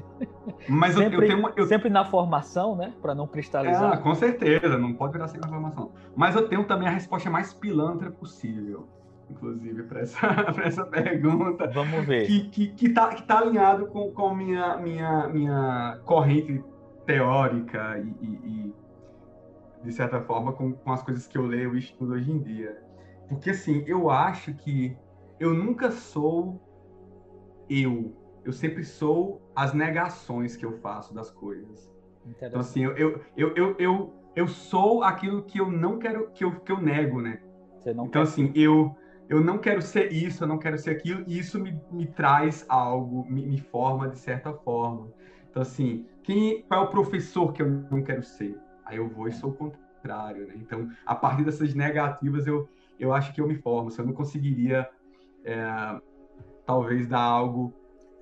Mas 0.68 0.94
sempre, 0.94 1.16
eu, 1.16 1.22
eu, 1.22 1.26
tenho 1.26 1.38
uma, 1.38 1.52
eu... 1.56 1.66
sempre 1.66 1.88
na 1.88 2.04
formação, 2.04 2.76
né? 2.76 2.92
Para 3.00 3.14
não 3.14 3.26
cristalizar. 3.26 3.94
Ah, 3.94 3.96
com 3.96 4.14
certeza, 4.14 4.76
não 4.76 4.92
pode 4.92 5.14
virar 5.14 5.26
sempre 5.28 5.50
na 5.50 5.54
formação. 5.54 5.92
Mas 6.14 6.36
eu 6.36 6.46
tenho 6.46 6.64
também 6.64 6.86
a 6.86 6.90
resposta 6.90 7.30
mais 7.30 7.54
pilantra 7.54 8.10
possível, 8.10 8.86
inclusive, 9.30 9.84
para 9.84 10.00
essa, 10.00 10.26
essa 10.62 10.84
pergunta. 10.84 11.66
Vamos 11.72 12.04
ver. 12.04 12.26
Que, 12.26 12.50
que, 12.50 12.66
que, 12.68 12.88
tá, 12.90 13.08
que 13.08 13.22
tá 13.22 13.38
alinhado 13.38 13.86
com, 13.86 14.10
com 14.10 14.34
minha, 14.34 14.76
minha, 14.76 15.28
minha 15.28 15.98
corrente 16.04 16.62
teórica 17.06 17.98
e, 17.98 18.26
e, 18.26 18.28
e 18.44 18.74
de 19.82 19.92
certa 19.92 20.20
forma, 20.20 20.52
com, 20.52 20.74
com 20.74 20.92
as 20.92 21.02
coisas 21.02 21.26
que 21.26 21.38
eu 21.38 21.46
leio 21.46 21.74
e 21.74 21.78
estudo 21.78 22.12
hoje 22.12 22.30
em 22.30 22.38
dia. 22.38 22.76
Porque, 23.30 23.48
assim, 23.48 23.82
eu 23.86 24.10
acho 24.10 24.52
que 24.52 24.94
eu 25.40 25.54
nunca 25.54 25.90
sou 25.90 26.65
eu. 27.68 28.14
Eu 28.44 28.52
sempre 28.52 28.84
sou 28.84 29.42
as 29.54 29.74
negações 29.74 30.56
que 30.56 30.64
eu 30.64 30.72
faço 30.78 31.12
das 31.12 31.30
coisas. 31.30 31.92
Então, 32.24 32.60
assim, 32.60 32.84
eu, 32.84 32.96
eu, 32.96 33.22
eu, 33.36 33.76
eu, 33.78 34.14
eu, 34.34 34.48
sou 34.48 35.02
aquilo 35.02 35.42
que 35.42 35.58
eu 35.58 35.70
não 35.70 35.98
quero, 35.98 36.30
que 36.30 36.44
eu, 36.44 36.60
que 36.60 36.70
eu 36.70 36.80
nego, 36.80 37.20
né? 37.20 37.40
então, 37.84 38.08
quer... 38.08 38.20
assim, 38.20 38.52
eu, 38.54 38.96
eu 39.28 39.40
não 39.40 39.58
quero 39.58 39.82
ser 39.82 40.12
isso, 40.12 40.44
eu 40.44 40.48
não 40.48 40.58
quero 40.58 40.78
ser 40.78 40.90
aquilo, 40.90 41.24
e 41.26 41.38
isso 41.38 41.58
me, 41.58 41.80
me 41.90 42.06
traz 42.06 42.64
algo, 42.68 43.24
me, 43.28 43.46
me 43.46 43.60
forma 43.60 44.08
de 44.08 44.18
certa 44.18 44.52
forma. 44.52 45.08
Então, 45.50 45.62
assim, 45.62 46.06
quem, 46.22 46.62
qual 46.62 46.82
é 46.82 46.84
o 46.84 46.90
professor 46.90 47.52
que 47.52 47.62
eu 47.62 47.68
não 47.90 48.02
quero 48.02 48.22
ser? 48.22 48.56
Aí 48.84 48.98
eu 48.98 49.08
vou 49.08 49.26
e 49.28 49.32
sou 49.32 49.50
o 49.50 49.54
contrário, 49.54 50.46
né? 50.46 50.54
Então, 50.56 50.88
a 51.04 51.14
partir 51.14 51.44
dessas 51.44 51.74
negativas, 51.74 52.46
eu, 52.46 52.68
eu 52.98 53.12
acho 53.12 53.32
que 53.32 53.40
eu 53.40 53.48
me 53.48 53.56
formo. 53.56 53.90
Se 53.90 54.00
eu 54.00 54.06
não 54.06 54.12
conseguiria, 54.12 54.88
é, 55.44 56.00
talvez, 56.66 57.06
dar 57.06 57.20
algo 57.20 57.72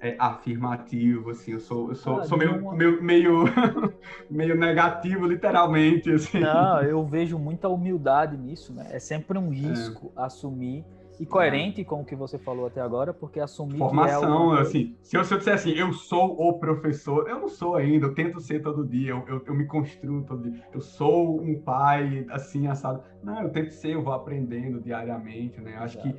é, 0.01 0.16
afirmativo, 0.18 1.30
assim, 1.30 1.53
eu 1.53 1.61
sou, 1.61 1.88
eu 1.88 1.95
sou, 1.95 2.20
ah, 2.20 2.24
sou 2.24 2.36
meio, 2.36 2.59
uma... 2.59 2.74
meio, 2.74 3.03
meio, 3.03 3.45
meio 4.30 4.55
negativo, 4.55 5.26
literalmente, 5.26 6.12
assim. 6.12 6.40
Não, 6.40 6.82
eu 6.82 7.03
vejo 7.07 7.38
muita 7.38 7.68
humildade 7.68 8.36
nisso, 8.36 8.74
né? 8.74 8.88
É 8.90 8.99
sempre 8.99 9.38
um 9.38 9.49
risco 9.49 10.12
é. 10.16 10.22
assumir 10.22 10.84
e 11.18 11.24
coerente 11.24 11.80
é. 11.80 11.84
com 11.84 12.01
o 12.01 12.05
que 12.05 12.14
você 12.14 12.38
falou 12.38 12.66
até 12.66 12.80
agora, 12.80 13.14
porque 13.14 13.40
assumir 13.40 13.78
formação, 13.78 14.51
que 14.51 14.57
é 14.57 14.61
assim, 14.61 14.97
se 15.03 15.16
eu, 15.16 15.24
se 15.24 15.32
eu 15.32 15.38
disser 15.38 15.55
assim, 15.55 15.70
eu 15.70 15.92
sou 15.92 16.38
o 16.40 16.59
professor, 16.59 17.28
eu 17.28 17.38
não 17.38 17.49
sou 17.49 17.76
ainda, 17.76 18.07
eu 18.07 18.14
tento 18.14 18.40
ser 18.40 18.61
todo 18.61 18.86
dia, 18.86 19.11
eu, 19.11 19.24
eu, 19.28 19.42
eu 19.47 19.55
me 19.55 19.64
construo 19.66 20.22
todo 20.22 20.51
dia, 20.51 20.62
eu 20.72 20.80
sou 20.80 21.40
um 21.40 21.59
pai, 21.61 22.26
assim, 22.30 22.66
assado, 22.66 23.03
não, 23.22 23.42
eu 23.42 23.51
tento 23.51 23.70
ser, 23.70 23.95
eu 23.95 24.03
vou 24.03 24.12
aprendendo 24.12 24.80
diariamente, 24.80 25.61
né, 25.61 25.76
eu 25.76 25.82
acho 25.82 26.03
que 26.03 26.14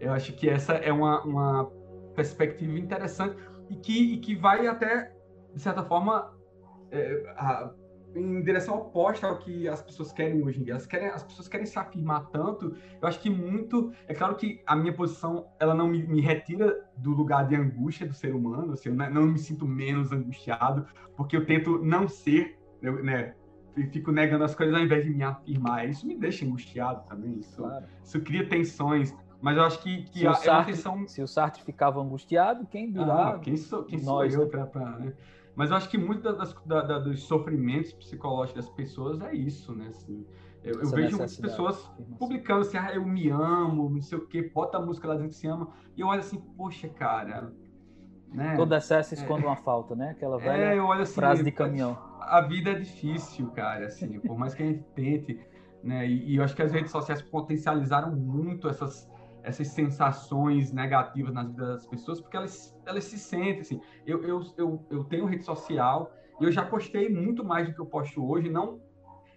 eu 0.00 0.12
acho 0.12 0.32
que 0.32 0.48
essa 0.48 0.72
é 0.74 0.92
uma, 0.92 1.22
uma 1.22 1.70
perspectiva 2.14 2.78
interessante 2.78 3.36
e 3.68 3.76
que, 3.76 4.14
e 4.14 4.18
que 4.18 4.34
vai 4.34 4.66
até, 4.66 5.12
de 5.54 5.60
certa 5.60 5.84
forma, 5.84 6.34
é, 6.90 7.34
a, 7.36 7.70
em 8.14 8.42
direção 8.42 8.76
oposta 8.76 9.26
ao 9.26 9.38
que 9.38 9.68
as 9.68 9.82
pessoas 9.82 10.12
querem 10.12 10.42
hoje 10.42 10.60
em 10.60 10.64
dia. 10.64 10.72
Elas 10.72 10.86
querem, 10.86 11.08
as 11.08 11.22
pessoas 11.22 11.48
querem 11.48 11.66
se 11.66 11.78
afirmar 11.78 12.26
tanto. 12.30 12.74
Eu 13.00 13.06
acho 13.06 13.20
que 13.20 13.30
muito. 13.30 13.92
É 14.08 14.14
claro 14.14 14.34
que 14.34 14.60
a 14.66 14.74
minha 14.74 14.92
posição 14.92 15.46
ela 15.60 15.74
não 15.74 15.88
me, 15.88 16.02
me 16.02 16.20
retira 16.20 16.84
do 16.96 17.10
lugar 17.10 17.46
de 17.46 17.54
angústia 17.54 18.06
do 18.06 18.14
ser 18.14 18.34
humano. 18.34 18.72
Assim, 18.72 18.88
eu 18.88 18.94
não, 18.94 19.10
não 19.10 19.26
me 19.26 19.38
sinto 19.38 19.66
menos 19.66 20.12
angustiado 20.12 20.86
porque 21.16 21.36
eu 21.36 21.46
tento 21.46 21.78
não 21.84 22.08
ser, 22.08 22.58
eu, 22.82 23.02
né? 23.02 23.34
Fico 23.92 24.10
negando 24.10 24.42
as 24.42 24.54
coisas 24.54 24.74
ao 24.74 24.82
invés 24.82 25.04
de 25.04 25.10
me 25.10 25.22
afirmar. 25.22 25.88
Isso 25.88 26.04
me 26.06 26.16
deixa 26.16 26.44
angustiado 26.44 27.06
também. 27.08 27.38
Isso, 27.38 27.56
claro. 27.56 27.86
isso 28.02 28.20
cria 28.22 28.48
tensões. 28.48 29.14
Mas 29.40 29.56
eu 29.56 29.62
acho 29.64 29.82
que, 29.82 30.02
que 30.04 30.18
se, 30.20 30.26
a, 30.26 30.34
Sartre, 30.34 30.50
é 30.50 30.52
uma 30.52 30.64
tensão... 30.64 31.08
se 31.08 31.22
o 31.22 31.26
Sartre 31.26 31.62
ficava 31.62 32.00
angustiado, 32.00 32.66
quem 32.66 32.92
dirá? 32.92 33.30
Ah, 33.30 33.38
quem 33.38 33.56
sou, 33.56 33.84
quem 33.84 34.02
nós, 34.02 34.34
sou 34.34 34.42
eu 34.42 34.48
né? 34.50 34.66
para. 34.66 34.98
Né? 34.98 35.14
Mas 35.54 35.70
eu 35.70 35.76
acho 35.76 35.88
que 35.88 35.98
muito 35.98 36.22
das, 36.22 36.54
da, 36.64 36.82
da, 36.82 36.98
dos 36.98 37.22
sofrimentos 37.22 37.92
psicológicos 37.92 38.64
das 38.64 38.74
pessoas 38.74 39.20
é 39.20 39.34
isso, 39.34 39.74
né? 39.74 39.88
Assim, 39.88 40.26
eu, 40.62 40.80
eu 40.80 40.88
vejo 40.90 41.16
muitas 41.16 41.36
pessoas 41.36 41.90
publicando 42.18 42.60
assim, 42.60 42.76
ah, 42.76 42.94
eu 42.94 43.04
me 43.04 43.30
amo, 43.30 43.88
não 43.88 44.02
sei 44.02 44.18
o 44.18 44.26
quê, 44.26 44.50
bota 44.54 44.78
a 44.78 44.80
música 44.80 45.08
lá 45.08 45.14
dentro 45.14 45.30
que 45.30 45.36
se 45.36 45.46
ama, 45.46 45.68
e 45.96 46.00
eu 46.02 46.06
olho 46.06 46.20
assim, 46.20 46.38
poxa, 46.56 46.88
cara. 46.88 47.52
Né? 48.32 48.54
Todo 48.56 48.74
excesso 48.74 49.14
esconde 49.14 49.44
é, 49.44 49.48
uma 49.48 49.56
falta, 49.56 49.96
né? 49.96 50.10
Aquela 50.10 50.36
é, 50.36 50.44
velha 50.44 50.80
é, 50.80 51.02
assim, 51.02 51.14
frase 51.14 51.42
de 51.42 51.50
caminhão. 51.50 51.98
A 52.20 52.42
vida 52.42 52.70
é 52.70 52.74
difícil, 52.74 53.50
cara, 53.50 53.86
assim, 53.86 54.20
por 54.20 54.38
mais 54.38 54.54
que 54.54 54.62
a 54.62 54.66
gente 54.66 54.84
tente, 54.94 55.40
né? 55.82 56.06
E, 56.06 56.32
e 56.32 56.36
eu 56.36 56.44
acho 56.44 56.54
que 56.54 56.62
as 56.62 56.72
redes 56.72 56.92
sociais 56.92 57.20
potencializaram 57.20 58.14
muito 58.14 58.68
essas 58.68 59.09
essas 59.42 59.68
sensações 59.68 60.72
negativas 60.72 61.32
nas 61.32 61.48
vidas 61.48 61.68
das 61.68 61.86
pessoas, 61.86 62.20
porque 62.20 62.36
elas, 62.36 62.76
elas 62.86 63.04
se 63.04 63.18
sentem 63.18 63.60
assim. 63.60 63.80
Eu, 64.06 64.22
eu, 64.22 64.42
eu, 64.56 64.86
eu 64.90 65.04
tenho 65.04 65.26
rede 65.26 65.44
social 65.44 66.12
e 66.40 66.44
eu 66.44 66.52
já 66.52 66.64
postei 66.64 67.08
muito 67.08 67.44
mais 67.44 67.68
do 67.68 67.74
que 67.74 67.80
eu 67.80 67.86
posto 67.86 68.24
hoje, 68.24 68.48
não 68.48 68.80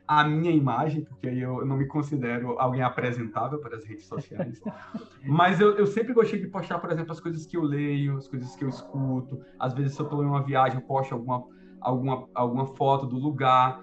a 0.07 0.23
minha 0.23 0.51
imagem, 0.51 1.03
porque 1.03 1.29
aí 1.29 1.41
eu 1.41 1.65
não 1.65 1.77
me 1.77 1.87
considero 1.87 2.59
alguém 2.59 2.81
apresentável 2.81 3.59
para 3.59 3.77
as 3.77 3.85
redes 3.85 4.05
sociais. 4.05 4.61
Mas 5.23 5.59
eu, 5.59 5.77
eu 5.77 5.87
sempre 5.87 6.13
gostei 6.13 6.39
de 6.39 6.47
postar, 6.47 6.79
por 6.79 6.91
exemplo, 6.91 7.11
as 7.11 7.19
coisas 7.19 7.45
que 7.45 7.55
eu 7.55 7.63
leio, 7.63 8.17
as 8.17 8.27
coisas 8.27 8.55
que 8.55 8.63
eu 8.63 8.69
escuto. 8.69 9.41
Às 9.57 9.73
vezes, 9.73 9.95
se 9.95 10.01
eu 10.01 10.05
estou 10.05 10.23
em 10.23 10.27
uma 10.27 10.43
viagem, 10.43 10.79
eu 10.79 10.85
posto 10.85 11.13
alguma, 11.13 11.45
alguma, 11.79 12.27
alguma 12.33 12.65
foto 12.65 13.05
do 13.05 13.17
lugar. 13.17 13.81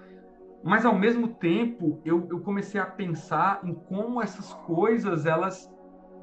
Mas, 0.63 0.85
ao 0.85 0.97
mesmo 0.97 1.27
tempo, 1.27 1.99
eu, 2.05 2.27
eu 2.29 2.39
comecei 2.41 2.79
a 2.79 2.85
pensar 2.85 3.59
em 3.63 3.73
como 3.73 4.21
essas 4.21 4.53
coisas, 4.53 5.25
elas 5.25 5.71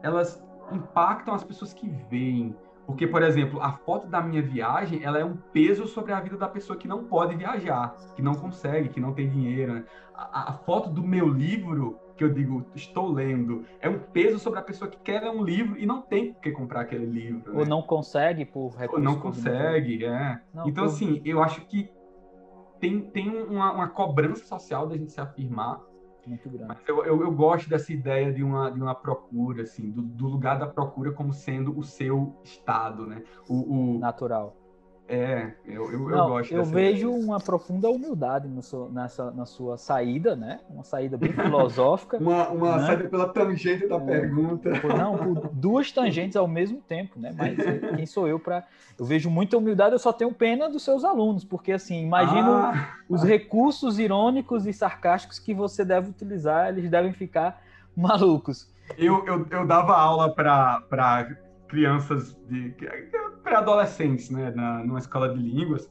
elas 0.03 0.42
impactam 0.72 1.34
as 1.34 1.44
pessoas 1.44 1.72
que 1.72 1.88
veem. 2.11 2.55
Porque, 2.86 3.07
por 3.07 3.22
exemplo, 3.22 3.61
a 3.61 3.72
foto 3.72 4.07
da 4.07 4.22
minha 4.22 4.40
viagem, 4.40 5.05
ela 5.05 5.18
é 5.18 5.24
um 5.24 5.36
peso 5.36 5.86
sobre 5.86 6.11
a 6.11 6.20
vida 6.20 6.38
da 6.38 6.49
pessoa 6.49 6.78
que 6.78 6.88
não 6.88 7.05
pode 7.05 7.36
viajar, 7.36 7.94
que 8.16 8.22
não 8.22 8.34
consegue, 8.34 8.88
que 8.88 8.99
não 8.99 9.12
tem 9.12 9.28
dinheiro. 9.28 9.74
Né? 9.74 9.84
A, 10.14 10.51
a, 10.51 10.53
foto 10.55 10.88
do 10.88 11.03
meu 11.03 11.28
livro, 11.28 11.99
que 12.16 12.24
eu 12.24 12.32
digo, 12.32 12.64
estou 12.74 13.12
lendo, 13.12 13.62
é 13.78 13.90
um 13.90 13.99
peso 13.99 14.38
sobre 14.38 14.59
a 14.59 14.62
pessoa 14.62 14.90
que 14.90 14.99
quer 15.01 15.20
ler 15.20 15.30
um 15.30 15.44
livro 15.44 15.78
e 15.78 15.84
não 15.84 16.01
tem 16.01 16.32
que 16.32 16.51
comprar 16.51 16.80
aquele 16.80 17.05
livro. 17.05 17.53
Ou 17.53 17.61
né? 17.61 17.68
não 17.68 17.82
consegue 17.82 18.46
por 18.46 18.70
recursos. 18.70 18.94
Ou 18.94 19.01
não 19.01 19.20
consegue, 19.20 20.07
é. 20.07 20.40
Não, 20.55 20.66
então, 20.66 20.84
por... 20.84 20.90
assim, 20.90 21.20
eu 21.26 21.42
acho 21.42 21.61
que 21.66 21.90
tem, 22.80 23.03
tem 23.03 23.28
uma, 23.42 23.70
uma 23.70 23.88
cobrança 23.88 24.46
social 24.46 24.86
da 24.86 24.96
gente 24.96 25.12
se 25.12 25.20
afirmar 25.20 25.78
muito 26.29 26.49
grande. 26.49 26.68
Mas 26.68 26.79
eu, 26.87 27.05
eu, 27.05 27.22
eu, 27.22 27.33
gosto 27.33 27.68
dessa 27.68 27.93
ideia 27.93 28.33
de 28.33 28.43
uma, 28.43 28.70
de 28.70 28.81
uma 28.81 28.95
procura, 28.95 29.62
assim, 29.62 29.91
do, 29.91 30.03
do, 30.03 30.26
lugar 30.26 30.59
da 30.59 30.66
procura 30.66 31.12
como 31.12 31.33
sendo 31.33 31.76
o 31.79 31.83
seu 31.83 32.37
estado, 32.45 33.07
né? 33.07 33.22
O, 33.49 33.97
o... 33.97 33.99
Natural. 33.99 34.57
É, 35.11 35.52
eu, 35.64 35.90
eu, 35.90 35.98
Não, 36.00 36.18
eu 36.18 36.28
gosto 36.28 36.54
Eu 36.54 36.64
vejo 36.64 37.11
uma 37.11 37.40
profunda 37.40 37.88
humildade 37.88 38.46
seu, 38.62 38.90
nessa, 38.90 39.30
na 39.30 39.46
sua 39.46 39.78
saída, 39.78 40.36
né? 40.36 40.61
Uma 40.68 40.84
saída 40.84 41.16
bem 41.16 41.32
filosófica. 41.32 42.18
uma 42.20 42.50
uma 42.50 42.76
né? 42.76 42.86
saída 42.86 43.09
pela 43.09 43.26
tangente 43.26 43.88
da 43.88 43.96
é, 43.96 44.00
pergunta. 44.00 44.70
Não, 44.86 45.16
por 45.16 45.48
duas 45.48 45.90
tangentes 45.90 46.36
ao 46.36 46.46
mesmo 46.46 46.82
tempo, 46.82 47.18
né? 47.18 47.34
Mas 47.34 47.56
quem 47.96 48.04
sou 48.04 48.28
eu 48.28 48.38
para. 48.38 48.66
Eu 48.98 49.06
vejo 49.06 49.30
muita 49.30 49.56
humildade, 49.56 49.94
eu 49.94 49.98
só 49.98 50.12
tenho 50.12 50.32
pena 50.32 50.68
dos 50.68 50.82
seus 50.82 51.04
alunos, 51.04 51.42
porque 51.42 51.72
assim, 51.72 52.02
imagino 52.02 52.50
ah. 52.50 52.96
os 53.09 53.22
recursos 53.22 53.98
irônicos 53.98 54.66
e 54.66 54.74
sarcásticos 54.74 55.38
que 55.38 55.54
você 55.54 55.86
deve 55.86 56.11
utilizar, 56.11 56.68
eles 56.68 56.90
devem 56.90 57.14
ficar 57.14 57.62
malucos. 57.96 58.70
Eu, 58.98 59.24
eu, 59.26 59.46
eu 59.50 59.66
dava 59.66 59.96
aula 59.96 60.34
para 60.34 60.82
crianças 61.68 62.36
de 62.48 62.74
pré-adolescentes, 63.49 64.30
né, 64.30 64.51
na, 64.51 64.84
numa 64.84 64.99
escola 64.99 65.32
de 65.32 65.40
línguas, 65.40 65.90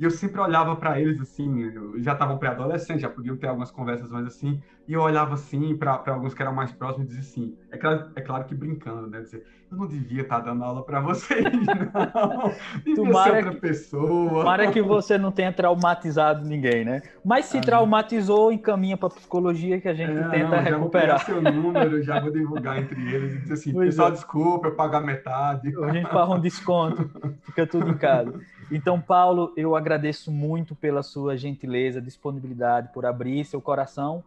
e 0.00 0.04
eu 0.04 0.10
sempre 0.10 0.40
olhava 0.40 0.74
para 0.76 0.98
eles 0.98 1.20
assim, 1.20 1.70
já 1.98 2.14
estavam 2.14 2.38
pré-adolescentes, 2.38 3.02
já 3.02 3.08
podiam 3.10 3.36
ter 3.36 3.48
algumas 3.48 3.70
conversas 3.70 4.08
mais 4.08 4.26
assim, 4.26 4.58
e 4.88 4.94
eu 4.94 5.02
olhava 5.02 5.34
assim 5.34 5.76
para 5.76 6.02
alguns 6.06 6.32
que 6.32 6.40
eram 6.40 6.54
mais 6.54 6.72
próximos 6.72 7.04
e 7.04 7.08
dizia 7.14 7.20
assim, 7.20 7.54
é 7.70 7.76
claro, 7.76 8.10
é 8.16 8.20
claro 8.22 8.44
que 8.46 8.54
brincando, 8.54 9.08
né? 9.08 9.20
Dizer, 9.20 9.44
eu 9.70 9.76
não 9.76 9.86
devia 9.86 10.22
estar 10.22 10.40
tá 10.40 10.46
dando 10.46 10.64
aula 10.64 10.82
para 10.82 11.00
vocês, 11.02 11.44
não. 11.44 12.50
Devia 12.78 12.94
tomara 12.96 13.36
outra 13.36 13.50
que, 13.50 13.60
pessoa. 13.60 14.40
Tomara 14.40 14.72
que 14.72 14.80
você 14.80 15.18
não 15.18 15.30
tenha 15.30 15.52
traumatizado 15.52 16.48
ninguém, 16.48 16.82
né? 16.82 17.02
Mas 17.22 17.44
se 17.44 17.58
ah, 17.58 17.60
traumatizou, 17.60 18.50
encaminha 18.50 18.96
para 18.96 19.10
psicologia 19.10 19.82
que 19.82 19.88
a 19.88 19.92
gente 19.92 20.12
é, 20.12 20.28
tenta 20.30 20.56
não, 20.56 20.78
recuperar. 20.78 21.18
Já 21.18 21.34
vou 21.34 21.42
seu 21.42 21.52
número, 21.52 22.02
já 22.02 22.20
vou 22.20 22.32
divulgar 22.32 22.78
entre 22.78 22.98
eles 23.14 23.34
e 23.34 23.38
dizer 23.42 23.52
assim, 23.52 23.72
pois 23.74 23.90
pessoal, 23.90 24.08
é. 24.08 24.12
desculpa, 24.12 24.68
eu 24.68 24.74
pagar 24.74 25.02
metade. 25.02 25.76
A 25.84 25.92
gente 25.92 26.08
faz 26.08 26.30
um 26.30 26.40
desconto, 26.40 27.10
fica 27.42 27.66
tudo 27.66 27.90
em 27.90 27.98
casa. 27.98 28.40
Então, 28.72 29.00
Paulo, 29.00 29.52
eu 29.56 29.74
agradeço 29.74 30.30
muito 30.30 30.76
pela 30.76 31.02
sua 31.02 31.36
gentileza, 31.36 32.00
disponibilidade, 32.00 32.92
por 32.92 33.04
abrir 33.04 33.44
seu 33.44 33.60
coração 33.60 34.22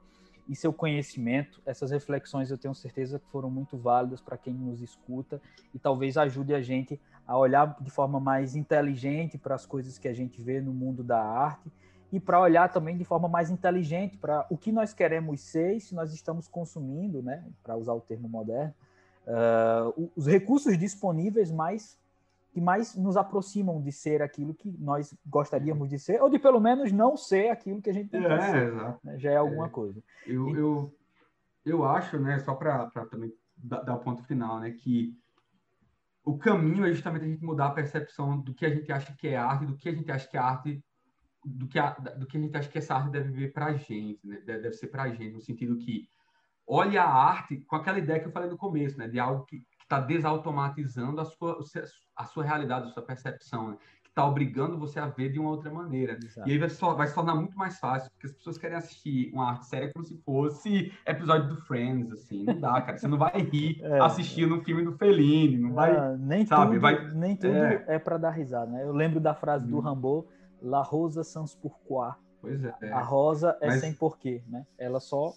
e 0.49 0.53
seu 0.53 0.73
conhecimento. 0.73 1.61
Essas 1.65 1.91
reflexões 1.91 2.51
eu 2.51 2.57
tenho 2.57 2.75
certeza 2.75 3.19
que 3.19 3.29
foram 3.29 3.49
muito 3.49 3.77
válidas 3.77 4.19
para 4.19 4.37
quem 4.37 4.53
nos 4.53 4.81
escuta 4.81 5.41
e 5.73 5.79
talvez 5.79 6.17
ajude 6.17 6.53
a 6.53 6.61
gente 6.61 6.99
a 7.25 7.37
olhar 7.37 7.77
de 7.79 7.89
forma 7.89 8.19
mais 8.19 8.53
inteligente 8.53 9.37
para 9.37 9.55
as 9.55 9.65
coisas 9.65 9.97
que 9.97 10.09
a 10.09 10.13
gente 10.13 10.41
vê 10.41 10.59
no 10.59 10.73
mundo 10.73 11.03
da 11.03 11.23
arte 11.23 11.71
e 12.11 12.19
para 12.19 12.37
olhar 12.37 12.69
também 12.69 12.97
de 12.97 13.05
forma 13.05 13.29
mais 13.29 13.49
inteligente 13.49 14.17
para 14.17 14.45
o 14.49 14.57
que 14.57 14.73
nós 14.73 14.93
queremos 14.93 15.39
ser 15.39 15.77
e 15.77 15.79
se 15.79 15.95
nós 15.95 16.13
estamos 16.13 16.49
consumindo, 16.49 17.23
né, 17.23 17.45
para 17.63 17.77
usar 17.77 17.93
o 17.93 18.01
termo 18.01 18.27
moderno, 18.27 18.73
uh, 19.25 20.11
os 20.15 20.27
recursos 20.27 20.77
disponíveis 20.77 21.49
mais 21.49 21.97
que 22.53 22.61
mais 22.61 22.95
nos 22.95 23.17
aproximam 23.17 23.81
de 23.81 23.91
ser 23.91 24.21
aquilo 24.21 24.53
que 24.53 24.71
nós 24.77 25.13
gostaríamos 25.25 25.89
de 25.89 25.97
ser, 25.97 26.21
ou 26.21 26.29
de 26.29 26.37
pelo 26.37 26.59
menos 26.59 26.91
não 26.91 27.17
ser 27.17 27.49
aquilo 27.49 27.81
que 27.81 27.89
a 27.89 27.93
gente 27.93 28.15
é, 28.15 28.51
ser. 28.51 28.71
Né? 29.03 29.17
Já 29.17 29.31
é 29.31 29.37
alguma 29.37 29.65
é, 29.65 29.69
coisa. 29.69 30.03
Eu, 30.27 30.49
e... 30.49 30.53
eu, 30.53 30.95
eu 31.65 31.83
acho, 31.83 32.19
né, 32.19 32.37
só 32.39 32.53
para 32.53 32.87
também 33.09 33.33
dar 33.57 33.95
o 33.95 33.99
ponto 33.99 34.23
final, 34.23 34.59
né, 34.59 34.69
que 34.69 35.17
o 36.23 36.37
caminho 36.37 36.85
é 36.85 36.93
justamente 36.93 37.25
a 37.25 37.27
gente 37.27 37.43
mudar 37.43 37.67
a 37.67 37.71
percepção 37.71 38.39
do 38.39 38.53
que 38.53 38.65
a 38.65 38.69
gente 38.69 38.91
acha 38.91 39.13
que 39.15 39.27
é 39.27 39.35
arte, 39.35 39.65
do 39.65 39.75
que 39.75 39.89
a 39.89 39.93
gente 39.93 40.11
acha 40.11 40.27
que 40.27 40.37
é 40.37 40.39
arte, 40.39 40.85
do 41.43 41.67
que 41.67 41.79
a, 41.79 41.89
do 41.89 42.27
que 42.27 42.37
a 42.37 42.39
gente 42.39 42.55
acha 42.55 42.69
que 42.69 42.77
essa 42.77 42.95
arte 42.95 43.11
deve 43.11 43.31
vir 43.31 43.51
para 43.51 43.65
a 43.65 43.73
gente, 43.73 44.19
né? 44.23 44.37
deve 44.45 44.73
ser 44.73 44.87
para 44.87 45.03
a 45.03 45.09
gente, 45.09 45.33
no 45.33 45.41
sentido 45.41 45.75
que 45.77 46.07
olha 46.67 47.01
a 47.01 47.11
arte 47.11 47.57
com 47.61 47.75
aquela 47.75 47.97
ideia 47.97 48.19
que 48.19 48.27
eu 48.27 48.31
falei 48.31 48.49
no 48.49 48.57
começo, 48.57 48.97
né? 48.97 49.07
De 49.07 49.19
algo 49.19 49.43
que, 49.45 49.65
que 49.83 49.85
está 49.85 49.99
desautomatizando 49.99 51.19
a 51.19 51.25
sua, 51.25 51.59
a 52.15 52.25
sua 52.25 52.43
realidade, 52.43 52.87
a 52.87 52.91
sua 52.91 53.03
percepção, 53.03 53.71
né? 53.71 53.77
que 54.01 54.09
está 54.09 54.25
obrigando 54.25 54.77
você 54.77 54.99
a 54.99 55.07
ver 55.07 55.31
de 55.31 55.39
uma 55.39 55.49
outra 55.49 55.71
maneira. 55.71 56.17
Exato. 56.23 56.47
E 56.47 56.53
aí 56.53 56.57
vai, 56.57 56.69
só, 56.69 56.93
vai 56.93 57.07
se 57.07 57.15
tornar 57.15 57.35
muito 57.35 57.57
mais 57.57 57.79
fácil, 57.79 58.09
porque 58.11 58.27
as 58.27 58.33
pessoas 58.33 58.57
querem 58.57 58.77
assistir 58.77 59.31
uma 59.33 59.49
arte 59.49 59.65
séria 59.65 59.91
como 59.93 60.05
se 60.05 60.17
fosse 60.23 60.93
episódio 61.05 61.49
do 61.49 61.57
Friends, 61.61 62.11
assim. 62.11 62.43
Não 62.45 62.59
dá, 62.59 62.81
cara. 62.81 62.97
Você 62.97 63.07
não 63.07 63.17
vai 63.17 63.37
rir 63.41 63.81
é, 63.83 63.99
assistindo 63.99 64.55
um 64.55 64.63
filme 64.63 64.83
do 64.83 64.93
Fellini, 64.93 65.57
não 65.57 65.73
vai, 65.73 65.95
ah, 65.95 66.15
nem 66.17 66.45
sabe? 66.45 66.73
Tudo, 66.73 66.81
vai, 66.81 67.13
nem 67.13 67.35
tudo 67.35 67.55
é, 67.55 67.85
é 67.87 67.99
para 67.99 68.17
dar 68.17 68.31
risada, 68.31 68.71
né? 68.71 68.83
Eu 68.83 68.93
lembro 68.93 69.19
da 69.19 69.33
frase 69.33 69.67
do 69.67 69.75
uhum. 69.75 69.81
Rambo, 69.81 70.27
La 70.61 70.81
Rosa 70.81 71.23
sans 71.23 71.55
pourquoi. 71.55 72.11
Pois 72.39 72.63
é. 72.63 72.91
A 72.91 73.01
rosa 73.01 73.57
é 73.61 73.67
Mas... 73.67 73.79
sem 73.79 73.93
porquê, 73.93 74.43
né? 74.49 74.65
Ela 74.77 74.99
só 74.99 75.33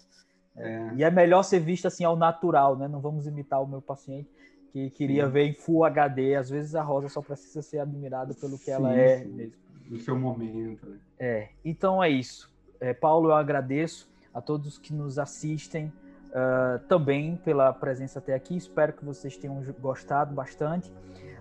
é. 0.57 0.91
E 0.95 1.03
é 1.03 1.11
melhor 1.11 1.43
ser 1.43 1.59
vista 1.59 1.87
assim 1.87 2.03
ao 2.03 2.15
natural, 2.15 2.75
né? 2.75 2.87
Não 2.87 2.99
vamos 2.99 3.27
imitar 3.27 3.61
o 3.61 3.67
meu 3.67 3.81
paciente 3.81 4.29
que 4.71 4.89
queria 4.89 5.25
sim. 5.25 5.31
ver 5.31 5.43
em 5.45 5.53
Full 5.53 5.83
HD. 5.83 6.35
Às 6.35 6.49
vezes 6.49 6.75
a 6.75 6.81
Rosa 6.81 7.09
só 7.09 7.21
precisa 7.21 7.61
ser 7.61 7.79
admirada 7.79 8.33
pelo 8.33 8.57
que 8.57 8.65
sim, 8.65 8.71
ela 8.71 8.95
é 8.95 9.19
sim. 9.19 9.29
mesmo. 9.29 9.53
No 9.89 9.97
seu 9.99 10.17
momento. 10.17 10.89
Né? 10.89 10.97
É. 11.19 11.49
Então 11.63 12.03
é 12.03 12.09
isso. 12.09 12.51
É, 12.79 12.93
Paulo, 12.93 13.29
eu 13.29 13.35
agradeço 13.35 14.09
a 14.33 14.41
todos 14.41 14.77
que 14.77 14.93
nos 14.93 15.17
assistem 15.17 15.91
uh, 16.27 16.79
também 16.87 17.37
pela 17.37 17.73
presença 17.73 18.19
até 18.19 18.33
aqui. 18.33 18.55
Espero 18.55 18.93
que 18.93 19.03
vocês 19.03 19.37
tenham 19.37 19.61
gostado 19.79 20.33
bastante. 20.33 20.91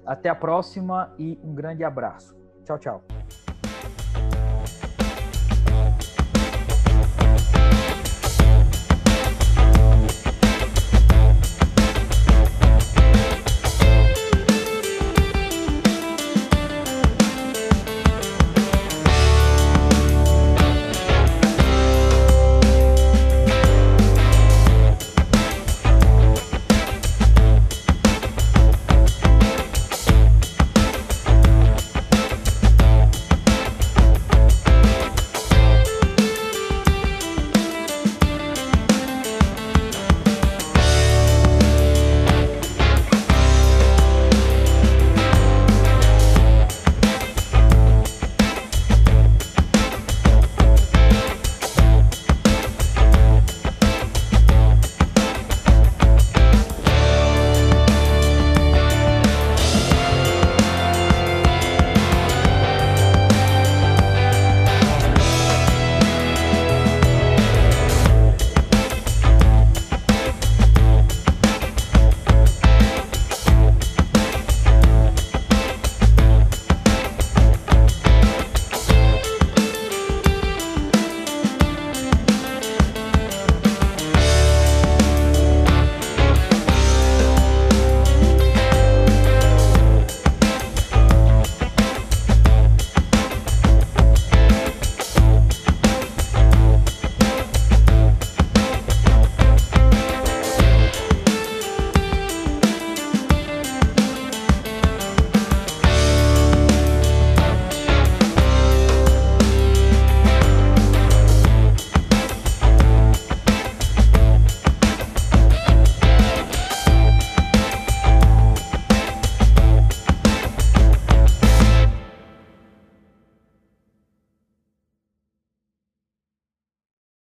Até 0.05 0.29
a 0.29 0.35
próxima 0.35 1.13
e 1.19 1.39
um 1.43 1.55
grande 1.55 1.83
abraço. 1.85 2.37
Tchau, 2.65 2.79
tchau. 2.79 3.05